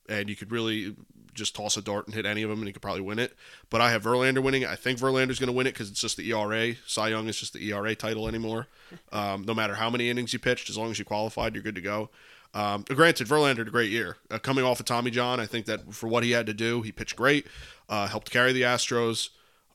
and 0.09 0.29
you 0.29 0.37
could 0.37 0.53
really 0.53 0.95
just 1.35 1.55
toss 1.55 1.77
a 1.77 1.83
dart 1.83 2.07
and 2.07 2.15
hit 2.15 2.27
any 2.27 2.43
of 2.43 2.51
them, 2.51 2.59
and 2.59 2.67
you 2.67 2.73
could 2.73 2.83
probably 2.83 3.01
win 3.01 3.19
it. 3.19 3.35
But 3.71 3.81
I 3.81 3.91
have 3.93 4.03
Verlander 4.03 4.43
winning. 4.43 4.67
I 4.67 4.75
think 4.75 4.99
Verlander's 4.99 5.39
going 5.39 5.49
to 5.49 5.53
win 5.53 5.67
it 5.67 5.73
because 5.73 5.89
it's 5.89 6.01
just 6.01 6.17
the 6.17 6.31
ERA. 6.31 6.75
Cy 6.87 7.09
Young 7.09 7.29
is 7.29 7.39
just 7.39 7.53
the 7.53 7.71
ERA 7.71 7.95
title 7.95 8.29
anymore. 8.29 8.67
Um, 9.13 9.45
no 9.45 9.53
matter 9.53 9.75
how 9.75 9.91
many 9.91 10.09
innings 10.09 10.33
you 10.33 10.39
pitched, 10.39 10.71
as 10.71 10.79
long 10.79 10.91
as 10.91 10.99
you 10.99 11.05
qualified, 11.05 11.55
you're 11.55 11.63
good 11.63 11.75
to 11.75 11.83
go. 11.83 12.09
Um, 12.55 12.85
granted, 12.89 13.29
Verlander 13.29 13.59
had 13.59 13.69
a 13.69 13.71
great 13.71 13.91
year. 13.91 14.17
Uh, 14.31 14.39
coming 14.39 14.65
off 14.65 14.81
of 14.81 14.87
Tommy 14.87 15.11
John, 15.11 15.41
I 15.41 15.47
think 15.47 15.67
that 15.67 15.93
for 15.93 16.09
what 16.09 16.25
he 16.25 16.31
had 16.31 16.47
to 16.47 16.55
do, 16.55 16.81
he 16.81 16.91
pitched 16.91 17.17
great. 17.17 17.47
Uh, 17.89 18.07
helped 18.07 18.31
carry 18.31 18.53
the 18.53 18.63
Astros. 18.63 19.29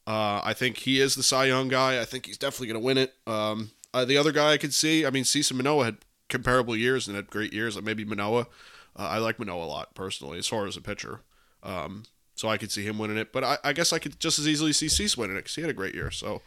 Uh, 0.05 0.41
I 0.43 0.53
think 0.53 0.77
he 0.77 0.99
is 0.99 1.15
the 1.15 1.23
Cy 1.23 1.45
Young 1.45 1.67
guy. 1.67 2.01
I 2.01 2.05
think 2.05 2.25
he's 2.25 2.37
definitely 2.37 2.67
going 2.67 2.81
to 2.81 2.85
win 2.85 2.97
it. 2.97 3.13
Um, 3.27 3.71
uh, 3.93 4.05
the 4.05 4.17
other 4.17 4.31
guy 4.31 4.53
I 4.53 4.57
could 4.57 4.73
see, 4.73 5.05
I 5.05 5.11
mean, 5.11 5.23
Cecil 5.23 5.55
Manoah 5.55 5.85
had 5.85 5.97
comparable 6.27 6.75
years 6.75 7.07
and 7.07 7.15
had 7.15 7.29
great 7.29 7.53
years. 7.53 7.75
Like 7.75 7.85
maybe 7.85 8.03
Manoah. 8.03 8.47
Uh, 8.97 9.03
I 9.03 9.17
like 9.17 9.39
Manoah 9.39 9.65
a 9.65 9.67
lot 9.67 9.95
personally, 9.95 10.37
as 10.37 10.47
far 10.47 10.67
as 10.67 10.77
a 10.77 10.81
pitcher. 10.81 11.21
Um, 11.63 12.03
so 12.35 12.47
I 12.47 12.57
could 12.57 12.71
see 12.71 12.83
him 12.83 12.97
winning 12.97 13.17
it. 13.17 13.31
But 13.31 13.43
I, 13.43 13.57
I 13.63 13.73
guess 13.73 13.93
I 13.93 13.99
could 13.99 14.19
just 14.19 14.39
as 14.39 14.47
easily 14.47 14.73
see 14.73 14.87
Cease 14.89 15.17
winning 15.17 15.35
it 15.35 15.39
because 15.41 15.55
he 15.55 15.61
had 15.61 15.69
a 15.69 15.73
great 15.73 15.93
year. 15.95 16.11
So 16.11 16.41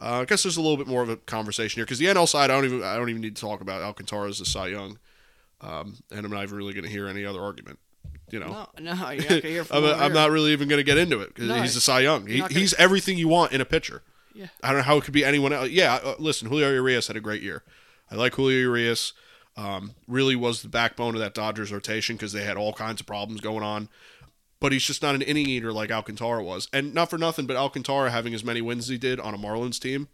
uh, 0.00 0.20
I 0.20 0.24
guess 0.24 0.42
there's 0.42 0.56
a 0.56 0.60
little 0.60 0.76
bit 0.76 0.86
more 0.86 1.02
of 1.02 1.08
a 1.08 1.16
conversation 1.16 1.78
here 1.78 1.84
because 1.84 1.98
the 1.98 2.06
NL 2.06 2.28
side, 2.28 2.50
I 2.50 2.54
don't 2.54 2.64
even 2.64 2.82
I 2.82 2.96
don't 2.96 3.08
even 3.08 3.22
need 3.22 3.36
to 3.36 3.40
talk 3.40 3.60
about 3.60 3.82
Alcantara 3.82 4.28
as 4.28 4.38
the 4.38 4.46
Cy 4.46 4.68
Young, 4.68 4.98
um, 5.60 5.96
and 6.10 6.24
I'm 6.24 6.30
not 6.32 6.42
even 6.44 6.56
really 6.56 6.72
going 6.72 6.84
to 6.84 6.90
hear 6.90 7.08
any 7.08 7.24
other 7.24 7.40
argument. 7.40 7.78
You 8.30 8.40
know, 8.40 8.68
No, 8.78 8.94
no, 8.94 9.10
you're 9.10 9.30
not 9.30 9.42
hear 9.42 9.64
from 9.64 9.84
I'm, 9.84 10.00
I'm 10.02 10.12
not 10.12 10.30
really 10.30 10.52
even 10.52 10.68
going 10.68 10.78
to 10.78 10.84
get 10.84 10.98
into 10.98 11.20
it 11.20 11.28
because 11.34 11.48
No, 11.48 11.62
he's 11.62 11.76
a 11.76 11.80
Cy 11.80 12.00
Young. 12.00 12.26
He, 12.26 12.40
gonna- 12.40 12.52
he's 12.52 12.74
everything 12.74 13.16
you 13.16 13.26
want 13.28 13.52
in 13.52 13.60
a 13.60 13.64
pitcher. 13.64 14.02
Yeah. 14.34 14.46
I 14.62 14.68
don't 14.68 14.78
know 14.78 14.82
how 14.84 14.98
it 14.98 15.04
could 15.04 15.14
be 15.14 15.24
anyone 15.24 15.52
else. 15.52 15.70
Yeah, 15.70 15.94
uh, 15.94 16.14
listen, 16.18 16.48
Julio 16.48 16.70
Urias 16.70 17.08
had 17.08 17.16
a 17.16 17.20
great 17.20 17.42
year. 17.42 17.64
I 18.10 18.14
like 18.14 18.34
Julio 18.34 18.58
Urias. 18.58 19.14
Um, 19.58 19.94
really 20.06 20.36
was 20.36 20.62
the 20.62 20.68
backbone 20.68 21.14
of 21.14 21.20
that 21.20 21.34
Dodgers 21.34 21.72
rotation 21.72 22.14
because 22.14 22.32
they 22.32 22.44
had 22.44 22.56
all 22.56 22.72
kinds 22.72 23.00
of 23.00 23.08
problems 23.08 23.40
going 23.40 23.64
on. 23.64 23.88
But 24.60 24.72
he's 24.72 24.84
just 24.84 25.02
not 25.02 25.16
an 25.16 25.22
inning 25.22 25.48
eater 25.48 25.72
like 25.72 25.90
Alcantara 25.90 26.42
was. 26.44 26.68
And 26.72 26.94
not 26.94 27.10
for 27.10 27.18
nothing, 27.18 27.46
but 27.46 27.56
Alcantara 27.56 28.10
having 28.10 28.34
as 28.34 28.44
many 28.44 28.60
wins 28.60 28.84
as 28.84 28.88
he 28.88 28.98
did 28.98 29.18
on 29.18 29.34
a 29.34 29.38
Marlins 29.38 29.80
team, 29.80 30.08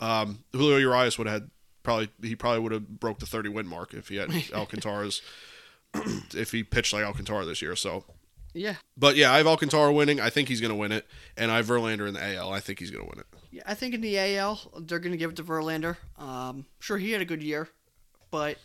um, 0.00 0.44
Julio 0.52 0.76
Urias 0.76 1.18
would 1.18 1.26
have 1.26 1.42
had 1.42 1.50
probably 1.82 2.08
he 2.22 2.34
probably 2.36 2.60
would 2.60 2.72
have 2.72 3.00
broke 3.00 3.18
the 3.18 3.26
30 3.26 3.50
win 3.50 3.66
mark 3.66 3.94
if 3.94 4.08
he 4.08 4.16
had 4.16 4.30
Alcantara's 4.54 5.22
if 6.34 6.52
he 6.52 6.62
pitched 6.62 6.92
like 6.92 7.04
Alcantara 7.04 7.44
this 7.44 7.60
year. 7.62 7.76
So 7.76 8.04
Yeah, 8.52 8.76
but 8.96 9.16
yeah, 9.16 9.32
I 9.32 9.38
have 9.38 9.46
Alcantara 9.46 9.92
winning. 9.92 10.20
I 10.20 10.30
think 10.30 10.48
he's 10.48 10.60
going 10.60 10.72
to 10.72 10.76
win 10.76 10.92
it, 10.92 11.06
and 11.36 11.50
I 11.50 11.56
have 11.56 11.66
Verlander 11.66 12.06
in 12.06 12.14
the 12.14 12.36
AL. 12.36 12.52
I 12.52 12.60
think 12.60 12.78
he's 12.78 12.90
going 12.90 13.04
to 13.04 13.10
win 13.10 13.20
it. 13.20 13.26
yeah. 13.50 13.62
I 13.66 13.74
think 13.74 13.94
in 13.94 14.00
the 14.00 14.18
AL 14.18 14.60
they're 14.80 14.98
gonna 14.98 15.16
give 15.16 15.30
it 15.30 15.36
to 15.36 15.44
Verlander. 15.44 15.96
Um, 16.18 16.66
sure, 16.80 16.98
he 16.98 17.12
had 17.12 17.20
a 17.20 17.24
good 17.26 17.42
year, 17.42 17.68
but 18.30 18.58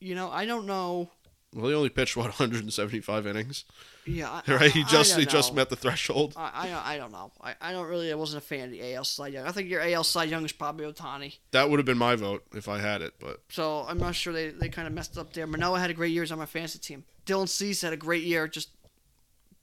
you 0.00 0.14
know, 0.14 0.30
I 0.30 0.46
don't 0.46 0.66
know. 0.66 1.10
Well, 1.54 1.68
he 1.68 1.74
only 1.74 1.88
pitched 1.88 2.16
what 2.16 2.26
175 2.38 3.26
innings, 3.26 3.64
Yeah, 4.04 4.42
I, 4.46 4.52
right? 4.54 4.70
He 4.70 4.84
just 4.84 5.16
he 5.16 5.24
don't 5.24 5.32
just 5.32 5.52
know. 5.52 5.56
met 5.56 5.70
the 5.70 5.76
threshold. 5.76 6.34
I, 6.36 6.68
I, 6.68 6.94
I 6.94 6.96
don't 6.98 7.10
know. 7.10 7.32
I, 7.40 7.54
I 7.60 7.72
don't 7.72 7.88
really. 7.88 8.12
I 8.12 8.16
wasn't 8.16 8.42
a 8.42 8.46
fan 8.46 8.64
of 8.66 8.70
the 8.70 8.94
AL 8.94 9.04
Cy 9.04 9.28
Young. 9.28 9.46
I 9.46 9.52
think 9.52 9.70
your 9.70 9.80
AL 9.80 10.04
Cy 10.04 10.24
Young 10.24 10.44
is 10.44 10.52
probably 10.52 10.84
Ohtani. 10.92 11.38
That 11.52 11.70
would 11.70 11.78
have 11.78 11.86
been 11.86 11.96
my 11.98 12.16
vote 12.16 12.44
if 12.54 12.68
I 12.68 12.78
had 12.80 13.00
it, 13.00 13.14
but 13.18 13.40
So 13.48 13.86
I'm 13.88 13.98
not 13.98 14.14
sure 14.14 14.32
they, 14.34 14.50
they 14.50 14.68
kind 14.68 14.86
of 14.86 14.92
messed 14.92 15.16
up 15.16 15.32
there. 15.32 15.46
Manoah 15.46 15.80
had 15.80 15.88
a 15.90 15.94
great 15.94 16.12
year 16.12 16.26
on 16.30 16.38
my 16.38 16.46
fantasy 16.46 16.78
team. 16.80 17.04
Dylan 17.24 17.48
Cease 17.48 17.80
had 17.80 17.94
a 17.94 17.96
great 17.96 18.24
year, 18.24 18.46
just 18.46 18.68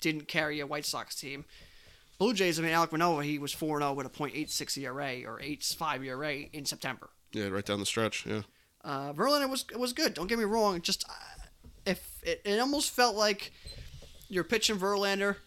didn't 0.01 0.27
carry 0.27 0.59
a 0.59 0.65
White 0.67 0.85
Sox 0.85 1.15
team. 1.15 1.45
Blue 2.17 2.33
Jays, 2.33 2.59
I 2.59 2.63
mean, 2.63 2.71
Alek 2.71 2.91
Manoah, 2.93 3.23
he 3.23 3.37
was 3.37 3.53
4 3.53 3.79
0 3.79 3.93
with 3.93 4.07
a 4.07 4.09
.86 4.09 4.77
ERA 4.77 5.21
or 5.29 5.39
8.5 5.39 6.05
ERA 6.05 6.33
in 6.51 6.65
September. 6.65 7.09
Yeah, 7.31 7.47
right 7.49 7.65
down 7.65 7.79
the 7.79 7.85
stretch. 7.85 8.25
Yeah. 8.25 8.41
Uh, 8.85 9.11
Verlander 9.13 9.49
was 9.49 9.65
was 9.75 9.93
good. 9.93 10.13
Don't 10.13 10.27
get 10.27 10.37
me 10.37 10.45
wrong. 10.45 10.79
Just 10.79 11.03
uh, 11.09 11.45
if 11.87 12.21
it, 12.23 12.41
it 12.45 12.59
almost 12.59 12.91
felt 12.91 13.15
like 13.15 13.51
you're 14.29 14.43
pitching 14.43 14.77
Verlander. 14.77 15.37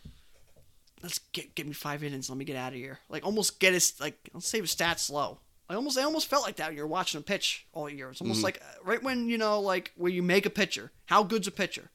Let's 1.04 1.20
get 1.32 1.54
give 1.54 1.66
me 1.68 1.72
five 1.72 2.02
innings. 2.02 2.28
Let 2.28 2.36
me 2.36 2.44
get 2.44 2.56
out 2.56 2.72
of 2.72 2.78
here. 2.78 2.98
Like 3.08 3.24
almost 3.24 3.60
get 3.60 3.74
his 3.74 3.98
like 4.00 4.16
let's 4.34 4.48
save 4.48 4.64
his 4.64 4.74
stats 4.74 5.08
low. 5.08 5.38
I 5.70 5.74
almost 5.74 5.96
I 5.96 6.02
almost 6.02 6.26
felt 6.26 6.44
like 6.44 6.56
that. 6.56 6.74
You're 6.74 6.88
watching 6.88 7.18
him 7.18 7.22
pitch 7.22 7.64
all 7.72 7.88
year. 7.88 8.10
It's 8.10 8.20
almost 8.20 8.42
like 8.42 8.60
uh, 8.60 8.82
right 8.82 9.02
when 9.02 9.28
you 9.28 9.38
know 9.38 9.60
like 9.60 9.92
where 9.96 10.10
you 10.10 10.22
make 10.22 10.44
a 10.44 10.50
pitcher. 10.50 10.90
How 11.06 11.22
good's 11.22 11.46
a 11.46 11.52
pitcher? 11.52 11.90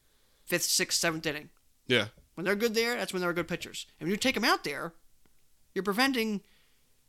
Fifth, 0.45 0.63
sixth, 0.63 0.97
seventh 0.97 1.25
inning. 1.25 1.49
Yeah. 1.88 2.08
When 2.36 2.45
they're 2.45 2.56
good 2.56 2.73
there, 2.73 2.95
that's 2.95 3.12
when 3.12 3.21
they're 3.21 3.34
good 3.34 3.49
pitchers. 3.49 3.86
And 3.99 4.08
when 4.08 4.12
you 4.12 4.17
take 4.17 4.36
them 4.36 4.45
out 4.45 4.63
there, 4.63 4.93
you're 5.75 5.84
preventing. 5.84 6.41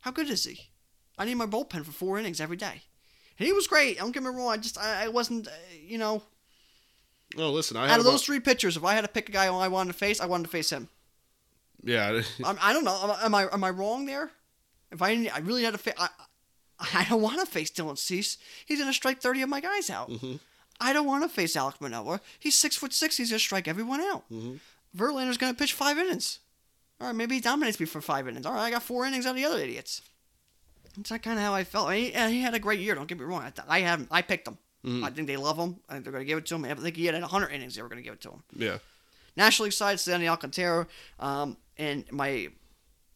How 0.01 0.11
good 0.11 0.29
is 0.29 0.45
he? 0.45 0.71
I 1.17 1.25
need 1.25 1.37
my 1.37 1.47
bullpen 1.47 1.85
for 1.85 1.93
four 1.93 2.19
innings 2.19 2.41
every 2.41 2.57
day. 2.57 2.83
He 3.37 3.53
was 3.53 3.67
great. 3.67 3.99
Don't 3.99 4.13
get 4.13 4.23
me 4.23 4.29
wrong. 4.31 4.49
I 4.51 4.57
just 4.57 4.79
I, 4.79 5.05
I 5.05 5.09
wasn't 5.09 5.49
uh, 5.49 5.51
you 5.87 5.99
know 5.99 6.23
Oh, 7.37 7.51
listen, 7.51 7.77
I 7.77 7.91
out 7.91 7.99
of 7.99 8.05
those 8.05 8.23
three 8.25 8.39
pitchers, 8.41 8.77
if 8.77 8.85
I 8.85 8.95
had 8.95 9.01
to 9.03 9.09
pick 9.09 9.29
a 9.29 9.33
guy 9.33 9.47
I 9.47 9.69
wanted 9.69 9.93
to 9.93 9.99
face, 9.99 10.21
I 10.21 10.27
wanted 10.27 10.45
to 10.45 10.51
face 10.51 10.71
him. 10.71 10.89
Yeah. 11.83 12.21
I'm, 12.45 12.57
I 12.63 12.73
don't 12.73 12.85
know. 12.85 13.17
Am, 13.21 13.35
I- 13.35 13.49
am 13.53 13.65
I 13.65 13.71
wrong 13.71 14.07
there? 14.07 14.31
If 14.93 15.03
I 15.03 15.29
I 15.35 15.39
really 15.39 15.65
had 15.65 15.73
to 15.73 15.79
face, 15.79 15.95
I, 15.99 16.09
I 16.95 17.05
don't 17.09 17.21
want 17.23 17.41
to 17.41 17.47
face 17.47 17.71
Dylan 17.73 17.99
Cease. 17.99 18.39
He's 18.67 18.79
gonna 18.79 18.93
strike 18.93 19.21
thirty 19.21 19.43
of 19.43 19.49
my 19.49 19.61
guys 19.61 19.91
out. 19.91 20.11
I 20.81 20.93
don't 20.93 21.07
want 21.07 21.23
to 21.25 21.29
face 21.29 21.57
Alek 21.57 21.81
Manoah. 21.81 22.21
He's 22.39 22.55
six 22.57 22.77
foot 22.77 22.93
six. 22.93 23.17
He's 23.17 23.31
gonna 23.31 23.39
strike 23.41 23.67
everyone 23.67 24.01
out. 24.01 24.25
Verlander's 24.97 25.39
gonna 25.39 25.55
pitch 25.55 25.73
five 25.73 25.99
innings. 25.99 26.39
All 27.01 27.09
right, 27.09 27.17
maybe 27.17 27.35
he 27.35 27.41
dominates 27.41 27.81
me 27.81 27.87
for 27.87 28.01
five 28.01 28.29
innings. 28.29 28.47
All 28.47 28.53
right, 28.55 28.63
I 28.63 28.71
got 28.71 28.83
four 28.85 29.05
innings 29.05 29.27
out 29.27 29.31
of 29.31 29.37
the 29.37 29.45
other 29.45 29.59
idiots. 29.59 30.03
That's 30.97 31.11
kind 31.23 31.39
of 31.39 31.45
how 31.45 31.55
I 31.55 31.65
felt. 31.65 31.93
He, 31.93 32.13
and 32.13 32.33
he 32.33 32.41
had 32.41 32.55
a 32.55 32.59
great 32.59 32.81
year. 32.81 32.95
Don't 32.95 33.07
get 33.09 33.19
me 33.19 33.25
wrong. 33.25 33.43
I, 33.43 33.53
I 33.69 33.81
have 33.81 34.07
I 34.11 34.23
picked 34.23 34.49
him. 34.49 34.59
I 35.03 35.09
think 35.09 35.29
they 35.29 35.39
love 35.39 35.57
him. 35.57 35.77
I 35.89 35.95
think 35.95 36.05
they're 36.05 36.13
going 36.13 36.25
to 36.25 36.29
give 36.29 36.37
it 36.37 36.45
to 36.47 36.57
him. 36.57 36.65
I 36.67 36.75
think 36.75 36.95
he 36.97 37.07
had 37.07 37.19
100 37.19 37.49
innings. 37.49 37.75
They 37.75 37.81
were 37.81 37.89
going 37.89 38.03
to 38.03 38.05
give 38.05 38.13
it 38.15 38.21
to 38.21 38.31
him. 38.33 38.43
yeah. 38.55 38.79
National 39.35 39.65
League 39.65 39.73
side, 39.73 39.99
Sandy 39.99 40.29
Alcantara. 40.29 40.87
Um, 41.19 41.57
and 41.79 42.05
my 42.13 42.49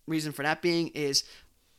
reason 0.06 0.32
for 0.32 0.42
that 0.44 0.62
being 0.62 0.88
is 0.88 1.24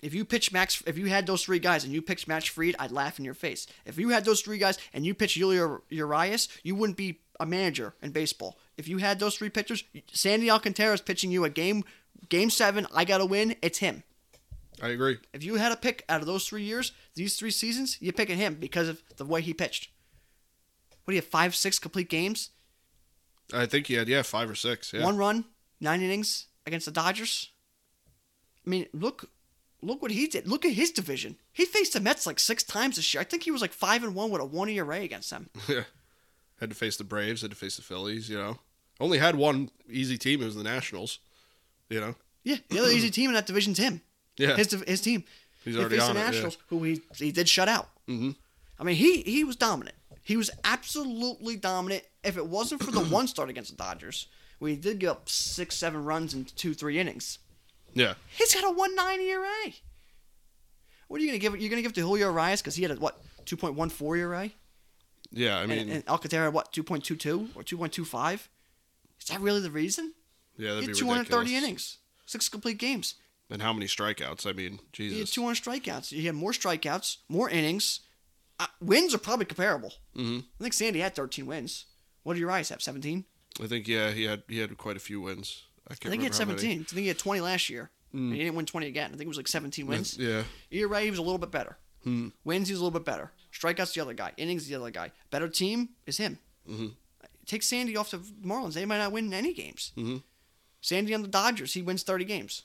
if 0.01 0.13
you 0.13 0.25
pitch 0.25 0.51
Max, 0.53 0.81
if 0.85 0.97
you 0.97 1.07
had 1.07 1.25
those 1.25 1.43
three 1.43 1.57
guys 1.59 1.83
and 1.83 1.91
you 1.91 2.01
pitched 2.03 2.27
Max 2.27 2.45
Fried, 2.45 2.75
I'd 2.77 2.91
laugh 2.91 3.17
in 3.19 3.25
your 3.25 3.33
face. 3.33 3.65
If 3.85 3.97
you 3.97 4.09
had 4.09 4.25
those 4.25 4.41
three 4.41 4.59
guys 4.59 4.77
and 4.93 5.05
you 5.05 5.13
pitched 5.15 5.37
Julio 5.37 5.81
Urias, 5.89 6.47
you 6.63 6.75
wouldn't 6.75 6.95
be 6.97 7.19
a 7.39 7.45
manager 7.45 7.95
in 8.01 8.11
baseball. 8.11 8.57
If 8.77 8.87
you 8.87 8.99
had 8.99 9.19
those 9.19 9.35
three 9.35 9.49
pitchers, 9.49 9.83
Sandy 10.13 10.49
Alcantara 10.51 10.93
is 10.93 11.01
pitching 11.01 11.31
you 11.31 11.43
a 11.45 11.49
game, 11.49 11.83
game 12.29 12.49
seven. 12.49 12.85
I 12.93 13.05
got 13.05 13.17
to 13.17 13.25
win. 13.25 13.55
It's 13.61 13.79
him. 13.79 14.03
I 14.81 14.89
agree. 14.89 15.17
If 15.33 15.43
you 15.43 15.55
had 15.55 15.71
a 15.71 15.77
pick 15.77 16.05
out 16.09 16.21
of 16.21 16.27
those 16.27 16.47
three 16.47 16.63
years, 16.63 16.91
these 17.15 17.37
three 17.37 17.51
seasons, 17.51 17.97
you're 17.99 18.13
picking 18.13 18.37
him 18.37 18.55
because 18.55 18.87
of 18.87 19.01
the 19.17 19.25
way 19.25 19.41
he 19.41 19.53
pitched. 19.53 19.89
What 21.03 21.11
do 21.11 21.15
you 21.15 21.21
have? 21.21 21.29
Five, 21.29 21.55
six 21.55 21.79
complete 21.79 22.09
games, 22.09 22.51
I 23.53 23.65
think 23.65 23.87
he 23.87 23.95
had 23.95 24.07
yeah 24.07 24.21
five 24.21 24.49
or 24.49 24.55
six. 24.55 24.93
Yeah. 24.93 25.03
one 25.03 25.17
run, 25.17 25.45
nine 25.79 26.01
innings 26.01 26.47
against 26.65 26.85
the 26.85 26.91
Dodgers. 26.91 27.49
I 28.65 28.69
mean, 28.69 28.87
look, 28.93 29.29
look 29.81 30.01
what 30.01 30.11
he 30.11 30.27
did. 30.27 30.47
Look 30.47 30.65
at 30.65 30.73
his 30.73 30.91
division. 30.91 31.37
He 31.51 31.65
faced 31.65 31.93
the 31.93 31.99
Mets 31.99 32.25
like 32.27 32.39
six 32.39 32.63
times 32.63 32.97
this 32.97 33.13
year. 33.13 33.21
I 33.21 33.23
think 33.23 33.43
he 33.43 33.51
was 33.51 33.61
like 33.61 33.73
five 33.73 34.03
and 34.03 34.13
one 34.13 34.29
with 34.29 34.41
a 34.41 34.45
one 34.45 34.69
ERA 34.69 34.99
against 35.01 35.29
them. 35.29 35.49
Yeah. 35.67 35.83
Had 36.59 36.71
to 36.71 36.75
face 36.75 36.97
the 36.97 37.05
Braves. 37.05 37.41
Had 37.41 37.51
to 37.51 37.57
face 37.57 37.77
the 37.77 37.81
Phillies. 37.81 38.29
You 38.29 38.37
know. 38.37 38.59
Only 38.99 39.17
had 39.17 39.35
one 39.35 39.69
easy 39.89 40.17
team. 40.17 40.41
It 40.41 40.45
was 40.45 40.55
the 40.55 40.63
Nationals. 40.63 41.19
You 41.89 42.01
know. 42.01 42.15
Yeah, 42.43 42.57
the 42.69 42.79
other 42.79 42.91
easy 42.91 43.09
team 43.09 43.29
in 43.29 43.33
that 43.35 43.47
division's 43.47 43.77
him. 43.77 44.01
Yeah. 44.39 44.55
his 44.55 44.71
his 44.87 45.01
team. 45.01 45.23
He's 45.63 45.75
He 45.75 45.79
already 45.79 45.97
faced 45.97 46.09
on 46.09 46.15
the 46.15 46.21
it, 46.21 46.23
yeah. 46.23 46.29
Nationals, 46.31 46.57
who 46.69 46.83
he 46.83 47.01
he 47.17 47.31
did 47.31 47.47
shut 47.47 47.67
out. 47.69 47.89
Mhm. 48.07 48.35
I 48.79 48.83
mean, 48.83 48.95
he 48.95 49.21
he 49.21 49.43
was 49.43 49.55
dominant. 49.55 49.95
He 50.23 50.37
was 50.37 50.49
absolutely 50.63 51.55
dominant. 51.57 52.03
If 52.23 52.37
it 52.37 52.45
wasn't 52.47 52.81
for 52.83 52.91
the 52.91 52.99
one 53.17 53.27
start 53.27 53.49
against 53.49 53.71
the 53.71 53.77
Dodgers, 53.77 54.27
where 54.59 54.71
he 54.71 54.77
did 54.77 54.99
give 54.99 55.09
up 55.11 55.29
six, 55.29 55.75
seven 55.75 56.03
runs 56.05 56.33
in 56.33 56.45
two, 56.45 56.73
three 56.73 56.97
innings, 56.99 57.39
Yeah. 57.93 58.13
he's 58.37 58.53
got 58.55 58.63
a 58.63 58.71
one 58.71 58.95
nine 58.95 59.19
ERA. 59.21 59.73
What 61.07 61.19
are 61.19 61.23
you 61.23 61.29
gonna 61.29 61.39
give? 61.39 61.59
You're 61.59 61.69
gonna 61.69 61.81
give 61.81 61.93
to 61.93 62.01
Julio 62.01 62.29
Urias 62.31 62.61
because 62.61 62.75
he 62.75 62.83
had 62.83 62.91
a 62.91 62.95
what 62.95 63.19
two 63.45 63.57
point 63.57 63.75
one 63.75 63.89
four 63.89 64.15
ERA, 64.15 64.51
Yeah. 65.31 65.57
I 65.59 65.65
mean. 65.65 65.79
and, 65.79 65.89
and 65.91 66.07
Alcantara 66.07 66.51
what 66.51 66.71
two 66.71 66.83
point 66.83 67.03
two 67.03 67.15
two 67.15 67.49
or 67.55 67.63
two 67.63 67.77
point 67.77 67.91
two 67.93 68.05
five. 68.05 68.47
Is 69.19 69.27
that 69.27 69.41
really 69.41 69.59
the 69.61 69.71
reason? 69.71 70.13
yeah. 70.57 70.69
That'd 70.75 70.83
He 70.83 70.87
be 70.93 70.99
230 70.99 71.39
ridiculous. 71.39 71.63
innings, 71.63 71.97
six 72.25 72.47
complete 72.47 72.77
games. 72.77 73.15
And 73.49 73.61
how 73.61 73.73
many 73.73 73.87
strikeouts? 73.87 74.45
I 74.45 74.53
mean, 74.53 74.79
Jesus. 74.93 75.13
He 75.15 75.19
had 75.19 75.27
200 75.27 75.55
strikeouts. 75.83 76.09
He 76.09 76.25
had 76.25 76.35
more 76.35 76.51
strikeouts, 76.51 77.17
more 77.27 77.49
innings. 77.49 78.01
Uh, 78.59 78.67
wins 78.81 79.13
are 79.15 79.17
probably 79.19 79.45
comparable. 79.45 79.93
Mhm. 80.15 80.43
I 80.59 80.63
think 80.63 80.73
Sandy 80.73 80.99
had 80.99 81.15
13 81.15 81.45
wins. 81.45 81.85
What 82.23 82.33
did 82.35 82.41
Urias 82.41 82.69
have? 82.69 82.81
17? 82.83 83.25
I 83.61 83.67
think 83.67 83.87
yeah. 83.87 84.11
He 84.11 84.25
had 84.25 84.43
he 84.47 84.59
had 84.59 84.77
quite 84.77 84.97
a 84.97 84.99
few 84.99 85.21
wins. 85.21 85.63
I, 85.87 85.95
can't 85.95 86.07
I 86.07 86.09
think 86.11 86.21
he 86.21 86.25
had 86.25 86.33
remember 86.33 86.53
how 86.53 86.67
many. 86.67 86.75
17. 86.75 86.81
I 86.81 86.83
think 86.93 87.01
he 87.01 87.07
had 87.07 87.17
20 87.17 87.41
last 87.41 87.69
year. 87.69 87.89
And 88.11 88.33
he 88.33 88.39
didn't 88.39 88.55
win 88.55 88.65
20 88.65 88.87
again. 88.87 89.07
I 89.13 89.17
think 89.17 89.23
it 89.23 89.27
was 89.27 89.37
like 89.37 89.47
17 89.47 89.85
wins. 89.85 90.17
Yeah. 90.17 90.43
ERA, 90.71 91.01
he 91.01 91.09
was 91.11 91.19
a 91.19 91.21
little 91.23 91.37
bit 91.37 91.51
better. 91.51 91.77
Wins, 92.43 92.67
he's 92.67 92.77
a 92.77 92.83
little 92.83 92.89
bit 92.97 93.05
better. 93.05 93.31
Strikeouts, 93.53 93.93
the 93.93 94.01
other 94.01 94.13
guy. 94.15 94.31
Innings, 94.37 94.67
the 94.67 94.73
other 94.75 94.89
guy. 94.89 95.11
Better 95.29 95.47
team 95.47 95.89
is 96.07 96.17
him. 96.17 96.39
Mhm. 96.67 96.95
Take 97.45 97.61
Sandy 97.63 97.95
off 97.97 98.09
the 98.11 98.17
Marlins. 98.17 98.73
They 98.73 98.85
might 98.85 98.97
not 98.97 99.11
win 99.11 99.31
any 99.33 99.53
games. 99.53 99.91
Mhm. 99.95 100.23
Sandy 100.81 101.13
on 101.13 101.21
the 101.21 101.27
Dodgers, 101.27 101.73
he 101.73 101.81
wins 101.83 102.01
30 102.03 102.25
games. 102.25 102.63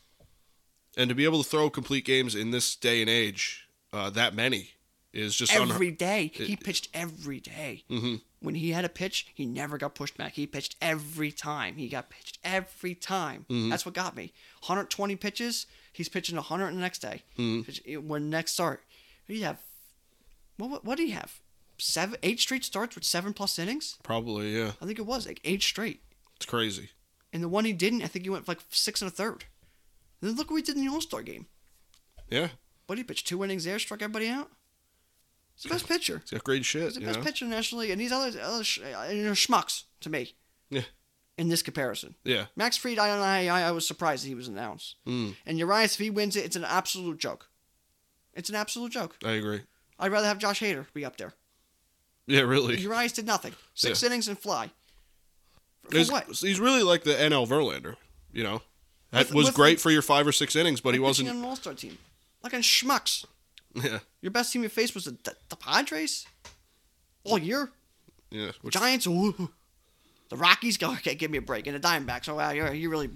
And 0.96 1.08
to 1.08 1.14
be 1.14 1.24
able 1.24 1.42
to 1.42 1.48
throw 1.48 1.70
complete 1.70 2.04
games 2.04 2.34
in 2.34 2.50
this 2.50 2.76
day 2.76 3.00
and 3.00 3.10
age, 3.10 3.66
uh, 3.92 4.10
that 4.10 4.34
many 4.34 4.70
is 5.12 5.34
just. 5.34 5.52
Every 5.54 5.90
day. 5.90 6.30
He 6.34 6.56
pitched 6.56 6.88
every 6.94 7.40
day. 7.40 7.84
Mhm. 7.90 8.20
When 8.40 8.54
he 8.56 8.70
had 8.70 8.84
a 8.84 8.88
pitch, 8.90 9.26
he 9.34 9.46
never 9.46 9.78
got 9.78 9.94
pushed 9.94 10.16
back. 10.18 10.34
He 10.34 10.46
pitched 10.46 10.76
every 10.82 11.32
time. 11.32 11.76
He 11.76 11.88
got 11.88 12.10
pitched 12.10 12.38
every 12.44 12.94
time. 12.94 13.46
That's 13.48 13.86
what 13.86 13.94
got 13.94 14.14
me. 14.14 14.32
120 14.60 15.16
pitches. 15.16 15.66
He's 15.92 16.08
pitching 16.08 16.36
100 16.36 16.72
the 16.72 16.78
next 16.80 16.98
day. 17.00 17.22
Pitch- 17.36 17.82
When 17.86 18.28
next 18.30 18.52
start, 18.52 18.82
you 19.26 19.44
have? 19.44 19.58
What, 20.58 20.70
what, 20.70 20.84
what 20.84 20.96
do 20.98 21.04
you 21.04 21.14
have? 21.14 21.40
Seven, 21.78 22.18
eight 22.22 22.38
straight 22.38 22.64
starts 22.64 22.94
with 22.94 23.04
seven 23.04 23.32
plus 23.32 23.58
innings. 23.58 23.96
Probably 24.02 24.56
yeah. 24.56 24.72
I 24.80 24.86
think 24.86 24.98
it 24.98 25.06
was 25.06 25.26
like 25.26 25.40
eight 25.44 25.62
straight. 25.62 26.02
It's 26.36 26.46
crazy. 26.46 26.90
And 27.32 27.42
the 27.42 27.48
one 27.48 27.64
he 27.64 27.72
didn't, 27.72 28.02
I 28.02 28.06
think 28.06 28.24
he 28.24 28.30
went 28.30 28.46
like 28.46 28.60
six 28.70 29.00
and 29.02 29.10
a 29.10 29.14
third. 29.14 29.44
Then 30.24 30.36
look 30.36 30.50
what 30.50 30.54
we 30.56 30.62
did 30.62 30.76
in 30.76 30.84
the 30.86 30.92
All 30.92 31.00
Star 31.00 31.22
game. 31.22 31.46
Yeah. 32.30 32.48
But 32.86 32.98
he 32.98 33.04
pitched 33.04 33.26
two 33.26 33.42
innings 33.44 33.64
there, 33.64 33.78
struck 33.78 34.02
everybody 34.02 34.28
out. 34.28 34.50
He's 35.54 35.62
the 35.64 35.68
best 35.70 35.86
pitcher. 35.88 36.18
He's 36.22 36.30
got 36.30 36.44
great 36.44 36.64
shit. 36.64 36.82
He's 36.84 36.94
the 36.94 37.00
you 37.00 37.06
best 37.06 37.18
know? 37.20 37.24
pitcher 37.24 37.44
nationally, 37.46 37.86
the 37.88 37.96
National 37.96 38.20
League, 38.20 38.32
and 38.32 38.36
these 38.36 38.40
other, 38.40 38.40
other 38.54 38.64
sh- 38.64 38.80
uh, 38.80 39.08
you 39.12 39.22
know, 39.22 39.32
schmucks 39.32 39.84
to 40.00 40.10
me. 40.10 40.34
Yeah. 40.70 40.82
In 41.36 41.48
this 41.48 41.62
comparison, 41.62 42.14
Yeah. 42.24 42.46
Max 42.54 42.76
Fried, 42.76 42.98
I 42.98 43.08
don't 43.08 43.18
know. 43.18 43.24
I, 43.54 43.62
I 43.62 43.70
was 43.72 43.86
surprised 43.86 44.24
that 44.24 44.28
he 44.28 44.34
was 44.36 44.46
announced. 44.48 44.96
Mm, 45.06 45.34
And 45.46 45.58
Urias, 45.58 45.94
if 45.94 45.98
he 46.00 46.08
wins 46.10 46.36
it, 46.36 46.44
it's 46.44 46.54
an 46.56 46.64
absolute 46.64 47.18
joke. 47.18 47.48
It's 48.34 48.48
an 48.48 48.54
absolute 48.54 48.92
joke. 48.92 49.16
I 49.24 49.32
agree. 49.32 49.62
I'd 49.98 50.12
rather 50.12 50.26
have 50.28 50.38
Josh 50.38 50.60
Hader 50.60 50.86
be 50.94 51.04
up 51.04 51.16
there. 51.16 51.34
Yeah, 52.26 52.42
really. 52.42 52.78
Urias 52.78 53.12
did 53.12 53.26
nothing. 53.26 53.54
Six 53.74 54.02
innings 54.04 54.28
and 54.28 54.38
fly. 54.38 54.70
For, 55.84 55.90
for 55.90 55.98
He's, 55.98 56.10
what? 56.12 56.26
he's 56.28 56.60
really 56.60 56.82
like 56.84 57.02
the 57.04 57.14
NL 57.14 57.46
Verlander. 57.48 57.96
You 58.32 58.42
know, 58.44 58.62
that 59.14 59.26
With- 59.26 59.34
was 59.34 59.46
with- 59.46 59.54
great 59.54 59.80
for 59.80 59.90
your 59.90 60.02
five 60.02 60.26
or 60.26 60.32
six 60.32 60.54
innings, 60.56 60.80
but 60.80 60.94
he 60.94 61.00
wasn't. 61.00 61.28
on 61.30 61.36
an 61.36 61.44
All 61.44 61.56
Star 61.56 61.74
team. 61.74 61.98
Like 62.42 62.54
on 62.54 62.60
schmucks. 62.60 63.24
Yeah. 63.74 63.98
Your 64.20 64.30
best 64.30 64.52
team 64.52 64.62
you 64.62 64.68
faced 64.68 64.94
was 64.94 65.06
the, 65.06 65.16
the, 65.24 65.34
the 65.48 65.56
Padres. 65.56 66.26
All 67.24 67.38
year. 67.38 67.70
Yeah. 68.30 68.52
Which, 68.62 68.74
Giants. 68.74 69.06
Ooh. 69.06 69.50
The 70.28 70.36
Rockies 70.36 70.76
go. 70.76 70.92
Okay, 70.92 71.14
give 71.14 71.30
me 71.30 71.38
a 71.38 71.42
break. 71.42 71.66
And 71.66 71.74
the 71.74 71.80
Diamondbacks. 71.80 72.28
Oh 72.28 72.34
wow, 72.36 72.50
you're 72.50 72.72
you 72.72 72.88
really 72.90 73.10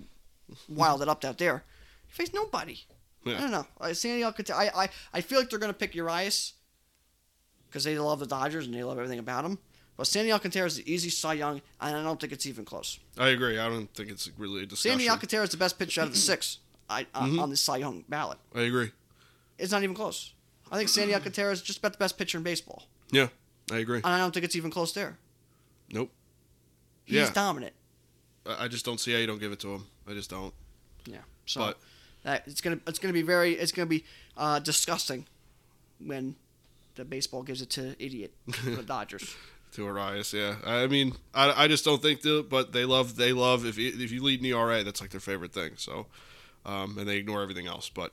wilded 0.69 1.09
up 1.09 1.25
out 1.25 1.39
there. 1.39 1.65
You 2.09 2.13
face 2.15 2.33
nobody. 2.33 2.81
Yeah. 3.25 3.37
I 3.37 3.41
don't 3.41 3.51
know. 3.51 3.67
Uh, 3.81 3.93
Sandy 3.95 4.25
Alcantara. 4.25 4.57
I, 4.59 4.85
I 4.85 4.88
I 5.15 5.21
feel 5.21 5.38
like 5.38 5.49
they're 5.51 5.59
gonna 5.59 5.73
pick 5.73 5.94
Urias 5.94 6.55
because 7.69 7.85
they 7.85 7.99
love 7.99 8.19
the 8.21 8.27
Dodgers 8.27 8.67
and 8.67 8.75
they 8.75 8.83
love 8.83 8.99
everything 8.99 9.19
about 9.19 9.44
him. 9.44 9.59
But 9.99 10.07
Sandy 10.07 10.31
Alcantara 10.33 10.67
is 10.67 10.77
the 10.77 10.90
easy 10.90 11.11
Cy 11.11 11.35
Young, 11.35 11.61
and 11.81 11.96
I 11.96 12.03
don't 12.05 12.19
think 12.21 12.33
it's 12.33 12.46
even 12.46 12.65
close. 12.65 12.99
I 13.19 13.29
agree. 13.31 13.59
I 13.59 13.69
don't 13.69 13.92
think 13.94 14.11
it's 14.11 14.31
really 14.38 14.63
a 14.63 14.67
discussion. 14.67 14.92
Sandy 14.99 15.11
Alcantara 15.11 15.42
is 15.44 15.51
the 15.51 15.57
best 15.59 15.77
pitcher 15.79 16.01
out 16.01 16.07
of 16.07 16.13
the 16.15 16.19
six 16.21 16.59
I, 16.88 17.05
uh, 17.15 17.25
Mm-hmm. 17.25 17.40
on 17.40 17.51
the 17.51 17.57
Cy 17.57 17.79
Young 17.79 18.05
ballot. 18.09 18.38
I 18.55 18.61
agree. 18.63 18.92
It's 19.59 19.73
not 19.73 19.83
even 19.83 19.96
close. 19.96 20.33
I 20.71 20.77
think 20.77 20.88
Sandy 20.88 21.15
Alcantara 21.15 21.51
is 21.53 21.61
just 21.63 21.81
about 21.81 21.92
the 21.92 21.99
best 21.99 22.17
pitcher 22.17 22.38
in 22.38 22.44
baseball, 22.44 22.85
Yeah, 23.11 23.29
I 23.73 23.79
agree. 23.79 23.96
and 23.99 24.07
I 24.07 24.19
don't 24.19 24.33
think 24.33 24.44
it's 24.44 24.55
even 24.57 24.71
close 24.71 24.92
there. 24.92 25.19
Nope. 25.90 26.11
He's 27.05 27.17
Yeah. 27.17 27.33
dominant. 27.33 27.75
I 28.46 28.65
I 28.65 28.69
just 28.69 28.85
don't 28.85 29.01
see 29.01 29.13
how 29.13 29.19
you 29.19 29.27
don't 29.27 29.40
give 29.40 29.51
it 29.53 29.59
to 29.61 29.69
him. 29.75 29.87
I 30.07 30.13
just 30.13 30.31
don't. 30.31 30.55
Yeah. 31.07 31.23
So 31.46 31.61
But 31.61 31.79
that 32.23 32.44
it's 32.46 32.61
gonna 32.61 32.79
it's 32.87 32.99
gonna 33.01 33.13
be 33.15 33.23
very 33.23 33.55
it's 33.55 33.73
gonna 33.73 33.87
be 33.87 34.05
uh, 34.37 34.59
disgusting 34.61 35.27
when 35.99 36.37
the 36.94 37.05
baseball 37.05 37.42
gives 37.42 37.61
it 37.63 37.71
to 37.71 37.96
idiot 37.99 38.33
the 38.65 38.83
Dodgers. 38.87 39.35
To 39.79 39.85
Urias, 39.85 40.33
yeah. 40.33 40.56
I 40.66 40.88
mean, 40.88 41.12
I, 41.33 41.64
I 41.64 41.68
just 41.68 41.85
don't 41.85 42.02
think 42.02 42.22
the 42.22 42.44
but 42.48 42.72
they 42.72 42.85
love 42.85 43.14
they 43.14 43.33
love 43.33 43.64
if 43.64 43.79
if 43.79 44.10
you 44.10 44.20
lead 44.24 44.40
in 44.40 44.46
ERA, 44.46 44.83
that's 44.83 45.00
like 45.00 45.10
their 45.10 45.20
favorite 45.20 45.52
thing. 45.52 45.74
So, 45.76 46.06
um, 46.66 46.98
and 46.98 47.08
they 47.08 47.16
ignore 47.16 47.42
everything 47.42 47.68
else. 47.68 47.88
But 47.88 48.12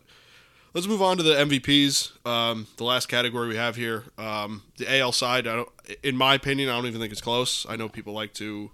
let's 0.75 0.85
move 0.85 1.01
on 1.01 1.17
to 1.17 1.23
the 1.23 1.33
MVPs. 1.33 2.23
Um, 2.23 2.67
the 2.77 2.83
last 2.83 3.07
category 3.07 3.47
we 3.47 3.55
have 3.55 3.77
here, 3.77 4.03
um, 4.19 4.61
the 4.77 4.99
AL 4.99 5.13
side. 5.13 5.47
I 5.47 5.55
don't, 5.55 5.69
in 6.03 6.15
my 6.15 6.35
opinion, 6.35 6.69
I 6.69 6.75
don't 6.75 6.85
even 6.85 7.01
think 7.01 7.11
it's 7.11 7.19
close. 7.19 7.65
I 7.67 7.75
know 7.77 7.89
people 7.89 8.13
like 8.13 8.35
to 8.35 8.69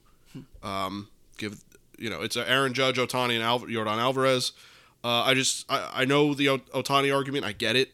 um, 0.62 1.08
give 1.38 1.64
you 1.98 2.10
know 2.10 2.22
it's 2.22 2.36
Aaron 2.36 2.74
Judge, 2.74 2.98
Ohtani, 2.98 3.36
and 3.36 3.44
Alv- 3.44 3.70
Yordan 3.70 4.00
Alvarez. 4.00 4.52
Uh, 5.02 5.22
I 5.22 5.34
just 5.34 5.66
I, 5.72 6.02
I 6.02 6.04
know 6.04 6.34
the 6.34 6.48
Ohtani 6.48 7.16
argument. 7.16 7.46
I 7.46 7.54
get 7.54 7.78
it, 7.78 7.94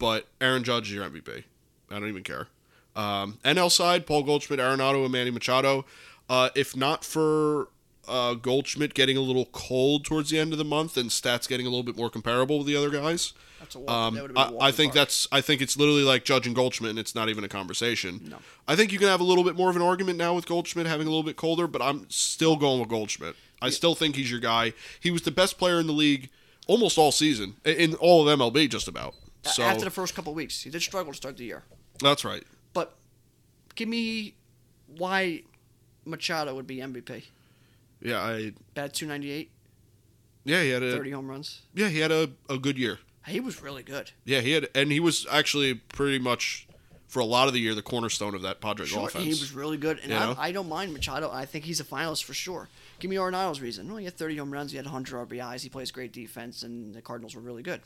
but 0.00 0.26
Aaron 0.40 0.64
Judge 0.64 0.88
is 0.88 0.96
your 0.96 1.08
MVP. 1.08 1.44
I 1.92 2.00
don't 2.00 2.08
even 2.08 2.24
care. 2.24 2.48
Um, 2.94 3.38
NL 3.44 3.70
side, 3.70 4.06
Paul 4.06 4.22
Goldschmidt, 4.22 4.60
Arenado, 4.60 5.02
and 5.02 5.12
Manny 5.12 5.30
Machado. 5.30 5.84
Uh, 6.28 6.50
if 6.54 6.76
not 6.76 7.04
for 7.04 7.68
uh, 8.08 8.34
Goldschmidt 8.34 8.94
getting 8.94 9.16
a 9.16 9.20
little 9.20 9.46
cold 9.46 10.04
towards 10.04 10.30
the 10.30 10.38
end 10.38 10.52
of 10.52 10.58
the 10.58 10.64
month 10.64 10.96
and 10.96 11.10
stats 11.10 11.48
getting 11.48 11.66
a 11.66 11.68
little 11.70 11.82
bit 11.84 11.96
more 11.96 12.10
comparable 12.10 12.58
with 12.58 12.66
the 12.66 12.76
other 12.76 12.90
guys, 12.90 13.32
That's 13.60 13.74
a 13.74 13.78
walk. 13.80 13.90
um, 13.90 14.14
that 14.14 14.22
would've 14.22 14.36
been 14.36 14.44
a 14.54 14.58
I, 14.58 14.68
I 14.68 14.72
think 14.72 14.92
park. 14.92 14.94
that's 15.06 15.28
I 15.32 15.40
think 15.40 15.60
it's 15.62 15.76
literally 15.76 16.02
like 16.02 16.24
judging 16.24 16.52
Goldschmidt, 16.54 16.90
and 16.90 16.98
it's 16.98 17.14
not 17.14 17.28
even 17.28 17.44
a 17.44 17.48
conversation. 17.48 18.20
No. 18.30 18.38
I 18.68 18.76
think 18.76 18.92
you 18.92 18.98
can 18.98 19.08
have 19.08 19.20
a 19.20 19.24
little 19.24 19.44
bit 19.44 19.56
more 19.56 19.70
of 19.70 19.76
an 19.76 19.82
argument 19.82 20.18
now 20.18 20.34
with 20.34 20.46
Goldschmidt 20.46 20.86
having 20.86 21.06
a 21.06 21.10
little 21.10 21.22
bit 21.22 21.36
colder, 21.36 21.66
but 21.66 21.80
I'm 21.82 22.06
still 22.10 22.56
going 22.56 22.80
with 22.80 22.88
Goldschmidt. 22.88 23.36
I 23.60 23.70
still 23.70 23.94
think 23.94 24.16
he's 24.16 24.30
your 24.30 24.40
guy. 24.40 24.72
He 25.00 25.10
was 25.10 25.22
the 25.22 25.30
best 25.30 25.56
player 25.58 25.78
in 25.78 25.86
the 25.86 25.92
league 25.92 26.28
almost 26.66 26.98
all 26.98 27.12
season 27.12 27.54
in 27.64 27.94
all 27.94 28.26
of 28.28 28.38
MLB, 28.38 28.68
just 28.68 28.88
about. 28.88 29.14
So 29.44 29.62
after 29.62 29.84
the 29.84 29.90
first 29.90 30.14
couple 30.14 30.32
of 30.32 30.36
weeks. 30.36 30.62
He 30.62 30.70
did 30.70 30.82
struggle 30.82 31.12
to 31.12 31.16
start 31.16 31.36
the 31.36 31.44
year. 31.44 31.62
that's 32.00 32.24
right. 32.24 32.42
Give 33.74 33.88
me 33.88 34.34
why 34.96 35.42
Machado 36.04 36.54
would 36.54 36.66
be 36.66 36.76
MVP. 36.78 37.24
Yeah, 38.00 38.20
I 38.20 38.52
Bat 38.74 38.94
298, 38.94 39.50
yeah 40.44 40.62
he 40.62 40.70
had 40.70 40.82
a 40.82 40.92
30 40.96 41.10
home 41.12 41.28
runs. 41.28 41.62
yeah 41.72 41.88
he 41.88 42.00
had 42.00 42.10
a, 42.10 42.30
a 42.50 42.58
good 42.58 42.76
year. 42.78 42.98
He 43.26 43.38
was 43.38 43.62
really 43.62 43.84
good. 43.84 44.10
Yeah, 44.24 44.40
he 44.40 44.50
had 44.52 44.68
and 44.74 44.90
he 44.90 44.98
was 44.98 45.24
actually 45.30 45.74
pretty 45.74 46.18
much 46.18 46.66
for 47.06 47.20
a 47.20 47.24
lot 47.24 47.46
of 47.46 47.54
the 47.54 47.60
year 47.60 47.74
the 47.76 47.82
cornerstone 47.82 48.34
of 48.34 48.42
that 48.42 48.60
Padres 48.60 48.88
Sure, 48.88 49.06
offense. 49.06 49.22
he 49.24 49.30
was 49.30 49.52
really 49.52 49.76
good, 49.76 50.00
and 50.02 50.12
I, 50.12 50.34
I 50.36 50.52
don't 50.52 50.68
mind 50.68 50.92
Machado. 50.92 51.30
I 51.30 51.44
think 51.44 51.64
he's 51.64 51.78
a 51.78 51.84
finalist 51.84 52.24
for 52.24 52.34
sure. 52.34 52.68
Give 52.98 53.08
me 53.10 53.18
Arenado's 53.18 53.60
reason. 53.60 53.86
Well, 53.88 53.98
he 53.98 54.04
had 54.06 54.16
30 54.16 54.36
home 54.38 54.52
runs, 54.52 54.70
he 54.72 54.76
had 54.78 54.86
100 54.86 55.28
RBIs, 55.28 55.60
he 55.62 55.68
plays 55.68 55.90
great 55.92 56.12
defense, 56.12 56.62
and 56.64 56.94
the 56.94 57.02
Cardinals 57.02 57.34
were 57.36 57.42
really 57.42 57.62
good. 57.62 57.80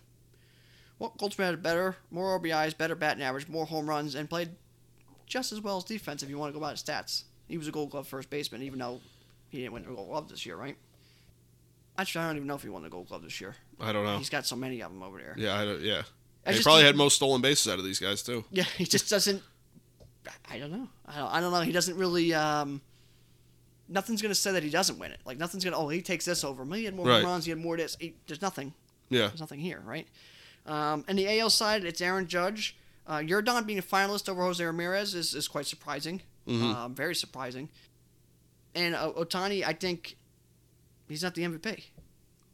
Well, 0.99 1.13
Goldschmidt 1.19 1.51
had 1.51 1.63
better, 1.63 1.97
more 2.11 2.39
RBIs, 2.41 2.79
better 2.79 2.95
batting 2.95 3.23
average, 3.23 3.49
more 3.49 3.67
home 3.67 3.89
runs, 3.89 4.15
and 4.15 4.31
played 4.31 4.51
just 5.27 5.53
as 5.53 5.61
well 5.61 5.77
as 5.77 5.85
defense. 5.85 6.23
If 6.23 6.31
you 6.31 6.39
want 6.39 6.53
to 6.53 6.59
go 6.59 6.61
by 6.65 6.73
stats, 6.75 7.25
he 7.49 7.59
was 7.59 7.69
a 7.69 7.73
Gold 7.73 7.91
Glove 7.91 8.09
first 8.09 8.31
baseman, 8.31 8.63
even 8.63 8.79
though 8.79 9.01
he 9.49 9.59
didn't 9.59 9.73
win 9.73 9.85
a 9.85 9.87
Gold 9.95 10.09
Glove 10.09 10.29
this 10.29 10.47
year, 10.47 10.57
right? 10.57 10.77
Actually, 11.99 12.25
I 12.25 12.29
don't 12.29 12.37
even 12.37 12.49
know 12.49 12.55
if 12.55 12.63
he 12.63 12.69
won 12.69 12.83
the 12.83 12.91
Gold 12.91 13.09
Glove 13.09 13.23
this 13.23 13.41
year. 13.41 13.57
I 13.81 13.93
don't 13.93 14.05
know. 14.05 14.19
He's 14.19 14.29
got 14.31 14.47
so 14.47 14.57
many 14.57 14.81
of 14.83 14.93
them 14.93 15.03
over 15.03 15.19
there. 15.19 15.35
Yeah, 15.39 15.55
I 15.57 15.65
don't, 15.65 15.81
yeah. 15.81 16.03
I 16.47 16.53
he 16.53 16.63
probably 16.63 16.85
had 16.85 16.95
most 16.95 17.17
stolen 17.17 17.41
bases 17.41 17.73
out 17.73 17.79
of 17.79 17.85
these 17.85 17.99
guys 17.99 18.23
too. 18.23 18.45
Yeah, 18.51 18.65
he 18.65 18.85
just 18.85 19.09
doesn't. 19.11 19.43
I 20.51 20.59
don't 20.59 20.71
know. 20.73 20.89
I 21.07 21.19
don't, 21.19 21.29
I 21.35 21.41
don't 21.41 21.53
know. 21.53 21.61
He 21.63 21.73
doesn't 21.73 21.97
really. 21.97 22.35
Um, 22.35 22.81
nothing's 23.89 24.23
gonna 24.23 24.35
say 24.35 24.53
that 24.53 24.63
he 24.63 24.71
doesn't 24.71 24.99
win 24.99 25.13
it. 25.13 25.21
Like 25.25 25.39
nothing's 25.39 25.65
gonna. 25.65 25.77
Oh, 25.77 25.89
he 25.89 26.03
takes 26.03 26.25
this 26.25 26.45
over 26.45 26.63
him. 26.63 26.73
He 26.73 26.85
had 26.85 26.95
more 26.95 27.07
Right. 27.07 27.25
runs. 27.25 27.45
He 27.47 27.51
had 27.51 27.59
more 27.59 27.77
this. 27.77 27.97
He, 27.99 28.15
there's 28.27 28.43
nothing. 28.43 28.75
Yeah, 29.09 29.29
There's 29.29 29.41
nothing 29.41 29.61
here, 29.61 29.81
right? 29.85 30.07
Um, 30.67 31.05
and 31.07 31.17
the 31.17 31.39
AL 31.39 31.51
side, 31.51 31.85
it's 31.85 32.01
Aaron 32.01 32.27
Judge. 32.27 32.77
Uh, 33.07 33.19
Yordan 33.19 33.67
being 33.67 33.79
a 33.79 33.83
finalist 33.83 34.29
over 34.29 34.43
Jose 34.43 34.65
Ramirez 34.65 35.15
is, 35.15 35.35
is 35.35 35.47
quite 35.49 35.67
surprising. 35.67 36.23
Um, 36.49 36.95
very 36.95 37.15
surprising. 37.15 37.69
And 38.75 38.95
uh, 38.95 39.13
Ohtani, 39.13 39.65
I 39.65 39.73
think 39.73 40.17
he's 41.09 41.23
not 41.23 41.35
the 41.35 41.43
MVP. 41.43 41.85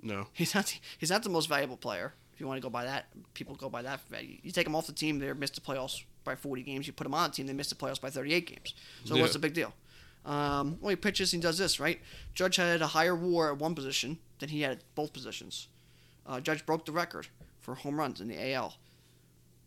no. 0.02 0.26
He's 0.34 0.54
not. 0.54 0.78
He's 0.98 1.10
not 1.10 1.22
the 1.22 1.28
most 1.30 1.48
valuable 1.48 1.76
player. 1.76 2.14
If 2.32 2.40
you 2.40 2.46
want 2.46 2.56
to 2.58 2.62
go 2.62 2.70
by 2.70 2.84
that, 2.84 3.06
people 3.34 3.54
go 3.54 3.68
by 3.68 3.82
that. 3.82 4.00
You 4.42 4.50
take 4.50 4.66
him 4.66 4.74
off 4.74 4.86
the 4.86 4.92
team, 4.94 5.18
they 5.18 5.30
missed 5.34 5.54
the 5.54 5.60
playoffs 5.60 6.02
by 6.24 6.34
40 6.34 6.62
games. 6.62 6.86
You 6.86 6.92
put 6.94 7.06
him 7.06 7.12
on 7.14 7.28
the 7.30 7.36
team, 7.36 7.46
they 7.46 7.52
missed 7.52 7.68
the 7.70 7.76
playoffs 7.76 8.00
by 8.00 8.08
38 8.10 8.46
games. 8.46 8.74
So 9.04 9.14
Yeah. 9.14 9.20
what's 9.22 9.34
the 9.34 9.38
big 9.38 9.52
deal? 9.52 9.74
Um, 10.24 10.78
well, 10.80 10.90
he 10.90 10.96
pitches 10.96 11.32
and 11.34 11.42
he 11.42 11.46
does 11.46 11.58
this, 11.58 11.78
right? 11.80 12.00
Judge 12.34 12.56
had 12.56 12.80
a 12.80 12.86
higher 12.86 13.14
WAR 13.14 13.52
at 13.52 13.58
one 13.58 13.74
position 13.74 14.18
than 14.38 14.48
he 14.48 14.62
had 14.62 14.72
at 14.72 14.94
both 14.94 15.12
positions. 15.12 15.68
Uh, 16.26 16.40
Judge 16.40 16.64
broke 16.64 16.86
the 16.86 16.92
record 16.92 17.26
for 17.60 17.74
home 17.74 17.98
runs 17.98 18.20
in 18.20 18.28
the 18.28 18.52
AL. 18.52 18.76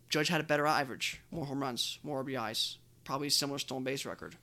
Judge 0.09 0.29
had 0.29 0.41
a 0.41 0.43
better 0.43 0.65
average, 0.67 1.21
more 1.31 1.45
home 1.45 1.61
runs, 1.61 1.99
more 2.03 2.23
RBIs, 2.23 2.77
probably 3.03 3.27
a 3.27 3.31
similar 3.31 3.59
stolen 3.59 3.83
base 3.83 4.05
record, 4.05 4.35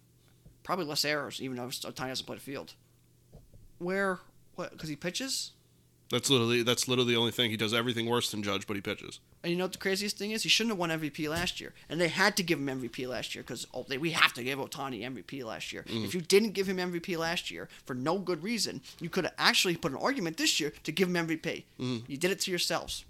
probably 0.62 0.84
less 0.84 1.04
errors, 1.04 1.40
even 1.40 1.56
though 1.56 1.66
Ohtani 1.66 2.08
hasn't 2.08 2.26
played 2.26 2.38
the 2.38 2.44
field. 2.44 2.74
Where, 3.78 4.18
what? 4.54 4.72
Because 4.72 4.88
he 4.88 4.96
pitches. 4.96 5.52
That's 6.12 6.28
literally 6.28 6.62
that's 6.62 6.88
literally 6.88 7.14
the 7.14 7.18
only 7.18 7.32
thing 7.32 7.50
he 7.50 7.56
does. 7.56 7.72
Everything 7.72 8.06
worse 8.06 8.30
than 8.30 8.42
Judge, 8.42 8.66
but 8.66 8.76
he 8.76 8.82
pitches. 8.82 9.18
And 9.42 9.50
you 9.50 9.56
know 9.56 9.64
what 9.64 9.72
the 9.72 9.78
craziest 9.78 10.18
thing 10.18 10.32
is? 10.32 10.42
He 10.42 10.50
shouldn't 10.50 10.72
have 10.72 10.78
won 10.78 10.90
MVP 10.90 11.26
last 11.26 11.58
year, 11.58 11.72
and 11.88 11.98
they 11.98 12.08
had 12.08 12.36
to 12.36 12.42
give 12.42 12.58
him 12.58 12.66
MVP 12.66 13.08
last 13.08 13.34
year 13.34 13.42
because 13.42 13.66
oh, 13.72 13.86
they, 13.88 13.96
we 13.96 14.10
have 14.10 14.34
to 14.34 14.44
give 14.44 14.58
Ohtani 14.58 15.00
MVP 15.00 15.42
last 15.42 15.72
year. 15.72 15.84
Mm-hmm. 15.88 16.04
If 16.04 16.14
you 16.14 16.20
didn't 16.20 16.50
give 16.50 16.68
him 16.68 16.76
MVP 16.76 17.16
last 17.16 17.50
year 17.50 17.70
for 17.86 17.94
no 17.94 18.18
good 18.18 18.42
reason, 18.42 18.82
you 19.00 19.08
could 19.08 19.24
have 19.24 19.32
actually 19.38 19.74
put 19.74 19.90
an 19.90 19.98
argument 19.98 20.36
this 20.36 20.60
year 20.60 20.74
to 20.84 20.92
give 20.92 21.08
him 21.08 21.26
MVP. 21.26 21.64
Mm-hmm. 21.80 21.98
You 22.06 22.18
did 22.18 22.30
it 22.30 22.40
to 22.40 22.50
yourselves. 22.50 23.06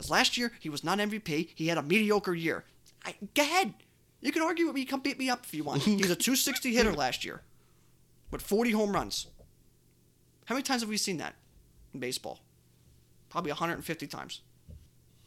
Because 0.00 0.10
last 0.10 0.38
year 0.38 0.50
he 0.58 0.70
was 0.70 0.82
not 0.82 0.98
MVP. 0.98 1.50
He 1.54 1.66
had 1.66 1.76
a 1.76 1.82
mediocre 1.82 2.32
year. 2.32 2.64
I, 3.04 3.14
go 3.34 3.42
ahead. 3.42 3.74
You 4.22 4.32
can 4.32 4.40
argue 4.40 4.64
with 4.64 4.74
me. 4.74 4.86
Come 4.86 5.00
beat 5.00 5.18
me 5.18 5.28
up 5.28 5.44
if 5.44 5.52
you 5.52 5.62
want. 5.62 5.82
He 5.82 5.96
was 5.96 6.10
a 6.10 6.16
260 6.16 6.72
hitter 6.74 6.94
last 6.94 7.22
year, 7.22 7.42
with 8.30 8.40
40 8.40 8.70
home 8.70 8.92
runs. 8.92 9.26
How 10.46 10.54
many 10.54 10.62
times 10.62 10.80
have 10.80 10.88
we 10.88 10.96
seen 10.96 11.18
that 11.18 11.34
in 11.92 12.00
baseball? 12.00 12.40
Probably 13.28 13.50
150 13.50 14.06
times. 14.06 14.40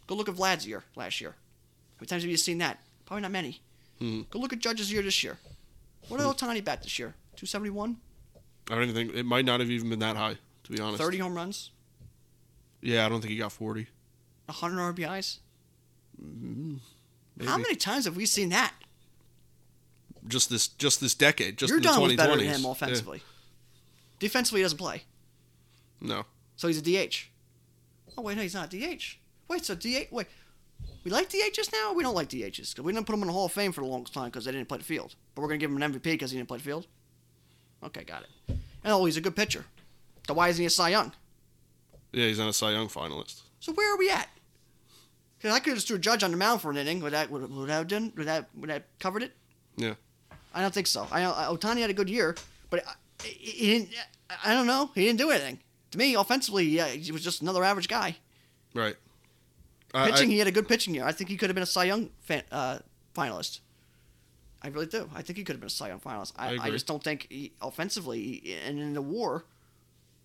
Go 0.07 0.15
look 0.15 0.27
at 0.27 0.33
Vlad's 0.33 0.65
year 0.65 0.83
last 0.95 1.21
year. 1.21 1.31
How 1.31 1.99
many 1.99 2.07
times 2.07 2.23
have 2.23 2.31
you 2.31 2.37
seen 2.37 2.57
that? 2.57 2.79
Probably 3.05 3.21
not 3.21 3.31
many. 3.31 3.61
Hmm. 3.99 4.21
Go 4.31 4.39
look 4.39 4.53
at 4.53 4.59
Judge's 4.59 4.91
year 4.91 5.03
this 5.03 5.23
year. 5.23 5.37
What 6.07 6.17
did 6.17 6.23
hmm. 6.23 6.31
Ohtani 6.31 6.65
bat 6.65 6.81
this 6.81 6.97
year? 6.97 7.13
271? 7.35 7.97
I 8.71 8.73
don't 8.73 8.83
even 8.85 8.95
think 8.95 9.13
it 9.13 9.23
might 9.23 9.45
not 9.45 9.59
have 9.59 9.69
even 9.69 9.91
been 9.91 9.99
that 9.99 10.15
high, 10.15 10.37
to 10.63 10.71
be 10.71 10.79
honest. 10.79 10.97
30 10.99 11.19
home 11.19 11.35
runs? 11.35 11.69
Yeah, 12.81 13.05
I 13.05 13.09
don't 13.09 13.21
think 13.21 13.31
he 13.31 13.37
got 13.37 13.51
forty. 13.51 13.87
100 14.45 14.95
RBIs? 14.95 15.39
Mm-hmm. 16.21 16.75
Maybe. 17.37 17.49
How 17.49 17.57
many 17.57 17.75
times 17.75 18.05
have 18.05 18.15
we 18.15 18.25
seen 18.25 18.49
that? 18.49 18.73
Just 20.27 20.49
this 20.49 20.67
just 20.67 21.01
this 21.01 21.15
decade, 21.15 21.57
just 21.57 21.69
You're 21.69 21.79
in 21.79 21.83
the 21.83 21.89
done 21.89 22.01
with 22.01 22.17
better 22.17 22.37
than 22.37 22.45
him 22.45 22.65
offensively. 22.65 23.21
Defensively, 24.19 24.61
he 24.61 24.63
doesn't 24.63 24.77
play. 24.77 25.03
No. 25.99 26.23
So 26.55 26.67
he's 26.67 26.77
a 26.77 26.81
DH. 26.81 27.29
Oh, 28.17 28.21
wait, 28.21 28.37
no, 28.37 28.43
he's 28.43 28.53
not 28.53 28.73
a 28.73 28.77
DH. 28.77 29.17
Wait, 29.47 29.65
so 29.65 29.75
DH, 29.75 30.11
wait. 30.11 30.27
We 31.03 31.11
like 31.11 31.29
DHs 31.29 31.71
now? 31.73 31.91
Or 31.91 31.95
we 31.95 32.03
don't 32.03 32.15
like 32.15 32.29
DHs 32.29 32.71
because 32.71 32.83
we 32.83 32.93
didn't 32.93 33.05
put 33.05 33.15
him 33.15 33.21
in 33.21 33.27
the 33.27 33.33
Hall 33.33 33.45
of 33.45 33.51
Fame 33.51 33.71
for 33.71 33.81
the 33.81 33.87
longest 33.87 34.13
time 34.13 34.25
because 34.25 34.45
they 34.45 34.51
didn't 34.51 34.69
play 34.69 34.77
the 34.77 34.83
field. 34.83 35.15
But 35.35 35.41
we're 35.41 35.47
going 35.49 35.59
to 35.59 35.63
give 35.63 35.71
him 35.71 35.81
an 35.81 35.93
MVP 35.93 36.03
because 36.03 36.31
he 36.31 36.37
didn't 36.37 36.47
play 36.47 36.59
the 36.59 36.63
field? 36.63 36.87
Okay, 37.83 38.03
got 38.03 38.23
it. 38.23 38.29
And 38.47 38.93
oh, 38.93 39.03
he's 39.05 39.17
a 39.17 39.21
good 39.21 39.35
pitcher. 39.35 39.65
So 40.27 40.33
why 40.33 40.49
isn't 40.49 40.61
he 40.61 40.67
a 40.67 40.69
Cy 40.69 40.89
Young? 40.89 41.11
Yeah, 42.11 42.27
he's 42.27 42.39
not 42.39 42.49
a 42.49 42.53
Cy 42.53 42.71
Young 42.71 42.87
finalist. 42.87 43.41
So 43.63 43.71
where 43.71 43.93
are 43.93 43.97
we 43.97 44.09
at? 44.09 44.27
Because 45.37 45.55
I 45.55 45.59
could 45.59 45.69
have 45.69 45.77
just 45.77 45.87
threw 45.87 45.95
a 45.95 45.99
judge 45.99 46.21
on 46.21 46.31
the 46.31 46.37
mound 46.37 46.59
for 46.59 46.69
an 46.69 46.75
inning. 46.75 46.99
Would 46.99 47.13
that 47.13 47.31
would, 47.31 47.49
would 47.49 47.69
that 47.69 47.73
have 47.75 47.87
done? 47.87 48.11
Would 48.17 48.27
that 48.27 48.49
would 48.57 48.69
that 48.69 48.83
covered 48.99 49.23
it? 49.23 49.31
Yeah. 49.77 49.93
I 50.53 50.61
don't 50.61 50.73
think 50.73 50.85
so. 50.85 51.07
I, 51.09 51.23
I 51.23 51.45
Ohtani 51.45 51.79
had 51.79 51.89
a 51.89 51.93
good 51.93 52.09
year, 52.09 52.35
but 52.69 52.85
I- 52.85 53.23
he 53.23 53.29
he 53.29 53.67
didn't. 53.71 53.89
I 54.43 54.53
don't 54.53 54.67
know. 54.67 54.91
He 54.93 55.05
didn't 55.05 55.19
do 55.19 55.31
anything. 55.31 55.59
To 55.91 55.97
me, 55.97 56.13
offensively, 56.15 56.65
yeah, 56.65 56.87
he 56.87 57.13
was 57.13 57.23
just 57.23 57.41
another 57.41 57.63
average 57.63 57.87
guy. 57.87 58.17
Right. 58.73 58.97
Pitching, 59.93 60.29
I, 60.29 60.33
he 60.33 60.39
had 60.39 60.47
a 60.47 60.51
good 60.51 60.67
pitching 60.67 60.93
year. 60.93 61.05
I 61.05 61.13
think 61.13 61.29
he 61.29 61.37
could 61.37 61.49
have 61.49 61.55
been 61.55 61.63
a 61.63 61.67
Cy 61.67 61.85
Young 61.85 62.09
fan, 62.19 62.43
uh, 62.51 62.79
finalist. 63.15 63.61
I 64.61 64.67
really 64.67 64.87
do. 64.87 65.09
I 65.15 65.21
think 65.21 65.37
he 65.37 65.45
could 65.45 65.53
have 65.53 65.61
been 65.61 65.67
a 65.67 65.69
Cy 65.69 65.87
Young 65.87 65.99
finalist. 66.01 66.33
I, 66.35 66.55
I 66.55 66.57
I, 66.63 66.69
just 66.69 66.87
don't 66.87 67.01
think 67.01 67.27
he, 67.29 67.53
offensively 67.61 68.57
and 68.65 68.77
in 68.79 68.93
the 68.93 69.01
WAR, 69.01 69.45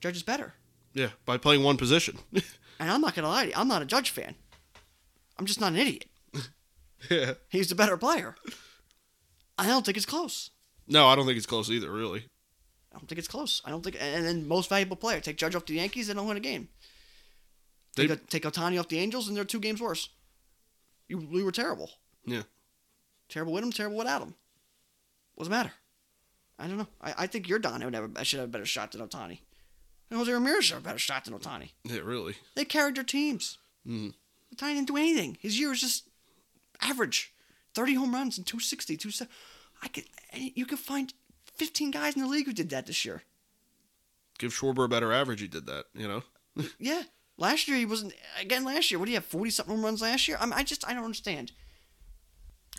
Judge 0.01 0.17
is 0.17 0.23
better. 0.25 0.55
yeah, 0.93 1.11
by 1.25 1.37
playing 1.37 1.63
one 1.63 1.77
position. 1.77 2.19
And 2.79 2.91
I'm 2.91 3.01
not 3.01 3.15
gonna 3.15 3.29
lie 3.29 3.45
to 3.45 3.49
you, 3.51 3.55
I'm 3.57 3.69
not 3.69 3.83
a 3.83 3.87
Judge 3.87 4.11
fan. 4.11 4.35
I'm 5.39 5.47
just 5.47 5.61
not 5.61 5.73
an 5.73 5.79
idiot. 5.79 6.05
yeah. 7.11 7.35
He's 7.49 7.69
the 7.69 7.75
better 7.75 7.97
player. 7.97 8.35
I 9.57 9.67
don't 9.67 9.85
think 9.85 9.97
it's 9.97 10.07
close. 10.07 10.51
No, 10.87 11.07
I 11.07 11.15
don't 11.17 11.27
think 11.27 11.37
it's 11.37 11.47
close 11.47 11.71
either. 11.71 11.91
Really. 11.91 12.25
I 12.93 12.99
don't 12.99 13.09
think 13.09 13.19
it's 13.19 13.29
close. 13.29 13.61
I 13.65 13.71
don't 13.71 13.83
think. 13.83 13.97
And 14.01 14.25
then 14.25 14.49
most 14.49 14.69
valuable 14.69 14.97
player. 14.97 15.21
Take 15.21 15.37
Judge 15.37 15.55
off 15.55 15.67
the 15.67 15.75
Yankees, 15.75 16.07
they 16.09 16.15
don't 16.15 16.27
win 16.27 16.37
a 16.37 16.41
game. 16.41 16.69
They- 17.97 18.07
Take, 18.07 18.29
take 18.29 18.43
Ohtani 18.45 18.79
off 18.79 18.89
the 18.89 18.99
Angels, 18.99 19.29
and 19.29 19.37
they're 19.37 19.45
two 19.45 19.59
games 19.61 19.81
worse. 19.81 20.09
You, 21.09 21.19
we 21.19 21.43
were 21.43 21.53
terrible. 21.53 21.91
Yeah. 22.25 22.43
Terrible 23.29 23.53
with 23.53 23.65
him, 23.65 23.73
terrible 23.73 23.97
without 23.99 24.23
him. 24.23 24.35
What's 25.35 25.49
the 25.49 25.55
matter? 25.55 25.73
I 26.59 26.67
don't 26.67 26.79
know. 26.79 26.87
I, 27.01 27.15
I 27.19 27.27
think 27.27 27.47
Yordan 27.47 27.85
would 27.85 27.95
have 27.95 28.11
a, 28.17 28.25
should 28.25 28.41
have 28.41 28.49
a 28.49 28.53
better 28.53 28.67
shot 28.67 28.93
than 28.93 29.07
Ohtani. 29.07 29.41
And 30.11 30.19
Jose 30.19 30.33
Ramirez 30.33 30.71
have 30.71 30.79
a 30.79 30.83
better 30.83 30.99
shot 30.99 31.25
than 31.25 31.35
Ohtani. 31.39 31.71
Yeah. 31.85 32.01
Really. 32.03 32.37
They 32.55 32.65
carried 32.65 32.97
their 32.97 33.05
teams. 33.05 33.59
Mhm. 33.87 34.15
Ohtani 34.55 34.75
didn't 34.75 34.89
do 34.89 34.97
anything. 34.97 35.37
His 35.41 35.59
year 35.59 35.69
was 35.71 35.81
just 35.81 36.09
average. 36.81 37.33
30 37.75 37.95
home 37.95 38.15
runs 38.15 38.39
and 38.39 38.47
260, 38.47 38.97
270. 38.97 39.33
I 39.83 39.89
could. 39.89 40.05
You 40.57 40.67
could 40.67 40.79
find 40.79 41.13
15 41.57 41.91
guys 41.91 42.17
in 42.17 42.23
the 42.23 42.29
league 42.29 42.47
who 42.47 42.53
did 42.53 42.71
that 42.71 42.87
this 42.87 43.05
year. 43.05 43.23
Give 44.39 44.53
Schwarber 44.53 44.85
a 44.85 44.89
better 44.89 45.13
average. 45.13 45.41
He 45.41 45.49
did 45.49 45.67
that. 45.67 45.87
You 45.95 46.09
know. 46.09 46.23
Yeah. 46.79 47.03
Last 47.37 47.69
year 47.69 47.77
he 47.77 47.87
wasn't. 47.87 48.15
Again, 48.41 48.65
last 48.65 48.91
year, 48.91 48.99
what 48.99 49.05
do 49.07 49.13
you 49.13 49.17
have? 49.17 49.25
40 49.25 49.51
something 49.51 49.75
home 49.77 49.85
runs 49.85 50.03
last 50.03 50.27
year? 50.27 50.37
I 50.41 50.45
mean, 50.47 50.55
I 50.55 50.65
just 50.65 50.85
I 50.89 50.93
don't 50.93 51.05
understand. 51.05 51.53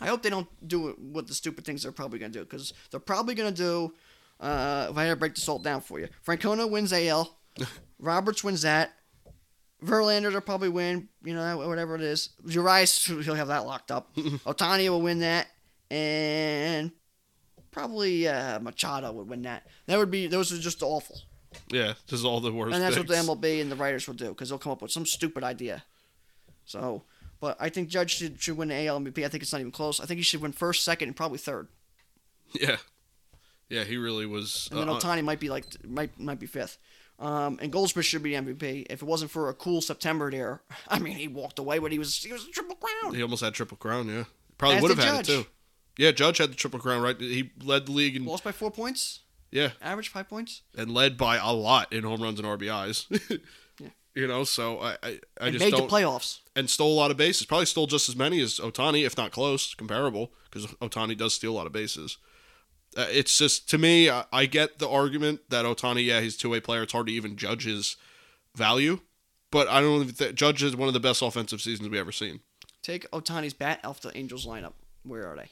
I 0.02 0.06
hope 0.06 0.22
they 0.22 0.28
don't 0.30 0.48
do 0.66 0.88
it 0.88 0.98
what 0.98 1.26
the 1.28 1.34
stupid 1.34 1.64
things 1.64 1.82
they're 1.82 1.92
probably 1.92 2.18
gonna 2.18 2.32
do 2.32 2.40
because 2.40 2.74
they're 2.90 3.00
probably 3.00 3.34
gonna 3.34 3.52
do. 3.52 3.94
Uh, 4.40 4.88
if 4.90 4.96
I 4.96 5.04
had 5.04 5.10
to 5.10 5.16
break 5.16 5.34
the 5.34 5.40
salt 5.40 5.62
down 5.62 5.82
for 5.82 6.00
you, 6.00 6.08
Francona 6.26 6.68
wins 6.68 6.92
AL, 6.92 7.36
Roberts 7.98 8.42
wins 8.42 8.62
that, 8.62 8.92
Verlander 9.84 10.32
will 10.32 10.40
probably 10.40 10.68
win. 10.68 11.08
You 11.22 11.34
know 11.34 11.58
whatever 11.58 11.94
it 11.94 12.00
is. 12.00 12.30
Urias 12.46 13.04
he'll 13.04 13.34
have 13.34 13.48
that 13.48 13.66
locked 13.66 13.90
up. 13.90 14.14
Ohtani 14.16 14.88
will 14.88 15.02
win 15.02 15.20
that, 15.20 15.46
and 15.90 16.92
probably 17.70 18.28
uh, 18.28 18.60
Machado 18.60 19.12
would 19.12 19.28
win 19.28 19.42
that. 19.42 19.66
That 19.86 19.98
would 19.98 20.10
be 20.10 20.26
those 20.26 20.52
are 20.52 20.58
just 20.58 20.82
awful. 20.82 21.20
Yeah, 21.70 21.94
this 22.06 22.20
is 22.20 22.24
all 22.24 22.40
the 22.40 22.52
worst. 22.52 22.74
And 22.74 22.82
that's 22.82 22.96
what 22.96 23.08
the 23.08 23.14
picks. 23.14 23.26
MLB 23.26 23.60
and 23.60 23.70
the 23.72 23.76
writers 23.76 24.06
will 24.06 24.14
do 24.14 24.28
because 24.28 24.50
they'll 24.50 24.58
come 24.58 24.72
up 24.72 24.82
with 24.82 24.92
some 24.92 25.06
stupid 25.06 25.42
idea. 25.42 25.84
So, 26.64 27.02
but 27.40 27.56
I 27.58 27.68
think 27.68 27.88
Judge 27.88 28.16
should, 28.16 28.40
should 28.40 28.56
win 28.56 28.68
the 28.68 28.86
AL 28.86 29.00
MVP. 29.00 29.24
I 29.24 29.28
think 29.28 29.42
it's 29.42 29.52
not 29.52 29.60
even 29.60 29.72
close. 29.72 29.98
I 30.00 30.06
think 30.06 30.18
he 30.18 30.22
should 30.22 30.40
win 30.42 30.52
first, 30.52 30.84
second, 30.84 31.08
and 31.08 31.16
probably 31.16 31.38
third. 31.38 31.68
Yeah, 32.52 32.78
yeah, 33.70 33.84
he 33.84 33.96
really 33.96 34.26
was. 34.26 34.68
And 34.70 34.80
then 34.80 34.88
uh, 34.90 34.94
Ohtani 34.98 35.24
might 35.24 35.40
be 35.40 35.48
like 35.48 35.64
might 35.88 36.18
might 36.20 36.38
be 36.38 36.46
fifth. 36.46 36.76
Um, 37.18 37.58
and 37.60 37.70
Goldschmidt 37.70 38.06
should 38.06 38.22
be 38.22 38.30
MVP. 38.32 38.86
If 38.88 39.02
it 39.02 39.04
wasn't 39.06 39.30
for 39.30 39.50
a 39.50 39.54
cool 39.54 39.80
September 39.82 40.30
there, 40.30 40.62
I 40.88 40.98
mean, 40.98 41.16
he 41.16 41.28
walked 41.28 41.58
away, 41.58 41.78
but 41.78 41.92
he 41.92 41.98
was 41.98 42.16
he 42.16 42.32
was 42.32 42.46
a 42.46 42.50
triple 42.50 42.76
crown. 42.76 43.14
he 43.14 43.22
almost 43.22 43.42
had 43.42 43.54
triple 43.54 43.76
crown. 43.76 44.08
Yeah, 44.08 44.24
probably 44.58 44.76
As 44.76 44.82
would 44.82 44.90
have 44.96 44.98
had 45.04 45.20
it 45.20 45.26
too. 45.26 45.46
Yeah, 45.98 46.12
Judge 46.12 46.38
had 46.38 46.50
the 46.50 46.54
triple 46.56 46.80
crown. 46.80 47.02
Right, 47.02 47.20
he 47.20 47.50
led 47.62 47.86
the 47.86 47.92
league 47.92 48.16
and 48.16 48.24
Lost 48.26 48.42
by 48.44 48.52
four 48.52 48.70
points, 48.70 49.20
yeah, 49.50 49.70
average 49.82 50.08
five 50.08 50.28
points. 50.30 50.62
and 50.76 50.90
led 50.94 51.18
by 51.18 51.36
a 51.36 51.52
lot 51.52 51.92
in 51.92 52.04
home 52.04 52.22
runs 52.22 52.38
and 52.40 52.48
RBIs. 52.48 53.40
Yeah. 53.82 53.88
You 54.14 54.26
know, 54.26 54.44
so 54.44 54.78
I 54.80 54.90
I, 54.90 54.96
I 55.40 55.46
And 55.46 55.52
just 55.54 55.64
made 55.64 55.72
the 55.72 55.78
don't 55.78 55.90
playoffs. 55.90 56.40
and 56.54 56.68
stole 56.68 56.92
a 56.92 56.98
lot 57.00 57.10
of 57.10 57.16
bases. 57.16 57.46
Probably 57.46 57.64
stole 57.64 57.86
just 57.86 58.08
as 58.10 58.16
many 58.16 58.40
as 58.42 58.58
Ohtani, 58.58 59.06
if 59.06 59.16
not 59.16 59.30
close, 59.30 59.72
comparable, 59.74 60.32
because 60.50 60.66
Ohtani 60.82 61.16
does 61.16 61.32
steal 61.32 61.52
a 61.52 61.56
lot 61.56 61.66
of 61.66 61.72
bases. 61.72 62.18
Uh, 62.96 63.06
it's 63.10 63.38
just 63.38 63.68
to 63.70 63.78
me, 63.78 64.10
I, 64.10 64.24
I 64.32 64.46
get 64.46 64.78
the 64.78 64.88
argument 64.88 65.40
that 65.50 65.64
Ohtani, 65.64 66.04
yeah, 66.04 66.20
he's 66.20 66.34
a 66.36 66.38
two 66.38 66.50
way 66.50 66.60
player. 66.60 66.82
It's 66.82 66.92
hard 66.92 67.06
to 67.06 67.12
even 67.12 67.36
judge 67.36 67.64
his 67.64 67.96
value, 68.54 69.00
but 69.50 69.68
I 69.68 69.80
don't 69.80 70.02
even 70.02 70.14
think 70.14 70.34
Judge 70.34 70.62
is 70.62 70.76
one 70.76 70.88
of 70.88 70.94
the 70.94 71.00
best 71.00 71.22
offensive 71.22 71.60
seasons 71.60 71.88
we 71.88 71.98
ever 71.98 72.12
seen. 72.12 72.40
Take 72.82 73.10
Ohtani's 73.10 73.54
bat 73.54 73.80
off 73.84 74.00
the 74.00 74.16
Angels 74.16 74.46
lineup. 74.46 74.72
Where 75.04 75.26
are 75.26 75.36
they? 75.36 75.50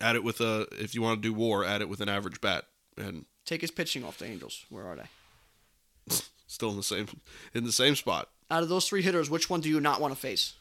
Add 0.00 0.16
it 0.16 0.22
with 0.22 0.40
a 0.40 0.66
if 0.72 0.94
you 0.94 1.02
want 1.02 1.20
to 1.20 1.28
do 1.28 1.34
WAR, 1.34 1.64
add 1.64 1.80
it 1.80 1.88
with 1.88 2.00
an 2.00 2.08
average 2.08 2.40
bat, 2.40 2.64
and 2.96 3.24
Take 3.48 3.62
his 3.62 3.70
pitching 3.70 4.04
off 4.04 4.18
the 4.18 4.26
Angels. 4.26 4.66
Where 4.68 4.84
are 4.84 4.94
they? 4.96 6.16
still 6.46 6.70
in 6.70 6.76
the 6.76 6.82
same 6.82 7.08
in 7.54 7.64
the 7.64 7.72
same 7.72 7.96
spot. 7.96 8.28
Out 8.50 8.62
of 8.62 8.68
those 8.68 8.86
three 8.86 9.00
hitters, 9.00 9.30
which 9.30 9.48
one 9.48 9.62
do 9.62 9.70
you 9.70 9.80
not 9.80 10.02
want 10.02 10.12
to 10.12 10.20
face? 10.20 10.52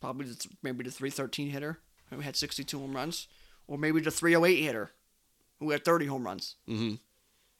Probably 0.00 0.26
the, 0.26 0.34
th- 0.34 0.54
maybe 0.62 0.82
the 0.82 0.90
313 0.90 1.50
hitter 1.50 1.78
who 2.10 2.20
had 2.20 2.36
62 2.36 2.78
home 2.78 2.94
runs, 2.94 3.28
or 3.66 3.78
maybe 3.78 4.00
the 4.00 4.10
308 4.10 4.62
hitter 4.62 4.92
who 5.60 5.70
had 5.70 5.84
30 5.84 6.06
home 6.06 6.24
runs. 6.24 6.56
hmm 6.66 6.94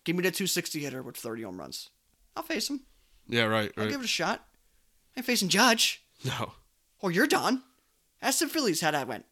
Give 0.04 0.16
me 0.16 0.22
the 0.22 0.30
260 0.30 0.80
hitter 0.80 1.02
with 1.02 1.16
30 1.16 1.42
home 1.42 1.58
runs. 1.58 1.88
I'll 2.36 2.42
face 2.42 2.68
him. 2.68 2.80
Yeah, 3.26 3.44
right, 3.44 3.72
I'll 3.76 3.84
right. 3.84 3.90
give 3.90 4.00
it 4.00 4.04
a 4.04 4.08
shot. 4.08 4.44
I 5.16 5.20
ain't 5.20 5.26
facing 5.26 5.48
Judge. 5.48 6.02
No, 6.24 6.52
Or 7.00 7.10
you're 7.10 7.26
done. 7.26 7.62
Ask 8.22 8.38
the 8.38 8.46
Phillies 8.48 8.80
how 8.80 8.90
that 8.92 9.06
went. 9.08 9.26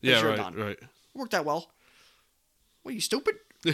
yeah, 0.00 0.20
you're 0.20 0.28
right, 0.30 0.36
done. 0.36 0.54
right. 0.54 0.78
Worked 1.14 1.34
out 1.34 1.44
well. 1.44 1.70
What, 2.82 2.92
are 2.92 2.94
you 2.94 3.00
stupid? 3.00 3.36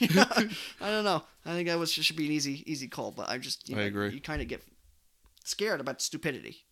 I 0.00 0.48
don't 0.80 1.04
know. 1.04 1.22
I 1.46 1.52
think 1.52 1.68
that 1.68 1.78
was 1.78 1.92
should 1.92 2.16
be 2.16 2.26
an 2.26 2.32
easy 2.32 2.62
easy 2.70 2.88
call, 2.88 3.10
but 3.10 3.28
I 3.28 3.38
just 3.38 3.68
you 3.68 3.76
I 3.76 3.80
know, 3.80 3.86
agree. 3.86 4.10
You 4.10 4.20
kind 4.20 4.42
of 4.42 4.48
get 4.48 4.62
scared 5.44 5.80
about 5.80 6.02
stupidity. 6.02 6.64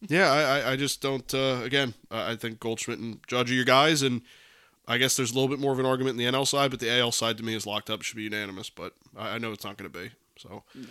Yeah, 0.00 0.30
I, 0.30 0.40
I, 0.42 0.72
I 0.72 0.76
just 0.76 1.00
don't. 1.00 1.32
Uh, 1.32 1.60
again, 1.62 1.94
I 2.10 2.36
think 2.36 2.60
Goldschmidt 2.60 2.98
and 2.98 3.18
Judge 3.26 3.50
are 3.50 3.54
your 3.54 3.64
guys, 3.64 4.02
and 4.02 4.22
I 4.86 4.98
guess 4.98 5.16
there's 5.16 5.30
a 5.30 5.34
little 5.34 5.48
bit 5.48 5.58
more 5.58 5.72
of 5.72 5.78
an 5.78 5.86
argument 5.86 6.20
in 6.20 6.24
the 6.26 6.38
NL 6.38 6.46
side, 6.46 6.70
but 6.70 6.80
the 6.80 6.90
AL 6.90 7.12
side 7.12 7.38
to 7.38 7.42
me 7.42 7.54
is 7.54 7.66
locked 7.66 7.90
up. 7.90 8.02
Should 8.02 8.16
be 8.16 8.24
unanimous, 8.24 8.70
but 8.70 8.94
I, 9.16 9.30
I 9.30 9.38
know 9.38 9.52
it's 9.52 9.64
not 9.64 9.76
going 9.76 9.90
to 9.90 9.98
be. 9.98 10.10
So 10.36 10.62
No. 10.74 10.86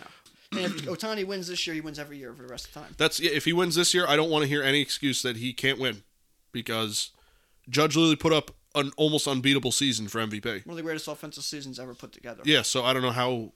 And 0.52 0.60
if 0.66 0.82
Ohtani 0.82 1.26
wins 1.26 1.48
this 1.48 1.66
year, 1.66 1.74
he 1.74 1.80
wins 1.80 1.98
every 1.98 2.16
year 2.18 2.32
for 2.32 2.42
the 2.42 2.48
rest 2.48 2.68
of 2.68 2.74
the 2.74 2.80
time. 2.80 2.94
that's 2.96 3.18
yeah, 3.18 3.32
if 3.32 3.44
he 3.44 3.52
wins 3.52 3.74
this 3.74 3.92
year, 3.92 4.06
I 4.06 4.14
don't 4.16 4.30
want 4.30 4.42
to 4.42 4.48
hear 4.48 4.62
any 4.62 4.80
excuse 4.80 5.22
that 5.22 5.36
he 5.36 5.52
can't 5.52 5.80
win, 5.80 6.02
because 6.52 7.10
Judge 7.68 7.96
literally 7.96 8.16
put 8.16 8.32
up 8.32 8.52
an 8.74 8.92
almost 8.96 9.26
unbeatable 9.26 9.72
season 9.72 10.08
for 10.08 10.20
MVP. 10.20 10.66
One 10.66 10.72
of 10.72 10.76
the 10.76 10.82
greatest 10.82 11.08
offensive 11.08 11.44
seasons 11.44 11.78
ever 11.78 11.94
put 11.94 12.12
together. 12.12 12.42
Yeah, 12.44 12.62
so 12.62 12.84
I 12.84 12.92
don't 12.92 13.02
know 13.02 13.10
how 13.10 13.52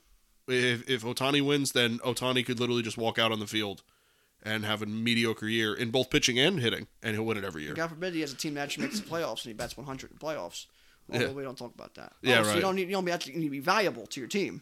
if 0.47 0.89
if 0.89 1.03
Ohtani 1.03 1.45
wins, 1.45 1.71
then 1.71 1.99
Ohtani 1.99 2.45
could 2.45 2.59
literally 2.59 2.83
just 2.83 2.97
walk 2.97 3.19
out 3.19 3.31
on 3.31 3.39
the 3.39 3.47
field 3.47 3.83
and 4.43 4.65
have 4.65 4.81
a 4.81 4.85
mediocre 4.85 5.47
year 5.47 5.73
in 5.73 5.91
both 5.91 6.09
pitching 6.09 6.39
and 6.39 6.59
hitting, 6.59 6.87
and 7.03 7.15
he'll 7.15 7.25
win 7.25 7.37
it 7.37 7.43
every 7.43 7.63
year. 7.63 7.73
God 7.73 7.89
forbid 7.89 8.13
he 8.13 8.21
has 8.21 8.31
a 8.33 8.35
team 8.37 8.53
that 8.55 8.61
actually 8.61 8.85
makes 8.87 8.99
the 8.99 9.07
playoffs 9.07 9.43
and 9.43 9.49
he 9.49 9.53
bats 9.53 9.75
100 9.77 10.11
in 10.11 10.17
playoffs. 10.17 10.65
Although 11.11 11.25
Yeah. 11.25 11.31
we 11.31 11.43
don't 11.43 11.57
talk 11.57 11.73
about 11.73 11.95
that. 11.95 12.13
Yeah, 12.21 12.39
Oh, 12.39 12.43
So 12.43 12.49
right. 12.49 12.55
you 12.55 12.61
don't 12.61 12.75
need 12.75 12.87
you 12.87 12.93
don't 12.93 13.05
be 13.05 13.11
actually 13.11 13.35
need 13.35 13.45
to 13.45 13.49
be 13.51 13.59
valuable 13.59 14.05
to 14.07 14.19
your 14.19 14.29
team. 14.29 14.61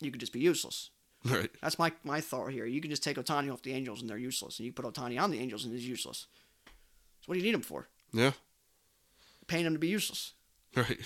You 0.00 0.10
could 0.10 0.20
just 0.20 0.32
be 0.32 0.40
useless. 0.40 0.90
Right. 1.24 1.50
That's 1.60 1.78
my 1.78 1.92
my 2.04 2.20
thought 2.20 2.48
here. 2.52 2.64
You 2.64 2.80
can 2.80 2.90
just 2.90 3.02
take 3.02 3.16
Ohtani 3.18 3.52
off 3.52 3.62
the 3.62 3.72
Angels 3.72 4.00
and 4.00 4.08
they're 4.08 4.16
useless, 4.18 4.58
and 4.58 4.66
you 4.66 4.72
put 4.72 4.84
Ohtani 4.86 5.20
on 5.20 5.30
the 5.30 5.38
Angels 5.40 5.64
and 5.64 5.74
he's 5.74 5.86
useless. 5.88 6.26
So 6.66 7.24
what 7.26 7.34
do 7.34 7.40
you 7.40 7.44
need 7.46 7.54
him 7.54 7.60
for? 7.62 7.88
Yeah. 8.12 8.32
Paying 9.46 9.66
him 9.66 9.72
to 9.74 9.78
be 9.78 9.88
useless. 9.88 10.32
Right. 10.76 10.98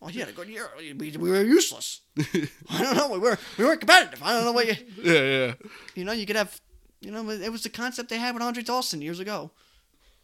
Oh, 0.00 0.08
he 0.08 0.18
had 0.18 0.28
a 0.28 0.32
good 0.32 0.48
year. 0.48 0.68
We, 0.76 0.92
we 1.16 1.30
were 1.30 1.42
useless. 1.44 2.00
I 2.18 2.82
don't 2.82 2.96
know. 2.96 3.08
We 3.10 3.18
were 3.18 3.38
we 3.56 3.64
weren't 3.64 3.80
competitive. 3.80 4.20
I 4.22 4.32
don't 4.32 4.44
know 4.44 4.52
what 4.52 4.66
you 4.66 4.74
Yeah, 5.02 5.12
yeah. 5.46 5.54
you 5.94 6.04
know. 6.04 6.12
You 6.12 6.26
could 6.26 6.36
have 6.36 6.60
you 7.02 7.10
know. 7.10 7.28
It 7.30 7.50
was 7.52 7.62
the 7.62 7.68
concept 7.68 8.08
they 8.08 8.18
had 8.18 8.34
with 8.34 8.42
Andre 8.42 8.62
Dawson 8.62 9.02
years 9.02 9.20
ago. 9.20 9.50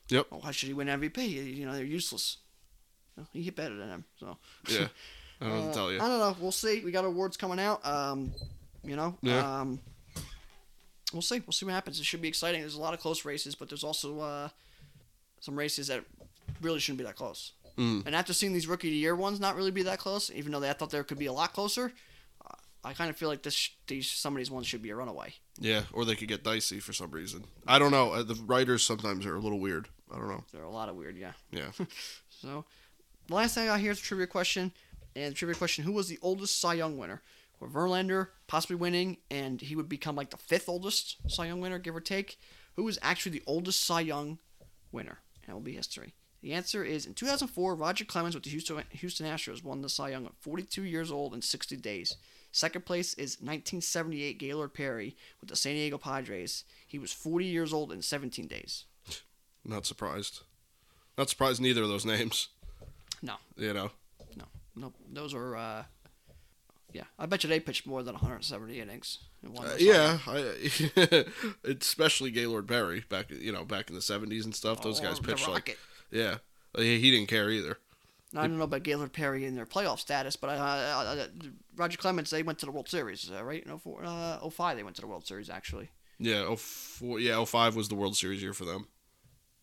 Yep. 0.08 0.26
Oh, 0.32 0.38
why 0.38 0.52
should 0.52 0.68
he 0.68 0.74
win 0.74 0.88
MVP? 0.88 1.18
You 1.56 1.66
know, 1.66 1.72
they're 1.74 1.84
useless. 1.84 2.38
Well, 3.16 3.26
he 3.32 3.42
hit 3.42 3.56
better 3.56 3.76
than 3.76 3.88
him. 3.88 4.04
So 4.18 4.38
Yeah. 4.68 4.88
I 5.40 5.44
don't 5.48 5.64
know 5.64 5.70
Uh, 5.70 5.74
tell 5.74 5.92
you. 5.92 5.98
I 6.00 6.08
don't 6.08 6.18
know. 6.18 6.36
We'll 6.40 6.52
see. 6.52 6.80
We 6.84 6.90
got 6.90 7.04
awards 7.04 7.36
coming 7.36 7.60
out. 7.60 7.84
Um, 7.86 8.32
you 8.82 8.96
know. 8.96 9.16
Yeah. 9.22 9.60
Um, 9.60 9.80
we'll 11.12 11.22
see. 11.22 11.40
We'll 11.40 11.52
see 11.52 11.66
what 11.66 11.74
happens. 11.74 12.00
It 12.00 12.06
should 12.06 12.22
be 12.22 12.28
exciting. 12.28 12.60
There's 12.60 12.74
a 12.74 12.80
lot 12.80 12.94
of 12.94 13.00
close 13.00 13.24
races, 13.24 13.54
but 13.54 13.68
there's 13.68 13.84
also 13.84 14.20
uh, 14.20 14.48
some 15.40 15.56
races 15.58 15.88
that 15.88 16.04
really 16.62 16.80
shouldn't 16.80 16.98
be 16.98 17.04
that 17.04 17.16
close. 17.16 17.52
Mm. 17.76 18.06
And 18.06 18.14
after 18.16 18.32
seeing 18.32 18.52
these 18.52 18.66
rookie 18.66 18.88
of 18.88 18.92
the 18.92 18.98
year 18.98 19.14
ones 19.14 19.38
not 19.38 19.54
really 19.54 19.70
be 19.70 19.82
that 19.82 19.98
close, 19.98 20.30
even 20.34 20.50
though 20.52 20.60
they, 20.60 20.70
I 20.70 20.72
thought 20.72 20.90
there 20.90 21.04
could 21.04 21.18
be 21.18 21.26
a 21.26 21.32
lot 21.32 21.52
closer, 21.52 21.92
uh, 22.44 22.54
I 22.82 22.92
kind 22.92 23.08
of 23.10 23.16
feel 23.16 23.28
like 23.28 23.42
this 23.42 23.70
these 23.86 24.10
some 24.10 24.32
of 24.34 24.38
these 24.38 24.50
ones 24.50 24.66
should 24.66 24.82
be 24.82 24.90
a 24.90 24.96
runaway. 24.96 25.34
Yeah, 25.60 25.82
or 25.92 26.04
they 26.04 26.14
could 26.14 26.28
get 26.28 26.44
dicey 26.44 26.80
for 26.80 26.92
some 26.92 27.10
reason. 27.10 27.44
I 27.66 27.78
don't 27.78 27.90
know. 27.90 28.12
Uh, 28.12 28.22
The 28.22 28.34
writers 28.46 28.84
sometimes 28.84 29.26
are 29.26 29.34
a 29.34 29.40
little 29.40 29.58
weird. 29.58 29.88
I 30.10 30.16
don't 30.16 30.28
know. 30.28 30.44
They're 30.52 30.62
a 30.62 30.70
lot 30.70 30.88
of 30.88 30.96
weird, 30.96 31.16
yeah. 31.16 31.32
Yeah. 31.50 31.70
So, 32.40 32.64
the 33.26 33.34
last 33.34 33.56
thing 33.56 33.64
I 33.64 33.72
got 33.72 33.80
here 33.80 33.90
is 33.90 33.98
a 33.98 34.02
trivia 34.02 34.28
question. 34.28 34.70
And 35.16 35.32
the 35.32 35.36
trivia 35.36 35.56
question 35.56 35.82
Who 35.84 35.92
was 35.92 36.06
the 36.06 36.20
oldest 36.22 36.60
Cy 36.60 36.74
Young 36.74 36.96
winner? 36.96 37.20
Or 37.60 37.66
Verlander 37.66 38.28
possibly 38.46 38.76
winning, 38.76 39.16
and 39.28 39.60
he 39.60 39.74
would 39.74 39.88
become 39.88 40.14
like 40.14 40.30
the 40.30 40.36
fifth 40.36 40.68
oldest 40.68 41.16
Cy 41.26 41.46
Young 41.46 41.60
winner, 41.60 41.80
give 41.80 41.96
or 41.96 42.00
take. 42.00 42.38
Who 42.76 42.84
was 42.84 42.96
actually 43.02 43.32
the 43.32 43.42
oldest 43.46 43.84
Cy 43.84 44.02
Young 44.02 44.38
winner? 44.92 45.18
And 45.42 45.50
it 45.50 45.54
will 45.54 45.60
be 45.60 45.72
history. 45.74 46.14
The 46.40 46.52
answer 46.52 46.84
is 46.84 47.04
in 47.06 47.14
2004, 47.14 47.74
Roger 47.74 48.04
Clemens 48.04 48.36
with 48.36 48.44
the 48.44 48.50
Houston, 48.50 48.84
Houston 48.90 49.26
Astros 49.26 49.64
won 49.64 49.82
the 49.82 49.88
Cy 49.88 50.10
Young 50.10 50.24
at 50.26 50.36
42 50.40 50.84
years 50.84 51.10
old 51.10 51.34
and 51.34 51.42
60 51.42 51.76
days. 51.78 52.16
Second 52.58 52.84
place 52.84 53.14
is 53.14 53.36
1978 53.36 54.36
Gaylord 54.36 54.74
Perry 54.74 55.14
with 55.40 55.48
the 55.48 55.54
San 55.54 55.74
Diego 55.74 55.96
Padres. 55.96 56.64
He 56.88 56.98
was 56.98 57.12
40 57.12 57.44
years 57.44 57.72
old 57.72 57.92
in 57.92 58.02
17 58.02 58.48
days. 58.48 58.84
Not 59.64 59.86
surprised. 59.86 60.40
Not 61.16 61.30
surprised 61.30 61.60
neither 61.60 61.84
of 61.84 61.88
those 61.88 62.04
names. 62.04 62.48
No, 63.22 63.34
You 63.56 63.74
know. 63.74 63.92
No, 64.36 64.46
no, 64.74 64.92
those 65.12 65.34
are. 65.34 65.54
Uh, 65.56 65.84
yeah, 66.92 67.04
I 67.16 67.26
bet 67.26 67.44
you 67.44 67.48
they 67.48 67.60
pitched 67.60 67.86
more 67.86 68.02
than 68.02 68.14
170 68.14 68.80
innings. 68.80 69.18
Uh, 69.46 69.62
the 69.62 69.68
Cy 69.68 69.76
Young. 69.76 69.94
yeah, 69.94 70.18
I, 70.26 71.24
especially 71.80 72.32
Gaylord 72.32 72.66
Perry 72.66 73.04
back 73.08 73.30
you 73.30 73.52
know 73.52 73.64
back 73.64 73.88
in 73.88 73.94
the 73.94 74.02
seventies 74.02 74.44
and 74.44 74.54
stuff. 74.54 74.82
Those 74.82 74.98
Or 74.98 75.04
guys 75.04 75.20
pitched 75.20 75.48
like 75.48 75.78
yeah. 76.10 76.38
He 76.76 77.10
didn't 77.12 77.28
care 77.28 77.50
either. 77.50 77.78
Now, 78.32 78.42
I 78.42 78.46
don't 78.46 78.58
know 78.58 78.64
about 78.64 78.82
Gaylord 78.82 79.12
Perry 79.14 79.46
and 79.46 79.56
their 79.56 79.64
playoff 79.64 79.98
status, 80.00 80.36
but 80.36 80.48
uh, 80.48 81.26
Roger 81.76 81.96
Clemens 81.96 82.28
they 82.30 82.42
went 82.42 82.58
to 82.58 82.66
the 82.66 82.72
World 82.72 82.88
Series, 82.88 83.30
uh, 83.30 83.42
right? 83.42 83.66
No, 83.66 83.78
four, 83.78 84.02
uh, 84.04 84.46
05 84.48 84.76
they 84.76 84.82
went 84.82 84.96
to 84.96 85.02
the 85.02 85.08
World 85.08 85.26
Series 85.26 85.48
actually. 85.48 85.88
Yeah. 86.18 86.44
Oh 86.48 86.56
four. 86.56 87.20
Yeah. 87.20 87.36
Oh 87.36 87.44
five 87.46 87.74
was 87.76 87.88
the 87.88 87.94
World 87.94 88.16
Series 88.16 88.42
year 88.42 88.52
for 88.52 88.64
them. 88.64 88.88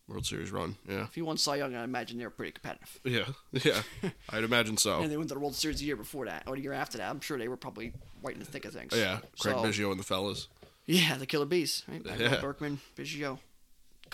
World 0.08 0.26
Series 0.26 0.52
run. 0.52 0.78
Yeah. 0.88 1.04
If 1.04 1.16
he 1.16 1.22
won 1.22 1.38
Cy 1.38 1.58
Young, 1.58 1.76
I 1.76 1.84
imagine 1.84 2.18
they 2.18 2.24
were 2.26 2.30
pretty 2.32 2.52
competitive. 2.54 3.00
Yeah. 3.04 3.26
Yeah. 3.52 4.10
I'd 4.30 4.44
imagine 4.44 4.78
so. 4.78 5.00
And 5.02 5.12
they 5.12 5.18
went 5.18 5.30
to 5.30 5.36
the 5.36 5.40
World 5.42 5.56
Series 5.56 5.80
the 5.80 5.86
year 5.86 5.96
before 5.96 6.26
that, 6.26 6.44
or 6.48 6.56
the 6.56 6.62
year 6.62 6.74
after 6.74 6.98
that. 7.00 7.10
I'm 7.10 7.20
sure 7.22 7.38
they 7.38 7.48
were 7.48 7.58
probably 7.58 7.94
right 8.24 8.34
in 8.34 8.40
the 8.40 8.46
thick 8.46 8.66
of 8.66 8.74
things. 8.74 8.94
yeah. 8.96 9.20
Craig 9.40 9.56
So- 9.58 9.64
Biggio 9.64 9.92
and 9.92 10.00
the 10.00 10.04
fellas. 10.04 10.48
Yeah, 10.88 11.18
the 11.18 11.26
Killer 11.26 11.46
Bees, 11.48 11.84
right? 11.88 12.04
Back 12.04 12.20
Yeah. 12.20 12.40
Berkman, 12.42 12.80
Biggio, 12.96 13.40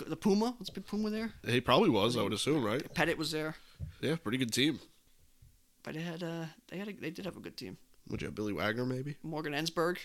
the 0.08 0.16
Puma. 0.16 0.56
Let's 0.58 0.70
be 0.70 0.80
Puma 0.80 1.10
there. 1.10 1.34
He 1.46 1.60
probably 1.60 1.90
was. 1.90 2.16
I 2.16 2.22
would 2.24 2.32
assume, 2.32 2.64
right? 2.64 2.82
Pettitte 2.94 3.18
was 3.18 3.32
there. 3.32 3.56
Yeah, 4.02 4.16
pretty 4.16 4.38
good 4.38 4.52
team. 4.52 4.80
But 5.84 5.94
they 5.96 6.02
had 6.02 6.22
uh 6.24 6.46
they 6.68 6.78
had 6.78 6.88
a, 6.88 6.94
they 6.94 7.10
did 7.12 7.26
have 7.26 7.38
a 7.38 7.40
good 7.40 7.58
team. 7.58 7.78
Would 8.10 8.22
you 8.22 8.28
have 8.28 8.36
Billy 8.36 8.54
Wagner 8.54 8.86
maybe? 8.86 9.16
Morgan 9.24 9.54
Ensberg, 9.54 9.98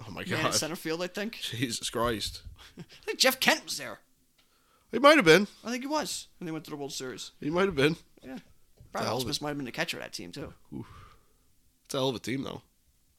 Oh 0.00 0.10
my 0.10 0.22
man 0.24 0.42
god. 0.42 0.46
at 0.46 0.54
center 0.54 0.76
field. 0.76 1.02
I 1.02 1.06
think. 1.06 1.32
Jesus 1.42 1.90
Christ. 1.90 2.42
I 2.78 2.82
think 3.04 3.18
Jeff 3.18 3.38
Kent 3.40 3.64
was 3.64 3.78
there. 3.78 3.98
He 4.92 4.98
might 4.98 5.16
have 5.16 5.24
been. 5.24 5.46
I 5.64 5.70
think 5.70 5.82
he 5.82 5.88
was 5.88 6.28
when 6.38 6.46
they 6.46 6.52
went 6.52 6.64
to 6.64 6.70
the 6.70 6.76
World 6.76 6.92
Series. 6.92 7.32
He 7.40 7.50
might 7.50 7.66
have 7.66 7.74
been. 7.74 7.96
Yeah. 8.22 8.38
Brad 8.92 9.06
Ausmus 9.06 9.42
might 9.42 9.48
have 9.50 9.56
been 9.58 9.66
the 9.66 9.72
catcher 9.72 9.98
of 9.98 10.02
that 10.02 10.12
team 10.12 10.32
too. 10.32 10.52
It's 11.84 11.94
a 11.94 11.98
hell 11.98 12.08
of 12.08 12.16
a 12.16 12.20
team 12.20 12.42
though. 12.42 12.62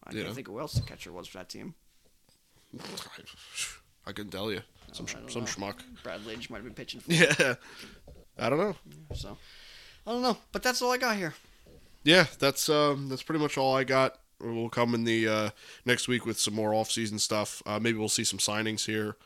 I 0.04 0.14
Yeah. 0.14 0.24
can't 0.24 0.36
think 0.36 0.48
who 0.48 0.60
else 0.60 0.74
the 0.74 0.82
catcher 0.82 1.12
was 1.12 1.28
for 1.28 1.38
that 1.40 1.50
team. 1.50 1.76
I 4.06 4.12
couldn't 4.14 4.32
tell 4.32 4.52
you. 4.52 4.62
Some 4.94 5.06
Oh, 5.24 5.28
some 5.28 5.42
know. 5.44 5.48
schmuck. 5.48 5.80
Brad 6.04 6.22
Lidge 6.22 6.50
might 6.50 6.58
have 6.58 6.66
been 6.66 6.74
pitching 6.74 7.02
for. 7.02 7.12
Yeah. 7.14 7.56
I 8.40 8.50
don't 8.50 8.60
know. 8.60 8.76
So 9.16 9.38
I 10.08 10.12
don't 10.12 10.22
know, 10.22 10.38
but 10.54 10.64
that's 10.64 10.82
all 10.82 10.92
I 10.94 10.98
got 10.98 11.18
here. 11.18 11.34
Yeah, 12.04 12.28
that's 12.40 12.70
um 12.70 13.10
that's 13.10 13.24
pretty 13.24 13.42
much 13.42 13.58
all 13.58 13.76
I 13.76 13.84
got. 13.84 14.18
We'll 14.40 14.70
come 14.70 14.96
in 14.96 15.04
the 15.04 15.28
uh, 15.28 15.50
next 15.84 16.08
week 16.08 16.26
with 16.26 16.40
some 16.40 16.54
more 16.54 16.74
off-season 16.74 17.18
stuff. 17.18 17.64
Uh, 17.66 17.80
maybe 17.80 17.98
we'll 17.98 18.08
see 18.08 18.24
some 18.24 18.38
signings 18.38 18.86
here. 18.86 19.18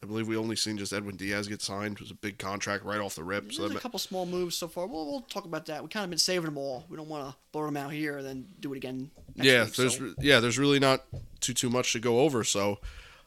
I 0.00 0.06
believe 0.06 0.28
we 0.28 0.36
only 0.36 0.54
seen 0.54 0.78
just 0.78 0.92
Edwin 0.92 1.16
Diaz 1.16 1.48
get 1.48 1.60
signed. 1.60 1.94
It 1.94 2.00
was 2.00 2.12
a 2.12 2.14
big 2.14 2.38
contract 2.38 2.84
right 2.84 3.00
off 3.00 3.16
the 3.16 3.24
rip. 3.24 3.52
So 3.52 3.62
There's 3.62 3.72
that 3.72 3.78
a 3.78 3.80
couple 3.80 3.98
small 3.98 4.26
moves 4.26 4.54
so 4.54 4.68
far. 4.68 4.86
We'll, 4.86 5.06
we'll 5.06 5.22
talk 5.22 5.44
about 5.44 5.66
that. 5.66 5.82
We 5.82 5.88
kind 5.88 6.04
of 6.04 6.10
been 6.10 6.20
saving 6.20 6.44
them 6.44 6.56
all. 6.56 6.84
We 6.88 6.96
don't 6.96 7.08
want 7.08 7.28
to 7.28 7.36
blow 7.50 7.66
them 7.66 7.76
out 7.76 7.90
here 7.90 8.18
and 8.18 8.26
then 8.26 8.46
do 8.60 8.72
it 8.72 8.76
again. 8.76 9.10
Next 9.34 9.46
yeah, 9.48 9.64
week, 9.64 9.74
there's 9.74 9.98
so 9.98 10.14
yeah, 10.20 10.38
there's 10.38 10.58
really 10.58 10.78
not 10.78 11.04
too 11.40 11.52
too 11.52 11.68
much 11.68 11.92
to 11.94 11.98
go 11.98 12.20
over. 12.20 12.44
So 12.44 12.78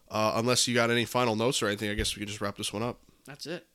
uh, 0.10 0.34
unless 0.36 0.66
you 0.66 0.74
got 0.74 0.90
any 0.90 1.04
final 1.04 1.36
notes 1.36 1.62
or 1.62 1.68
anything, 1.68 1.90
I 1.90 1.94
guess 1.94 2.16
we 2.16 2.22
can 2.22 2.30
just 2.30 2.40
wrap 2.40 2.56
this 2.56 2.72
one 2.72 2.84
up. 2.84 3.00
that's 3.26 3.46
it. 3.46 3.68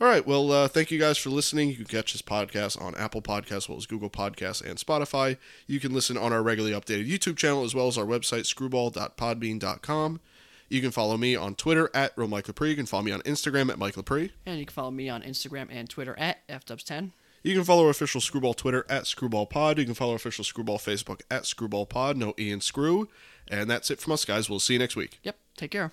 All 0.00 0.06
right. 0.06 0.24
Well, 0.24 0.52
uh, 0.52 0.68
thank 0.68 0.92
you 0.92 0.98
guys 0.98 1.18
for 1.18 1.30
listening. 1.30 1.70
You 1.70 1.74
can 1.76 1.84
catch 1.86 2.12
this 2.12 2.22
podcast 2.22 2.80
on 2.80 2.94
Apple 2.94 3.20
Podcasts, 3.20 3.56
as 3.56 3.68
well 3.68 3.78
as 3.78 3.86
Google 3.86 4.10
Podcasts 4.10 4.64
and 4.64 4.78
Spotify. 4.78 5.38
You 5.66 5.80
can 5.80 5.92
listen 5.92 6.16
on 6.16 6.32
our 6.32 6.42
regularly 6.42 6.74
updated 6.74 7.08
YouTube 7.10 7.36
channel, 7.36 7.64
as 7.64 7.74
well 7.74 7.88
as 7.88 7.98
our 7.98 8.04
website, 8.04 8.46
screwball.podbean.com. 8.46 10.20
You 10.68 10.80
can 10.80 10.90
follow 10.90 11.16
me 11.16 11.34
on 11.34 11.54
Twitter 11.56 11.90
at 11.94 12.12
Real 12.16 12.28
Mike 12.28 12.46
Lepre. 12.46 12.68
You 12.68 12.76
can 12.76 12.86
follow 12.86 13.02
me 13.02 13.10
on 13.10 13.22
Instagram 13.22 13.70
at 13.70 13.78
Mike 13.78 13.94
Lepre. 13.94 14.30
And 14.46 14.58
you 14.60 14.66
can 14.66 14.72
follow 14.74 14.90
me 14.90 15.08
on 15.08 15.22
Instagram 15.22 15.66
and 15.70 15.88
Twitter 15.88 16.14
at 16.18 16.46
fdubs10. 16.46 17.10
You 17.42 17.54
can 17.54 17.64
follow 17.64 17.84
our 17.84 17.90
official 17.90 18.20
Screwball 18.20 18.54
Twitter 18.54 18.84
at 18.88 19.04
ScrewballPod. 19.04 19.78
You 19.78 19.84
can 19.84 19.94
follow 19.94 20.14
official 20.14 20.44
Screwball 20.44 20.78
Facebook 20.78 21.22
at 21.30 21.44
ScrewballPod. 21.44 22.16
No 22.16 22.34
E 22.38 22.50
and 22.52 22.62
Screw. 22.62 23.08
And 23.50 23.70
that's 23.70 23.90
it 23.90 24.00
from 24.00 24.12
us, 24.12 24.24
guys. 24.24 24.50
We'll 24.50 24.60
see 24.60 24.74
you 24.74 24.78
next 24.78 24.96
week. 24.96 25.18
Yep. 25.22 25.38
Take 25.56 25.70
care. 25.70 25.92